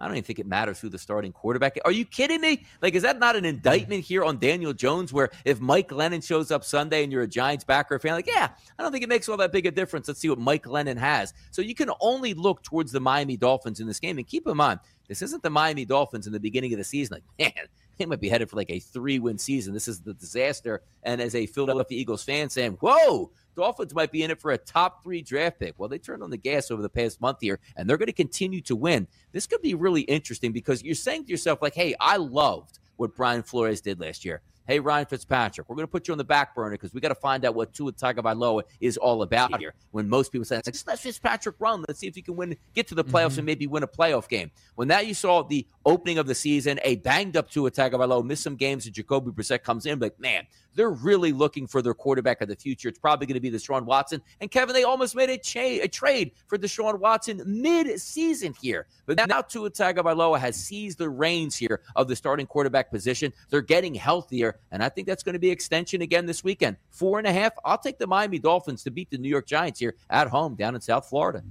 I 0.00 0.06
don't 0.06 0.16
even 0.16 0.24
think 0.24 0.38
it 0.38 0.46
matters 0.46 0.80
who 0.80 0.88
the 0.88 0.98
starting 0.98 1.30
quarterback 1.30 1.76
is. 1.76 1.82
Are 1.84 1.92
you 1.92 2.06
kidding 2.06 2.40
me? 2.40 2.64
Like, 2.80 2.94
is 2.94 3.02
that 3.02 3.18
not 3.18 3.36
an 3.36 3.44
indictment 3.44 4.02
here 4.02 4.24
on 4.24 4.38
Daniel 4.38 4.72
Jones 4.72 5.12
where 5.12 5.30
if 5.44 5.60
Mike 5.60 5.88
Glennon 5.88 6.24
shows 6.26 6.50
up 6.50 6.64
Sunday 6.64 7.02
and 7.04 7.12
you're 7.12 7.22
a 7.22 7.28
Giants 7.28 7.64
backer 7.64 7.98
fan, 7.98 8.14
like, 8.14 8.26
yeah, 8.26 8.48
I 8.78 8.82
don't 8.82 8.92
think 8.92 9.04
it 9.04 9.08
makes 9.08 9.28
all 9.28 9.36
that 9.36 9.52
big 9.52 9.66
a 9.66 9.70
difference. 9.70 10.08
Let's 10.08 10.20
see 10.20 10.30
what 10.30 10.38
Mike 10.38 10.64
Glennon 10.64 10.96
has. 10.96 11.34
So 11.50 11.60
you 11.60 11.74
can 11.74 11.90
only 12.00 12.32
look 12.32 12.62
towards 12.62 12.92
the 12.92 13.00
Miami 13.00 13.36
Dolphins 13.36 13.80
in 13.80 13.86
this 13.86 14.00
game. 14.00 14.16
And 14.16 14.26
keep 14.26 14.46
in 14.46 14.56
mind, 14.56 14.80
this 15.06 15.22
isn't 15.22 15.42
the 15.42 15.50
Miami 15.50 15.84
Dolphins 15.84 16.26
in 16.26 16.32
the 16.32 16.40
beginning 16.40 16.72
of 16.72 16.78
the 16.78 16.84
season. 16.84 17.16
Like, 17.38 17.54
man, 17.56 17.66
they 18.00 18.06
might 18.06 18.20
be 18.20 18.30
headed 18.30 18.48
for 18.48 18.56
like 18.56 18.70
a 18.70 18.80
three 18.80 19.18
win 19.18 19.38
season. 19.38 19.74
This 19.74 19.86
is 19.86 20.00
the 20.00 20.14
disaster. 20.14 20.82
And 21.02 21.20
as 21.20 21.34
a 21.34 21.46
Philadelphia 21.46 21.98
Eagles 21.98 22.24
fan 22.24 22.48
saying, 22.48 22.78
whoa, 22.80 23.30
Dolphins 23.54 23.94
might 23.94 24.10
be 24.10 24.22
in 24.22 24.30
it 24.30 24.40
for 24.40 24.52
a 24.52 24.58
top 24.58 25.02
three 25.02 25.20
draft 25.20 25.58
pick. 25.58 25.74
Well, 25.78 25.88
they 25.88 25.98
turned 25.98 26.22
on 26.22 26.30
the 26.30 26.38
gas 26.38 26.70
over 26.70 26.80
the 26.80 26.88
past 26.88 27.20
month 27.20 27.38
here, 27.42 27.60
and 27.76 27.88
they're 27.88 27.98
going 27.98 28.06
to 28.06 28.12
continue 28.12 28.62
to 28.62 28.74
win. 28.74 29.06
This 29.32 29.46
could 29.46 29.60
be 29.60 29.74
really 29.74 30.02
interesting 30.02 30.52
because 30.52 30.82
you're 30.82 30.94
saying 30.94 31.26
to 31.26 31.30
yourself, 31.30 31.60
like, 31.60 31.74
hey, 31.74 31.94
I 32.00 32.16
loved 32.16 32.78
what 32.96 33.14
Brian 33.14 33.42
Flores 33.42 33.80
did 33.80 34.00
last 34.00 34.24
year. 34.24 34.40
Hey, 34.70 34.78
Ryan 34.78 35.04
Fitzpatrick, 35.04 35.68
we're 35.68 35.74
going 35.74 35.88
to 35.88 35.90
put 35.90 36.06
you 36.06 36.12
on 36.12 36.18
the 36.18 36.22
back 36.22 36.54
burner 36.54 36.70
because 36.76 36.94
we 36.94 37.00
got 37.00 37.08
to 37.08 37.16
find 37.16 37.44
out 37.44 37.56
what 37.56 37.74
Tua 37.74 37.90
Tagovailoa 37.90 38.62
is 38.78 38.96
all 38.96 39.22
about 39.22 39.58
here. 39.58 39.74
When 39.90 40.08
most 40.08 40.30
people 40.30 40.44
say, 40.44 40.62
like, 40.64 40.66
just 40.66 40.86
let 40.86 41.00
Fitzpatrick 41.00 41.56
run. 41.58 41.84
Let's 41.88 41.98
see 41.98 42.06
if 42.06 42.14
he 42.14 42.22
can 42.22 42.36
win, 42.36 42.56
get 42.72 42.86
to 42.86 42.94
the 42.94 43.02
playoffs, 43.02 43.30
mm-hmm. 43.30 43.38
and 43.40 43.46
maybe 43.46 43.66
win 43.66 43.82
a 43.82 43.88
playoff 43.88 44.28
game. 44.28 44.52
When 44.76 44.86
that 44.86 45.08
you 45.08 45.14
saw 45.14 45.42
the 45.42 45.66
opening 45.84 46.18
of 46.18 46.28
the 46.28 46.36
season, 46.36 46.78
a 46.84 46.94
banged 46.94 47.36
up 47.36 47.50
Tua 47.50 47.72
Tagovailoa, 47.72 48.24
missed 48.24 48.44
some 48.44 48.54
games, 48.54 48.86
and 48.86 48.94
Jacoby 48.94 49.32
Brissett 49.32 49.64
comes 49.64 49.86
in, 49.86 49.98
but 49.98 50.20
man, 50.20 50.46
they're 50.74 50.90
really 50.90 51.32
looking 51.32 51.66
for 51.66 51.82
their 51.82 51.94
quarterback 51.94 52.40
of 52.40 52.48
the 52.48 52.56
future. 52.56 52.88
It's 52.88 52.98
probably 52.98 53.26
going 53.26 53.34
to 53.34 53.40
be 53.40 53.50
Deshaun 53.50 53.84
Watson. 53.84 54.20
And 54.40 54.50
Kevin, 54.50 54.74
they 54.74 54.84
almost 54.84 55.14
made 55.14 55.30
a, 55.30 55.38
cha- 55.38 55.82
a 55.82 55.88
trade 55.88 56.32
for 56.46 56.58
Deshaun 56.58 56.98
Watson 56.98 57.42
mid-season 57.44 58.54
here. 58.60 58.86
But 59.06 59.16
now 59.28 59.40
Tua 59.40 59.70
Tagovailoa 59.70 60.38
has 60.38 60.56
seized 60.56 60.98
the 60.98 61.08
reins 61.08 61.56
here 61.56 61.80
of 61.96 62.08
the 62.08 62.16
starting 62.16 62.46
quarterback 62.46 62.90
position. 62.90 63.32
They're 63.48 63.60
getting 63.60 63.94
healthier, 63.94 64.58
and 64.70 64.82
I 64.82 64.88
think 64.88 65.06
that's 65.06 65.22
going 65.22 65.34
to 65.34 65.38
be 65.38 65.50
extension 65.50 66.02
again 66.02 66.26
this 66.26 66.44
weekend. 66.44 66.76
Four 66.90 67.18
and 67.18 67.26
a 67.26 67.32
half. 67.32 67.52
I'll 67.64 67.78
take 67.78 67.98
the 67.98 68.06
Miami 68.06 68.38
Dolphins 68.38 68.82
to 68.84 68.90
beat 68.90 69.10
the 69.10 69.18
New 69.18 69.28
York 69.28 69.46
Giants 69.46 69.80
here 69.80 69.94
at 70.10 70.28
home 70.28 70.54
down 70.54 70.74
in 70.74 70.80
South 70.80 71.08
Florida. 71.08 71.42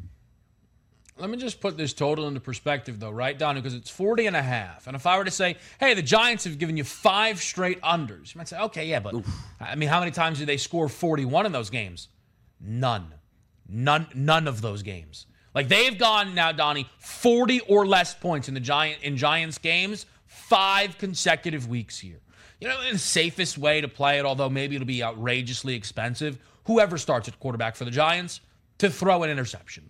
Let 1.20 1.30
me 1.30 1.38
just 1.38 1.60
put 1.60 1.78
this 1.78 1.94
total 1.94 2.28
into 2.28 2.40
perspective, 2.40 3.00
though, 3.00 3.12
right, 3.12 3.38
Donnie? 3.38 3.60
Because 3.60 3.76
it's 3.76 3.90
40 3.90 4.28
and 4.28 4.36
a 4.36 4.42
half. 4.42 4.88
And 4.88 4.96
if 4.96 5.06
I 5.06 5.18
were 5.18 5.26
to 5.26 5.32
say, 5.32 5.58
hey, 5.80 5.94
the 5.94 6.02
Giants 6.02 6.46
have 6.46 6.58
given 6.58 6.78
you 6.78 6.86
five 6.86 7.42
straight 7.42 7.82
unders, 7.82 8.34
you 8.34 8.40
might 8.40 8.48
say, 8.48 8.60
okay, 8.60 8.86
yeah, 8.86 9.00
but 9.00 9.14
Oof. 9.14 9.28
I 9.60 9.76
mean, 9.76 9.90
how 9.90 10.00
many 10.00 10.12
times 10.12 10.40
did 10.40 10.48
they 10.48 10.58
score 10.58 10.88
41 10.88 11.46
in 11.46 11.52
those 11.52 11.70
games? 11.70 12.08
None. 12.62 13.14
None, 13.68 14.08
none 14.16 14.48
of 14.48 14.62
those 14.62 14.82
games. 14.82 15.26
Like 15.54 15.68
they've 15.68 15.98
gone 15.98 16.36
now, 16.36 16.52
Donnie, 16.52 16.88
40 17.00 17.62
or 17.62 17.86
less 17.86 18.14
points 18.14 18.48
in 18.48 18.54
the 18.54 18.60
Giant 18.60 19.04
in 19.04 19.18
Giants 19.18 19.58
games, 19.58 20.06
five 20.26 20.98
consecutive 20.98 21.68
weeks 21.68 22.00
here. 22.00 22.22
You 22.62 22.68
know, 22.68 22.92
the 22.92 22.98
safest 22.98 23.58
way 23.58 23.82
to 23.82 23.88
play 23.88 24.20
it, 24.20 24.26
although 24.26 24.50
maybe 24.50 24.76
it'll 24.76 24.86
be 24.86 25.04
outrageously 25.04 25.76
expensive, 25.76 26.38
whoever 26.66 26.98
starts 26.98 27.28
at 27.28 27.40
quarterback 27.40 27.76
for 27.76 27.86
the 27.86 27.92
Giants, 27.92 28.42
to 28.78 28.90
throw 28.90 29.24
an 29.24 29.30
interception 29.30 29.90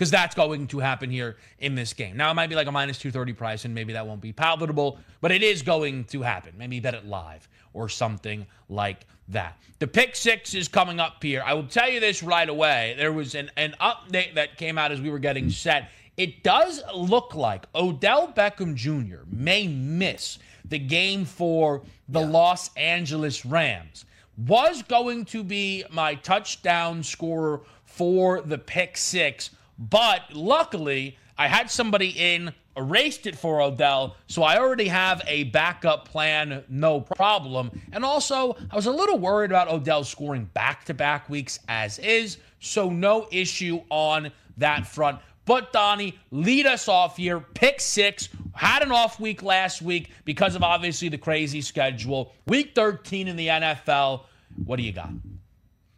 because 0.00 0.10
that's 0.10 0.34
going 0.34 0.66
to 0.66 0.78
happen 0.78 1.10
here 1.10 1.36
in 1.58 1.74
this 1.74 1.92
game. 1.92 2.16
Now, 2.16 2.30
it 2.30 2.34
might 2.34 2.46
be 2.46 2.54
like 2.54 2.66
a 2.66 2.72
minus 2.72 2.96
230 2.96 3.34
price, 3.34 3.66
and 3.66 3.74
maybe 3.74 3.92
that 3.92 4.06
won't 4.06 4.22
be 4.22 4.32
palatable, 4.32 4.98
but 5.20 5.30
it 5.30 5.42
is 5.42 5.60
going 5.60 6.04
to 6.04 6.22
happen. 6.22 6.54
Maybe 6.56 6.80
bet 6.80 6.94
it 6.94 7.04
live 7.04 7.46
or 7.74 7.90
something 7.90 8.46
like 8.70 9.04
that. 9.28 9.58
The 9.78 9.86
pick 9.86 10.16
six 10.16 10.54
is 10.54 10.68
coming 10.68 11.00
up 11.00 11.22
here. 11.22 11.42
I 11.44 11.52
will 11.52 11.66
tell 11.66 11.90
you 11.90 12.00
this 12.00 12.22
right 12.22 12.48
away. 12.48 12.94
There 12.96 13.12
was 13.12 13.34
an, 13.34 13.50
an 13.58 13.74
update 13.78 14.36
that 14.36 14.56
came 14.56 14.78
out 14.78 14.90
as 14.90 15.02
we 15.02 15.10
were 15.10 15.18
getting 15.18 15.50
set. 15.50 15.90
It 16.16 16.42
does 16.42 16.82
look 16.96 17.34
like 17.34 17.66
Odell 17.74 18.32
Beckham 18.32 18.74
Jr. 18.74 19.24
may 19.30 19.68
miss 19.68 20.38
the 20.64 20.78
game 20.78 21.26
for 21.26 21.82
the 22.08 22.20
yeah. 22.20 22.26
Los 22.26 22.74
Angeles 22.74 23.44
Rams. 23.44 24.06
Was 24.38 24.82
going 24.82 25.26
to 25.26 25.44
be 25.44 25.84
my 25.90 26.14
touchdown 26.14 27.02
scorer 27.02 27.60
for 27.84 28.40
the 28.40 28.56
pick 28.56 28.96
six 28.96 29.50
but 29.80 30.34
luckily, 30.34 31.16
I 31.38 31.48
had 31.48 31.70
somebody 31.70 32.10
in, 32.10 32.52
erased 32.76 33.26
it 33.26 33.34
for 33.34 33.62
Odell, 33.62 34.14
so 34.26 34.42
I 34.42 34.58
already 34.58 34.88
have 34.88 35.22
a 35.26 35.44
backup 35.44 36.06
plan, 36.06 36.62
no 36.68 37.00
problem. 37.00 37.70
And 37.92 38.04
also, 38.04 38.58
I 38.70 38.76
was 38.76 38.84
a 38.84 38.90
little 38.90 39.18
worried 39.18 39.50
about 39.50 39.68
Odell 39.68 40.04
scoring 40.04 40.44
back 40.52 40.84
to 40.84 40.94
back 40.94 41.30
weeks 41.30 41.58
as 41.66 41.98
is, 41.98 42.36
so 42.58 42.90
no 42.90 43.26
issue 43.32 43.80
on 43.88 44.30
that 44.58 44.86
front. 44.86 45.18
But 45.46 45.72
Donnie, 45.72 46.18
lead 46.30 46.66
us 46.66 46.86
off 46.88 47.16
here. 47.16 47.40
Pick 47.40 47.80
six. 47.80 48.28
Had 48.52 48.82
an 48.82 48.92
off 48.92 49.18
week 49.18 49.42
last 49.42 49.80
week 49.80 50.10
because 50.26 50.54
of 50.54 50.62
obviously 50.62 51.08
the 51.08 51.18
crazy 51.18 51.62
schedule. 51.62 52.34
Week 52.46 52.72
13 52.74 53.28
in 53.28 53.36
the 53.36 53.48
NFL. 53.48 54.24
What 54.64 54.76
do 54.76 54.82
you 54.82 54.92
got? 54.92 55.10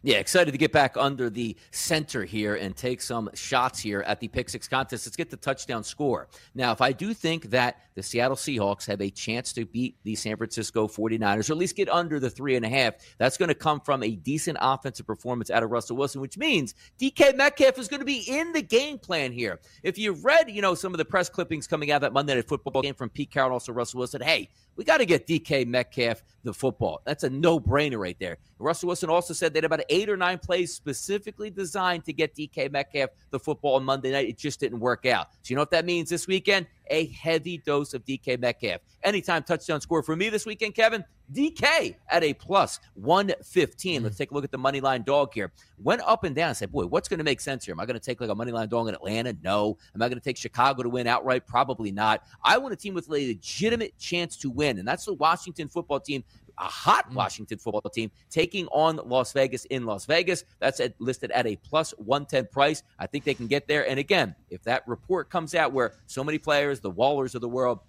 Yeah, 0.05 0.17
excited 0.17 0.51
to 0.51 0.57
get 0.57 0.73
back 0.73 0.97
under 0.97 1.29
the 1.29 1.55
center 1.71 2.25
here 2.25 2.55
and 2.55 2.75
take 2.75 3.01
some 3.01 3.29
shots 3.35 3.79
here 3.79 4.01
at 4.01 4.19
the 4.19 4.27
pick 4.27 4.49
six 4.49 4.67
contest. 4.67 5.07
Let's 5.07 5.15
get 5.15 5.29
the 5.29 5.37
touchdown 5.37 5.81
score. 5.81 6.27
Now, 6.53 6.73
if 6.73 6.81
I 6.81 6.91
do 6.91 7.13
think 7.13 7.51
that 7.51 7.77
the 7.95 8.03
Seattle 8.03 8.35
Seahawks 8.35 8.85
have 8.87 8.99
a 8.99 9.09
chance 9.09 9.53
to 9.53 9.65
beat 9.65 9.95
the 10.03 10.15
San 10.15 10.35
Francisco 10.35 10.89
49ers, 10.89 11.49
or 11.49 11.53
at 11.53 11.57
least 11.57 11.77
get 11.77 11.87
under 11.87 12.19
the 12.19 12.29
three 12.29 12.57
and 12.57 12.65
a 12.65 12.69
half, 12.69 12.95
that's 13.17 13.37
going 13.37 13.47
to 13.47 13.55
come 13.55 13.79
from 13.79 14.03
a 14.03 14.11
decent 14.11 14.57
offensive 14.59 15.07
performance 15.07 15.49
out 15.49 15.63
of 15.63 15.71
Russell 15.71 15.95
Wilson, 15.95 16.19
which 16.19 16.37
means 16.37 16.75
DK 16.99 17.37
Metcalf 17.37 17.79
is 17.79 17.87
going 17.87 18.01
to 18.01 18.05
be 18.05 18.25
in 18.27 18.51
the 18.51 18.61
game 18.61 18.97
plan 18.97 19.31
here. 19.31 19.61
If 19.83 19.97
you've 19.97 20.25
read, 20.25 20.51
you 20.51 20.61
know, 20.61 20.75
some 20.75 20.93
of 20.93 20.97
the 20.97 21.05
press 21.05 21.29
clippings 21.29 21.65
coming 21.65 21.91
out 21.91 21.97
of 21.97 22.01
that 22.01 22.13
Monday 22.13 22.35
Night 22.35 22.49
Football 22.49 22.81
game 22.81 22.95
from 22.95 23.09
Pete 23.09 23.31
Carroll 23.31 23.53
also 23.53 23.71
Russell 23.71 23.99
Wilson, 23.99 24.21
hey, 24.21 24.49
we 24.75 24.83
got 24.83 24.97
to 24.97 25.05
get 25.05 25.27
DK 25.27 25.67
Metcalf 25.67 26.23
the 26.43 26.53
football. 26.53 27.01
That's 27.05 27.23
a 27.23 27.29
no 27.29 27.59
brainer 27.59 27.99
right 27.99 28.17
there. 28.19 28.37
Russell 28.59 28.87
Wilson 28.87 29.09
also 29.09 29.33
said 29.33 29.53
they 29.53 29.57
had 29.57 29.65
about 29.65 29.81
eight 29.89 30.09
or 30.09 30.17
nine 30.17 30.39
plays 30.39 30.73
specifically 30.73 31.49
designed 31.49 32.05
to 32.05 32.13
get 32.13 32.35
DK 32.35 32.71
Metcalf 32.71 33.09
the 33.29 33.39
football 33.39 33.75
on 33.75 33.83
Monday 33.83 34.11
night. 34.11 34.27
It 34.27 34.37
just 34.37 34.59
didn't 34.59 34.79
work 34.79 35.05
out. 35.05 35.27
So, 35.41 35.51
you 35.51 35.55
know 35.55 35.61
what 35.61 35.71
that 35.71 35.85
means 35.85 36.09
this 36.09 36.27
weekend? 36.27 36.67
A 36.87 37.07
heavy 37.07 37.57
dose 37.57 37.93
of 37.93 38.03
DK 38.05 38.39
Metcalf. 38.39 38.81
Anytime 39.03 39.43
touchdown 39.43 39.81
score 39.81 40.03
for 40.03 40.15
me 40.15 40.29
this 40.29 40.45
weekend, 40.45 40.75
Kevin, 40.75 41.03
DK 41.31 41.95
at 42.09 42.23
a 42.23 42.33
plus 42.33 42.79
115. 42.95 44.01
Mm. 44.01 44.03
Let's 44.03 44.17
take 44.17 44.31
a 44.31 44.33
look 44.33 44.43
at 44.43 44.51
the 44.51 44.57
money 44.57 44.81
line 44.81 45.03
dog 45.03 45.33
here. 45.33 45.51
Went 45.81 46.01
up 46.01 46.23
and 46.23 46.35
down. 46.35 46.49
I 46.49 46.53
said, 46.53 46.71
boy, 46.71 46.85
what's 46.85 47.07
going 47.07 47.17
to 47.17 47.23
make 47.23 47.41
sense 47.41 47.65
here? 47.65 47.73
Am 47.73 47.79
I 47.79 47.85
going 47.85 47.99
to 47.99 48.05
take 48.05 48.21
like 48.21 48.29
a 48.29 48.35
money 48.35 48.51
line 48.51 48.69
dog 48.69 48.87
in 48.87 48.95
Atlanta? 48.95 49.35
No. 49.43 49.77
Am 49.95 50.01
I 50.01 50.07
going 50.07 50.19
to 50.19 50.23
take 50.23 50.37
Chicago 50.37 50.83
to 50.83 50.89
win 50.89 51.07
outright? 51.07 51.47
Probably 51.47 51.91
not. 51.91 52.23
I 52.43 52.57
want 52.57 52.73
a 52.73 52.77
team 52.77 52.93
with 52.93 53.07
a 53.07 53.11
legitimate 53.11 53.97
chance 53.97 54.37
to 54.37 54.49
win, 54.49 54.79
and 54.79 54.87
that's 54.87 55.05
the 55.05 55.13
Washington 55.13 55.69
football 55.69 55.99
team 55.99 56.23
a 56.57 56.65
hot 56.65 57.09
mm. 57.09 57.15
Washington 57.15 57.57
football 57.57 57.81
team 57.81 58.11
taking 58.29 58.67
on 58.67 58.99
Las 59.05 59.33
Vegas 59.33 59.65
in 59.65 59.85
Las 59.85 60.05
Vegas. 60.05 60.43
That's 60.59 60.79
at, 60.79 60.93
listed 60.99 61.31
at 61.31 61.45
a 61.45 61.55
plus 61.57 61.91
110 61.97 62.47
price. 62.51 62.83
I 62.99 63.07
think 63.07 63.23
they 63.23 63.33
can 63.33 63.47
get 63.47 63.67
there. 63.67 63.87
And 63.89 63.99
again, 63.99 64.35
if 64.49 64.63
that 64.63 64.87
report 64.87 65.29
comes 65.29 65.55
out 65.55 65.71
where 65.73 65.93
so 66.05 66.23
many 66.23 66.37
players, 66.37 66.79
the 66.79 66.91
Wallers 66.91 67.35
of 67.35 67.41
the 67.41 67.49
world, 67.49 67.79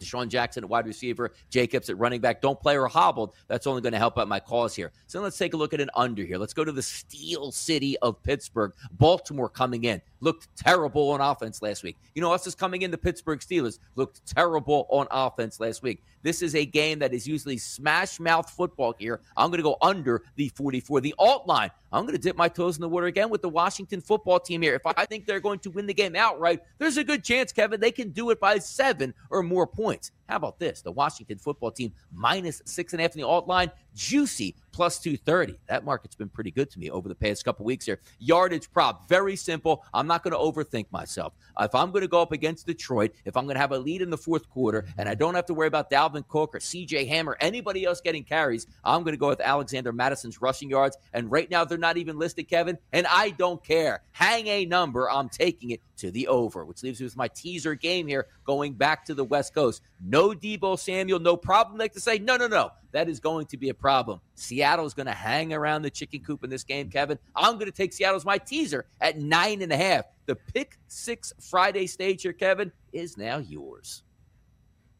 DeSean 0.00 0.28
Jackson 0.28 0.64
at 0.64 0.70
wide 0.70 0.86
receiver, 0.86 1.32
Jacobs 1.50 1.88
at 1.90 1.98
running 1.98 2.20
back. 2.20 2.40
Don't 2.40 2.60
play 2.60 2.76
or 2.76 2.88
hobbled. 2.88 3.34
That's 3.48 3.66
only 3.66 3.82
going 3.82 3.92
to 3.92 3.98
help 3.98 4.18
out 4.18 4.28
my 4.28 4.40
cause 4.40 4.74
here. 4.74 4.92
So 5.06 5.20
let's 5.20 5.38
take 5.38 5.54
a 5.54 5.56
look 5.56 5.72
at 5.72 5.80
an 5.80 5.90
under 5.94 6.24
here. 6.24 6.38
Let's 6.38 6.54
go 6.54 6.64
to 6.64 6.72
the 6.72 6.82
Steel 6.82 7.52
City 7.52 7.96
of 7.98 8.22
Pittsburgh. 8.22 8.72
Baltimore 8.92 9.48
coming 9.48 9.84
in 9.84 10.00
looked 10.20 10.48
terrible 10.56 11.10
on 11.10 11.20
offense 11.20 11.62
last 11.62 11.82
week. 11.82 11.96
You 12.14 12.22
know, 12.22 12.32
us 12.32 12.46
is 12.46 12.54
coming 12.54 12.82
in 12.82 12.90
the 12.90 12.98
Pittsburgh 12.98 13.40
Steelers 13.40 13.78
looked 13.96 14.24
terrible 14.26 14.86
on 14.90 15.06
offense 15.10 15.60
last 15.60 15.82
week. 15.82 16.02
This 16.22 16.42
is 16.42 16.54
a 16.54 16.66
game 16.66 16.98
that 16.98 17.14
is 17.14 17.26
usually 17.26 17.56
smash 17.56 18.20
mouth 18.20 18.48
football 18.50 18.94
here. 18.98 19.20
I'm 19.36 19.50
going 19.50 19.58
to 19.58 19.62
go 19.62 19.76
under 19.80 20.22
the 20.36 20.48
44. 20.48 21.00
The 21.00 21.14
alt 21.18 21.46
line, 21.46 21.70
I'm 21.92 22.02
going 22.02 22.14
to 22.14 22.20
dip 22.20 22.36
my 22.36 22.48
toes 22.48 22.76
in 22.76 22.82
the 22.82 22.88
water 22.88 23.06
again 23.06 23.30
with 23.30 23.42
the 23.42 23.48
Washington 23.48 24.00
football 24.00 24.38
team 24.38 24.62
here. 24.62 24.74
If 24.74 24.86
I 24.86 25.06
think 25.06 25.26
they're 25.26 25.40
going 25.40 25.60
to 25.60 25.70
win 25.70 25.86
the 25.86 25.94
game 25.94 26.14
outright, 26.14 26.60
there's 26.78 26.98
a 26.98 27.04
good 27.04 27.24
chance, 27.24 27.52
Kevin, 27.52 27.80
they 27.80 27.90
can 27.90 28.10
do 28.10 28.30
it 28.30 28.38
by 28.38 28.58
seven 28.58 29.14
or 29.30 29.42
more 29.42 29.66
points 29.66 29.89
points. 29.90 30.12
How 30.30 30.36
about 30.36 30.60
this? 30.60 30.80
The 30.80 30.92
Washington 30.92 31.38
football 31.38 31.72
team 31.72 31.92
minus 32.12 32.62
six 32.64 32.92
and 32.92 33.00
a 33.00 33.02
half 33.02 33.16
in 33.16 33.20
the 33.20 33.26
alt 33.26 33.48
line, 33.48 33.70
juicy 33.96 34.54
plus 34.72 35.00
230. 35.00 35.58
That 35.68 35.84
market's 35.84 36.14
been 36.14 36.28
pretty 36.28 36.52
good 36.52 36.70
to 36.70 36.78
me 36.78 36.88
over 36.88 37.08
the 37.08 37.14
past 37.16 37.44
couple 37.44 37.66
weeks 37.66 37.84
here. 37.84 37.98
Yardage 38.20 38.70
prop, 38.70 39.08
very 39.08 39.34
simple. 39.34 39.84
I'm 39.92 40.06
not 40.06 40.22
going 40.22 40.32
to 40.32 40.38
overthink 40.38 40.86
myself. 40.92 41.32
If 41.58 41.74
I'm 41.74 41.90
going 41.90 42.02
to 42.02 42.08
go 42.08 42.22
up 42.22 42.30
against 42.30 42.66
Detroit, 42.66 43.10
if 43.24 43.36
I'm 43.36 43.44
going 43.44 43.56
to 43.56 43.60
have 43.60 43.72
a 43.72 43.78
lead 43.78 44.02
in 44.02 44.10
the 44.10 44.16
fourth 44.16 44.48
quarter, 44.48 44.86
and 44.98 45.08
I 45.08 45.14
don't 45.14 45.34
have 45.34 45.46
to 45.46 45.54
worry 45.54 45.66
about 45.66 45.90
Dalvin 45.90 46.26
Cook 46.28 46.54
or 46.54 46.58
CJ 46.60 47.08
Hammer, 47.08 47.36
anybody 47.40 47.84
else 47.84 48.00
getting 48.00 48.22
carries, 48.22 48.68
I'm 48.84 49.02
going 49.02 49.14
to 49.14 49.18
go 49.18 49.28
with 49.28 49.40
Alexander 49.40 49.92
Mattison's 49.92 50.40
rushing 50.40 50.70
yards. 50.70 50.96
And 51.12 51.30
right 51.30 51.50
now, 51.50 51.64
they're 51.64 51.76
not 51.76 51.96
even 51.96 52.18
listed, 52.18 52.48
Kevin, 52.48 52.78
and 52.92 53.06
I 53.08 53.30
don't 53.30 53.62
care. 53.64 54.02
Hang 54.12 54.46
a 54.46 54.64
number. 54.64 55.10
I'm 55.10 55.28
taking 55.28 55.70
it 55.70 55.80
to 55.96 56.10
the 56.10 56.28
over, 56.28 56.64
which 56.64 56.82
leaves 56.82 57.00
me 57.00 57.04
with 57.04 57.16
my 57.16 57.28
teaser 57.28 57.74
game 57.74 58.06
here 58.06 58.26
going 58.44 58.72
back 58.72 59.04
to 59.06 59.14
the 59.14 59.24
West 59.24 59.54
Coast. 59.54 59.82
No 60.02 60.19
Deebo 60.28 60.78
Samuel, 60.78 61.18
no 61.18 61.36
problem. 61.36 61.78
Like 61.78 61.92
to 61.94 62.00
say, 62.00 62.18
no, 62.18 62.36
no, 62.36 62.46
no. 62.46 62.70
That 62.92 63.08
is 63.08 63.20
going 63.20 63.46
to 63.46 63.56
be 63.56 63.68
a 63.68 63.74
problem. 63.74 64.20
Seattle 64.34 64.86
is 64.86 64.94
going 64.94 65.06
to 65.06 65.12
hang 65.12 65.52
around 65.52 65.82
the 65.82 65.90
chicken 65.90 66.20
coop 66.20 66.42
in 66.42 66.50
this 66.50 66.64
game, 66.64 66.90
Kevin. 66.90 67.18
I'm 67.36 67.54
going 67.54 67.66
to 67.66 67.72
take 67.72 67.92
Seattle 67.92 68.16
as 68.16 68.24
my 68.24 68.38
teaser 68.38 68.86
at 69.00 69.18
nine 69.18 69.62
and 69.62 69.72
a 69.72 69.76
half. 69.76 70.06
The 70.26 70.34
pick 70.34 70.78
six 70.88 71.32
Friday 71.40 71.86
stage 71.86 72.22
here, 72.22 72.32
Kevin, 72.32 72.72
is 72.92 73.16
now 73.16 73.38
yours. 73.38 74.02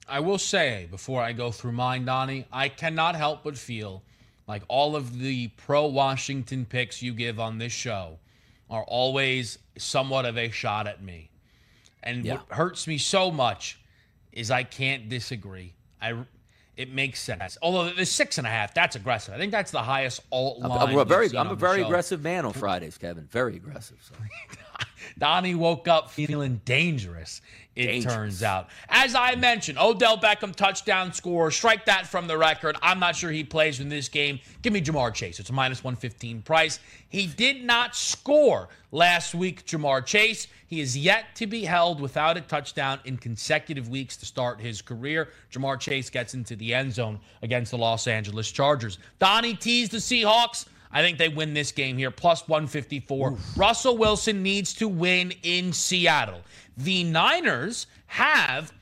I 0.08 0.20
will 0.20 0.38
say 0.38 0.88
before 0.90 1.22
I 1.22 1.32
go 1.32 1.50
through 1.50 1.72
mine, 1.72 2.04
Donnie, 2.04 2.46
I 2.52 2.68
cannot 2.68 3.14
help 3.14 3.44
but 3.44 3.56
feel 3.56 4.02
like 4.46 4.62
all 4.68 4.96
of 4.96 5.18
the 5.18 5.48
pro 5.48 5.86
Washington 5.86 6.64
picks 6.64 7.02
you 7.02 7.12
give 7.12 7.38
on 7.38 7.58
this 7.58 7.72
show 7.72 8.18
are 8.68 8.84
always 8.84 9.58
somewhat 9.78 10.24
of 10.24 10.38
a 10.38 10.50
shot 10.50 10.86
at 10.86 11.02
me. 11.02 11.30
And 12.02 12.24
yeah. 12.24 12.34
what 12.34 12.46
hurts 12.50 12.86
me 12.86 12.98
so 12.98 13.30
much 13.30 13.79
is 14.32 14.50
I 14.50 14.62
can't 14.62 15.08
disagree. 15.08 15.74
I 16.00 16.24
it 16.76 16.92
makes 16.94 17.20
sense. 17.20 17.58
Although 17.60 17.92
the 17.92 18.06
six 18.06 18.38
and 18.38 18.46
a 18.46 18.50
half, 18.50 18.72
that's 18.72 18.96
aggressive. 18.96 19.34
I 19.34 19.36
think 19.36 19.52
that's 19.52 19.70
the 19.70 19.82
highest 19.82 20.22
alt 20.32 20.60
line. 20.60 20.88
I'm, 20.88 20.98
a 20.98 21.04
very, 21.04 21.36
I'm 21.36 21.48
a 21.48 21.54
very 21.54 21.82
aggressive 21.82 22.22
man 22.22 22.46
on 22.46 22.54
Fridays, 22.54 22.96
Kevin. 22.96 23.24
Very 23.24 23.56
aggressive. 23.56 23.98
So. 24.00 24.14
Donnie 25.18 25.54
woke 25.54 25.88
up 25.88 26.10
feeling 26.10 26.60
dangerous, 26.64 27.40
it 27.76 27.86
dangerous. 27.86 28.14
turns 28.14 28.42
out. 28.42 28.68
As 28.88 29.14
I 29.14 29.34
mentioned, 29.34 29.78
Odell 29.78 30.18
Beckham 30.18 30.54
touchdown 30.54 31.12
score. 31.12 31.50
Strike 31.50 31.84
that 31.86 32.06
from 32.06 32.26
the 32.26 32.38
record. 32.38 32.76
I'm 32.82 32.98
not 32.98 33.16
sure 33.16 33.30
he 33.30 33.44
plays 33.44 33.80
in 33.80 33.88
this 33.88 34.08
game. 34.08 34.40
Give 34.62 34.72
me 34.72 34.80
Ja'Marr 34.80 35.12
Chase. 35.12 35.40
It's 35.40 35.50
a 35.50 35.52
minus 35.52 35.84
115 35.84 36.42
price. 36.42 36.78
He 37.08 37.26
did 37.26 37.64
not 37.64 37.94
score 37.94 38.68
last 38.92 39.34
week, 39.34 39.66
Ja'Marr 39.66 40.04
Chase. 40.04 40.46
He 40.66 40.80
is 40.80 40.96
yet 40.96 41.34
to 41.34 41.46
be 41.46 41.64
held 41.64 42.00
without 42.00 42.36
a 42.36 42.40
touchdown 42.40 43.00
in 43.04 43.16
consecutive 43.16 43.88
weeks 43.88 44.16
to 44.18 44.26
start 44.26 44.60
his 44.60 44.80
career. 44.80 45.28
Ja'Marr 45.52 45.80
Chase 45.80 46.10
gets 46.10 46.34
into 46.34 46.56
the 46.56 46.72
end 46.72 46.92
zone 46.92 47.18
against 47.42 47.72
the 47.72 47.78
Los 47.78 48.06
Angeles 48.06 48.50
Chargers. 48.50 48.98
Donnie 49.18 49.54
teased 49.54 49.92
the 49.92 49.98
Seahawks. 49.98 50.66
I 50.92 51.02
think 51.02 51.18
they 51.18 51.28
win 51.28 51.54
this 51.54 51.72
game 51.72 51.96
here, 51.96 52.10
plus 52.10 52.48
154. 52.48 53.32
Oof. 53.32 53.40
Russell 53.56 53.96
Wilson 53.96 54.42
needs 54.42 54.74
to 54.74 54.88
win 54.88 55.32
in 55.42 55.72
Seattle. 55.72 56.40
The 56.76 57.04
Niners 57.04 57.86
have 58.06 58.72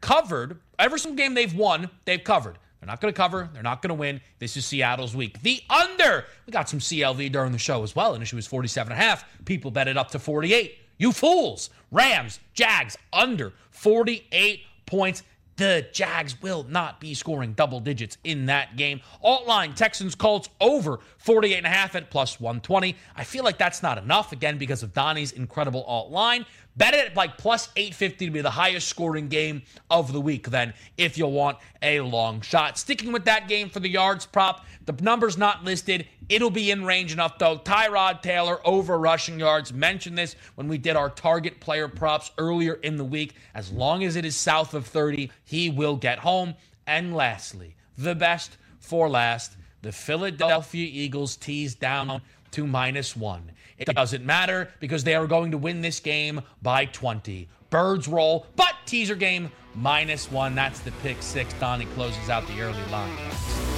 covered 0.00 0.60
every 0.78 0.98
single 0.98 1.16
game 1.16 1.34
they've 1.34 1.54
won, 1.54 1.90
they've 2.04 2.22
covered. 2.22 2.58
They're 2.80 2.86
not 2.86 3.00
going 3.00 3.12
to 3.12 3.16
cover. 3.16 3.48
They're 3.52 3.62
not 3.62 3.82
going 3.82 3.88
to 3.88 3.94
win. 3.94 4.20
This 4.38 4.56
is 4.56 4.64
Seattle's 4.64 5.14
week. 5.14 5.42
The 5.42 5.60
under. 5.68 6.26
We 6.46 6.52
got 6.52 6.68
some 6.68 6.78
CLV 6.78 7.32
during 7.32 7.50
the 7.50 7.58
show 7.58 7.82
as 7.82 7.96
well. 7.96 8.14
Initially 8.14 8.38
was 8.38 8.46
47 8.46 8.92
and 8.92 9.00
a 9.00 9.04
half. 9.04 9.24
People 9.44 9.70
bet 9.70 9.88
it 9.88 9.96
up 9.96 10.12
to 10.12 10.18
48. 10.18 10.78
You 10.96 11.12
fools. 11.12 11.70
Rams, 11.90 12.38
Jags, 12.54 12.96
under 13.12 13.52
48 13.70 14.60
points. 14.86 15.22
The 15.58 15.88
Jags 15.92 16.40
will 16.40 16.64
not 16.68 17.00
be 17.00 17.14
scoring 17.14 17.52
double 17.52 17.80
digits 17.80 18.16
in 18.22 18.46
that 18.46 18.76
game. 18.76 19.00
Alt 19.22 19.48
line 19.48 19.74
Texans 19.74 20.14
Colts 20.14 20.48
over 20.60 21.00
48 21.18 21.56
and 21.56 21.66
a 21.66 21.68
half 21.68 21.96
at 21.96 22.10
plus 22.10 22.38
120. 22.38 22.94
I 23.16 23.24
feel 23.24 23.42
like 23.42 23.58
that's 23.58 23.82
not 23.82 23.98
enough 23.98 24.30
again 24.30 24.56
because 24.56 24.84
of 24.84 24.94
Donnie's 24.94 25.32
incredible 25.32 25.82
alt 25.82 26.12
line. 26.12 26.46
Bet 26.76 26.94
it 26.94 27.08
at 27.08 27.16
like 27.16 27.36
plus 27.38 27.70
850 27.74 28.26
to 28.26 28.30
be 28.30 28.40
the 28.40 28.50
highest 28.50 28.86
scoring 28.86 29.26
game 29.26 29.62
of 29.90 30.12
the 30.12 30.20
week, 30.20 30.48
then, 30.48 30.74
if 30.96 31.18
you 31.18 31.26
want 31.26 31.58
a 31.82 32.00
long 32.02 32.40
shot. 32.40 32.78
Sticking 32.78 33.10
with 33.10 33.24
that 33.24 33.48
game 33.48 33.68
for 33.68 33.80
the 33.80 33.88
yards 33.88 34.26
prop, 34.26 34.64
the 34.86 34.92
number's 35.02 35.36
not 35.36 35.64
listed. 35.64 36.06
It'll 36.28 36.50
be 36.50 36.70
in 36.70 36.84
range 36.84 37.12
enough, 37.12 37.38
though. 37.38 37.58
Tyrod 37.58 38.20
Taylor 38.20 38.60
over 38.66 38.98
rushing 38.98 39.40
yards. 39.40 39.72
Mentioned 39.72 40.18
this 40.18 40.36
when 40.56 40.68
we 40.68 40.76
did 40.76 40.96
our 40.96 41.08
target 41.08 41.58
player 41.60 41.88
props 41.88 42.30
earlier 42.36 42.74
in 42.74 42.96
the 42.96 43.04
week. 43.04 43.34
As 43.54 43.72
long 43.72 44.04
as 44.04 44.16
it 44.16 44.24
is 44.24 44.36
south 44.36 44.74
of 44.74 44.86
30, 44.86 45.30
he 45.44 45.70
will 45.70 45.96
get 45.96 46.18
home. 46.18 46.54
And 46.86 47.14
lastly, 47.14 47.76
the 47.96 48.14
best 48.14 48.58
for 48.78 49.08
last, 49.08 49.56
the 49.82 49.92
Philadelphia 49.92 50.88
Eagles 50.90 51.36
teased 51.36 51.80
down 51.80 52.20
to 52.52 52.66
minus 52.66 53.16
one. 53.16 53.52
It 53.78 53.86
doesn't 53.94 54.24
matter 54.24 54.70
because 54.80 55.04
they 55.04 55.14
are 55.14 55.26
going 55.26 55.52
to 55.52 55.58
win 55.58 55.80
this 55.80 56.00
game 56.00 56.40
by 56.62 56.86
20. 56.86 57.48
Birds 57.70 58.08
roll, 58.08 58.46
but 58.56 58.74
teaser 58.86 59.14
game 59.14 59.50
minus 59.74 60.30
one. 60.30 60.54
That's 60.54 60.80
the 60.80 60.90
pick 61.02 61.22
six. 61.22 61.54
Donnie 61.54 61.86
closes 61.94 62.28
out 62.28 62.46
the 62.48 62.60
early 62.60 62.84
line. 62.90 63.77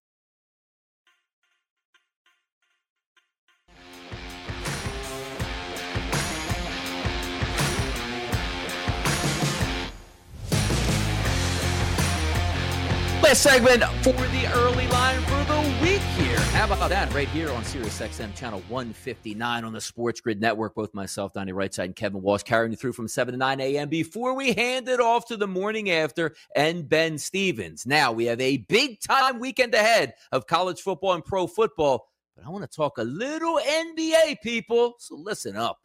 Last 13.23 13.43
segment 13.43 13.83
for 14.03 14.13
the 14.13 14.51
early 14.55 14.87
line 14.87 15.21
for 15.21 15.43
the 15.43 15.59
week 15.79 16.01
here. 16.17 16.39
How 16.39 16.65
about 16.65 16.89
that? 16.89 17.13
Right 17.13 17.27
here 17.27 17.51
on 17.51 17.63
Sirius 17.63 17.99
XM 17.99 18.35
channel 18.35 18.61
159 18.67 19.63
on 19.63 19.71
the 19.71 19.79
Sports 19.79 20.19
Grid 20.21 20.41
Network. 20.41 20.73
Both 20.73 20.95
myself, 20.95 21.31
Donnie 21.31 21.53
Rightside, 21.53 21.85
and 21.85 21.95
Kevin 21.95 22.23
Walsh 22.23 22.41
carrying 22.41 22.71
you 22.71 22.77
through 22.77 22.93
from 22.93 23.07
7 23.07 23.31
to 23.31 23.37
9 23.37 23.61
a.m. 23.61 23.89
before 23.89 24.33
we 24.33 24.53
hand 24.53 24.89
it 24.89 24.99
off 24.99 25.27
to 25.27 25.37
the 25.37 25.47
morning 25.47 25.91
after 25.91 26.35
and 26.55 26.89
Ben 26.89 27.19
Stevens. 27.19 27.85
Now 27.85 28.11
we 28.11 28.25
have 28.25 28.41
a 28.41 28.57
big 28.57 28.99
time 28.99 29.39
weekend 29.39 29.75
ahead 29.75 30.15
of 30.31 30.47
college 30.47 30.81
football 30.81 31.13
and 31.13 31.23
pro 31.23 31.45
football, 31.45 32.09
but 32.35 32.43
I 32.43 32.49
want 32.49 32.69
to 32.69 32.75
talk 32.75 32.97
a 32.97 33.03
little 33.03 33.59
NBA, 33.59 34.41
people. 34.41 34.95
So 34.97 35.15
listen 35.15 35.55
up. 35.55 35.77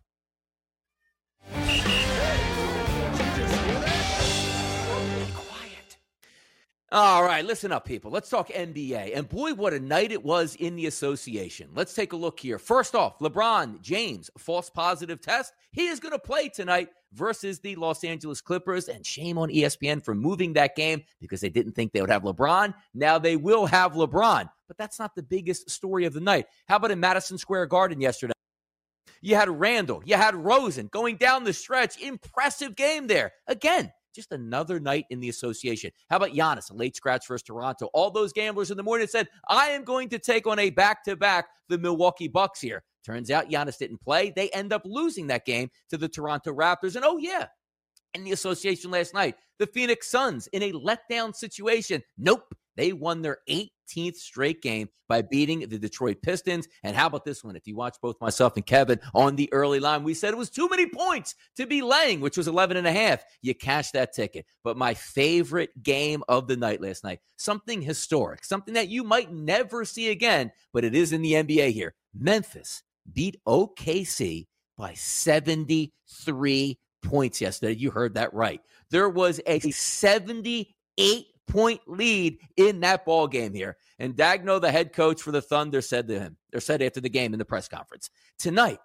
All 6.93 7.25
right, 7.25 7.45
listen 7.45 7.73
up, 7.73 7.85
people. 7.85 8.13
Let's 8.13 8.31
talk 8.31 8.49
NBA. 8.49 9.17
And 9.17 9.29
boy, 9.29 9.55
what 9.55 9.75
a 9.75 9.81
night 9.81 10.13
it 10.13 10.25
was 10.25 10.55
in 10.55 10.77
the 10.77 10.87
association. 10.87 11.69
Let's 11.75 11.95
take 11.95 12.13
a 12.13 12.17
look 12.17 12.39
here. 12.39 12.61
First 12.61 12.95
off, 12.95 13.19
LeBron 13.19 13.81
James, 13.81 14.31
false 14.39 14.71
positive 14.71 15.21
test. 15.21 15.53
He 15.73 15.89
is 15.89 15.99
going 15.99 16.13
to 16.13 16.19
play 16.21 16.49
tonight 16.49 16.91
versus 17.13 17.59
the 17.59 17.75
Los 17.75 18.05
Angeles 18.05 18.41
Clippers. 18.41 18.87
And 18.87 19.05
shame 19.05 19.37
on 19.37 19.49
ESPN 19.49 20.05
for 20.05 20.15
moving 20.15 20.53
that 20.53 20.77
game 20.77 21.03
because 21.21 21.41
they 21.41 21.49
didn't 21.49 21.73
think 21.73 21.91
they 21.93 22.01
would 22.01 22.11
have 22.11 22.23
LeBron. 22.23 22.73
Now 22.95 23.19
they 23.19 23.35
will 23.35 23.67
have 23.67 23.95
LeBron. 23.95 24.49
But 24.69 24.79
that's 24.79 25.01
not 25.01 25.17
the 25.17 25.25
biggest 25.25 25.69
story 25.69 26.05
of 26.05 26.13
the 26.13 26.21
night. 26.21 26.47
How 26.69 26.77
about 26.77 26.93
in 26.93 27.01
Madison 27.01 27.37
Square 27.37 27.67
Garden 27.67 28.01
yesterday? 28.01 28.33
You 29.23 29.35
had 29.35 29.49
Randle, 29.49 30.03
you 30.05 30.15
had 30.15 30.37
Rosen 30.37 30.89
going 30.93 31.17
down 31.17 31.43
the 31.43 31.53
stretch. 31.53 32.01
Impressive 32.01 32.77
game 32.77 33.09
there. 33.09 33.33
Again, 33.49 33.93
just 34.17 34.33
another 34.33 34.81
night 34.81 35.05
in 35.11 35.21
the 35.21 35.29
association. 35.29 35.93
How 36.11 36.17
about 36.17 36.31
Giannis, 36.31 36.71
a 36.71 36.75
late 36.75 36.97
scratch 36.97 37.29
versus 37.29 37.45
Toronto? 37.45 37.89
All 37.95 38.11
those 38.11 38.33
gamblers 38.33 38.73
in 38.73 38.77
the 38.77 38.83
morning 38.83 39.07
said, 39.07 39.29
I 39.49 39.69
am 39.69 39.85
going 39.85 40.09
to 40.09 40.19
take 40.19 40.47
on 40.47 40.59
a 40.59 40.71
back 40.71 41.05
to 41.05 41.15
back 41.15 41.47
the 41.69 41.79
Milwaukee 41.79 42.29
Bucks 42.29 42.61
here. 42.61 42.83
Turns 43.05 43.31
out 43.31 43.49
Giannis 43.49 43.79
didn't 43.79 44.01
play. 44.01 44.33
They 44.35 44.51
end 44.51 44.73
up 44.73 44.83
losing 44.85 45.29
that 45.29 45.47
game 45.47 45.71
to 45.91 45.97
the 45.97 46.09
Toronto 46.09 46.53
Raptors. 46.53 46.97
And 46.97 47.05
oh, 47.05 47.19
yeah, 47.19 47.47
in 48.15 48.25
the 48.25 48.33
association 48.33 48.91
last 48.91 49.15
night, 49.15 49.37
the 49.59 49.67
Phoenix 49.69 50.09
Suns 50.09 50.49
in 50.49 50.63
a 50.65 50.73
letdown 50.73 51.35
situation. 51.35 52.03
Nope. 52.19 52.53
They 52.77 52.93
won 52.93 53.23
their 53.23 53.39
18th 53.49 54.17
straight 54.17 54.63
game 54.63 54.89
by 55.09 55.23
beating 55.23 55.61
the 55.61 55.79
Detroit 55.79 56.19
Pistons. 56.23 56.69
And 56.83 56.97
how 56.97 57.07
about 57.07 57.25
this 57.25 57.45
one? 57.45 57.57
If 57.57 57.67
you 57.67 57.77
watch 57.77 57.97
both 58.03 58.21
myself 58.21 58.57
and 58.57 58.67
Kevin 58.67 59.01
on 59.15 59.37
the 59.37 59.53
early 59.53 59.81
line, 59.81 60.03
we 60.03 60.15
said 60.15 60.33
it 60.33 60.39
was 60.39 60.51
too 60.51 60.69
many 60.69 60.87
points 60.87 61.35
to 61.57 61.67
be 61.67 61.83
laying, 61.83 62.21
which 62.21 62.37
was 62.37 62.49
11 62.49 62.77
and 62.77 62.87
a 62.87 62.93
half. 62.93 63.25
You 63.43 63.55
cashed 63.55 63.93
that 63.95 64.13
ticket. 64.13 64.47
But 64.65 64.77
my 64.77 64.95
favorite 64.95 65.83
game 65.83 66.23
of 66.29 66.49
the 66.49 66.57
night 66.57 66.81
last 66.81 67.05
night, 67.05 67.21
something 67.37 67.83
historic, 67.83 68.45
something 68.45 68.75
that 68.75 68.89
you 68.89 69.05
might 69.05 69.33
never 69.33 69.85
see 69.85 70.11
again, 70.11 70.53
but 70.73 70.85
it 70.85 70.95
is 70.95 71.13
in 71.13 71.23
the 71.23 71.33
NBA 71.33 71.73
here. 71.73 71.95
Memphis 72.19 72.83
beat 73.13 73.37
OKC 73.47 74.47
by 74.77 74.93
73 74.95 76.79
points 77.03 77.41
yesterday. 77.41 77.79
You 77.79 77.91
heard 77.91 78.15
that 78.15 78.35
right. 78.35 78.61
There 78.91 79.09
was 79.09 79.41
a 79.47 79.61
78 79.71 81.27
point 81.47 81.81
lead 81.87 82.39
in 82.57 82.81
that 82.81 83.05
ball 83.05 83.27
game 83.27 83.55
here. 83.55 83.77
And 83.99 84.15
Daigneault, 84.15 84.61
the 84.61 84.71
head 84.71 84.93
coach 84.93 85.23
for 85.23 85.33
the 85.33 85.43
Thunder, 85.43 85.81
said 85.81 86.09
to 86.09 86.19
him, 86.19 86.37
or 86.55 86.61
said 86.61 86.83
after 86.83 87.01
the 87.01 87.09
game 87.09 87.33
in 87.33 87.39
the 87.39 87.45
press 87.45 87.69
conference, 87.69 88.11
tonight, 88.39 88.79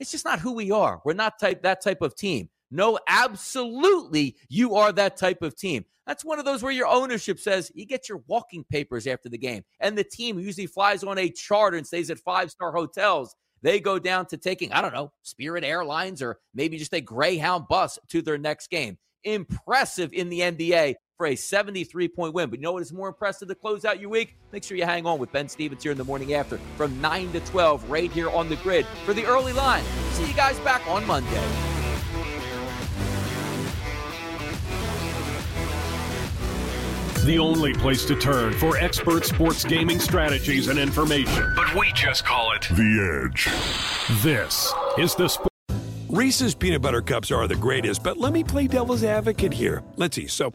it's 0.00 0.10
just 0.10 0.24
not 0.24 0.40
who 0.40 0.52
we 0.52 0.70
are. 0.70 1.00
We're 1.04 1.14
not 1.14 1.38
type 1.38 1.62
that 1.62 1.82
type 1.82 2.02
of 2.02 2.14
team. 2.14 2.48
No, 2.70 2.98
absolutely, 3.08 4.36
you 4.48 4.74
are 4.74 4.92
that 4.92 5.16
type 5.16 5.42
of 5.42 5.56
team. 5.56 5.84
That's 6.06 6.24
one 6.24 6.38
of 6.38 6.44
those 6.44 6.62
where 6.62 6.72
your 6.72 6.86
ownership 6.86 7.38
says 7.38 7.72
you 7.74 7.86
get 7.86 8.08
your 8.08 8.22
walking 8.26 8.64
papers 8.64 9.06
after 9.06 9.28
the 9.28 9.38
game, 9.38 9.64
and 9.80 9.96
the 9.96 10.04
team 10.04 10.38
usually 10.38 10.66
flies 10.66 11.02
on 11.02 11.18
a 11.18 11.30
charter 11.30 11.76
and 11.76 11.86
stays 11.86 12.10
at 12.10 12.18
five 12.18 12.50
star 12.50 12.72
hotels. 12.72 13.34
They 13.62 13.80
go 13.80 13.98
down 13.98 14.26
to 14.26 14.36
taking, 14.36 14.72
I 14.72 14.80
don't 14.80 14.94
know, 14.94 15.12
Spirit 15.22 15.64
Airlines 15.64 16.22
or 16.22 16.38
maybe 16.54 16.78
just 16.78 16.94
a 16.94 17.00
Greyhound 17.00 17.66
bus 17.68 17.98
to 18.08 18.22
their 18.22 18.38
next 18.38 18.70
game. 18.70 18.98
Impressive 19.24 20.12
in 20.12 20.28
the 20.28 20.40
NBA 20.40 20.94
for 21.18 21.26
a 21.26 21.36
73 21.36 22.08
point 22.08 22.32
win. 22.32 22.48
But 22.48 22.60
you 22.60 22.62
know 22.62 22.72
what 22.72 22.82
is 22.82 22.92
more 22.92 23.08
impressive 23.08 23.48
to 23.48 23.54
close 23.54 23.84
out 23.84 24.00
your 24.00 24.08
week? 24.08 24.36
Make 24.52 24.64
sure 24.64 24.76
you 24.78 24.84
hang 24.84 25.04
on 25.04 25.18
with 25.18 25.30
Ben 25.32 25.48
Stevens 25.48 25.82
here 25.82 25.92
in 25.92 25.98
the 25.98 26.04
morning 26.04 26.32
after 26.32 26.58
from 26.76 26.98
9 27.02 27.32
to 27.32 27.40
12 27.40 27.90
right 27.90 28.10
here 28.10 28.30
on 28.30 28.48
the 28.48 28.56
grid 28.56 28.86
for 29.04 29.12
the 29.12 29.26
early 29.26 29.52
line. 29.52 29.84
See 30.12 30.26
you 30.26 30.34
guys 30.34 30.58
back 30.60 30.86
on 30.88 31.06
Monday. 31.06 31.44
The 37.24 37.38
only 37.38 37.74
place 37.74 38.06
to 38.06 38.14
turn 38.14 38.54
for 38.54 38.78
expert 38.78 39.26
sports 39.26 39.62
gaming 39.62 39.98
strategies 39.98 40.68
and 40.68 40.78
information. 40.78 41.52
But 41.54 41.74
we 41.74 41.92
just 41.92 42.24
call 42.24 42.52
it 42.52 42.62
The 42.70 43.26
Edge. 43.26 43.44
This 44.22 44.72
is 44.96 45.14
the 45.14 45.28
Sport. 45.28 45.48
Reese's 46.08 46.54
peanut 46.54 46.80
butter 46.80 47.02
cups 47.02 47.30
are 47.30 47.46
the 47.46 47.54
greatest, 47.54 48.02
but 48.02 48.16
let 48.16 48.32
me 48.32 48.42
play 48.42 48.66
devil's 48.66 49.04
advocate 49.04 49.52
here. 49.52 49.82
Let's 49.96 50.16
see. 50.16 50.26
So, 50.26 50.54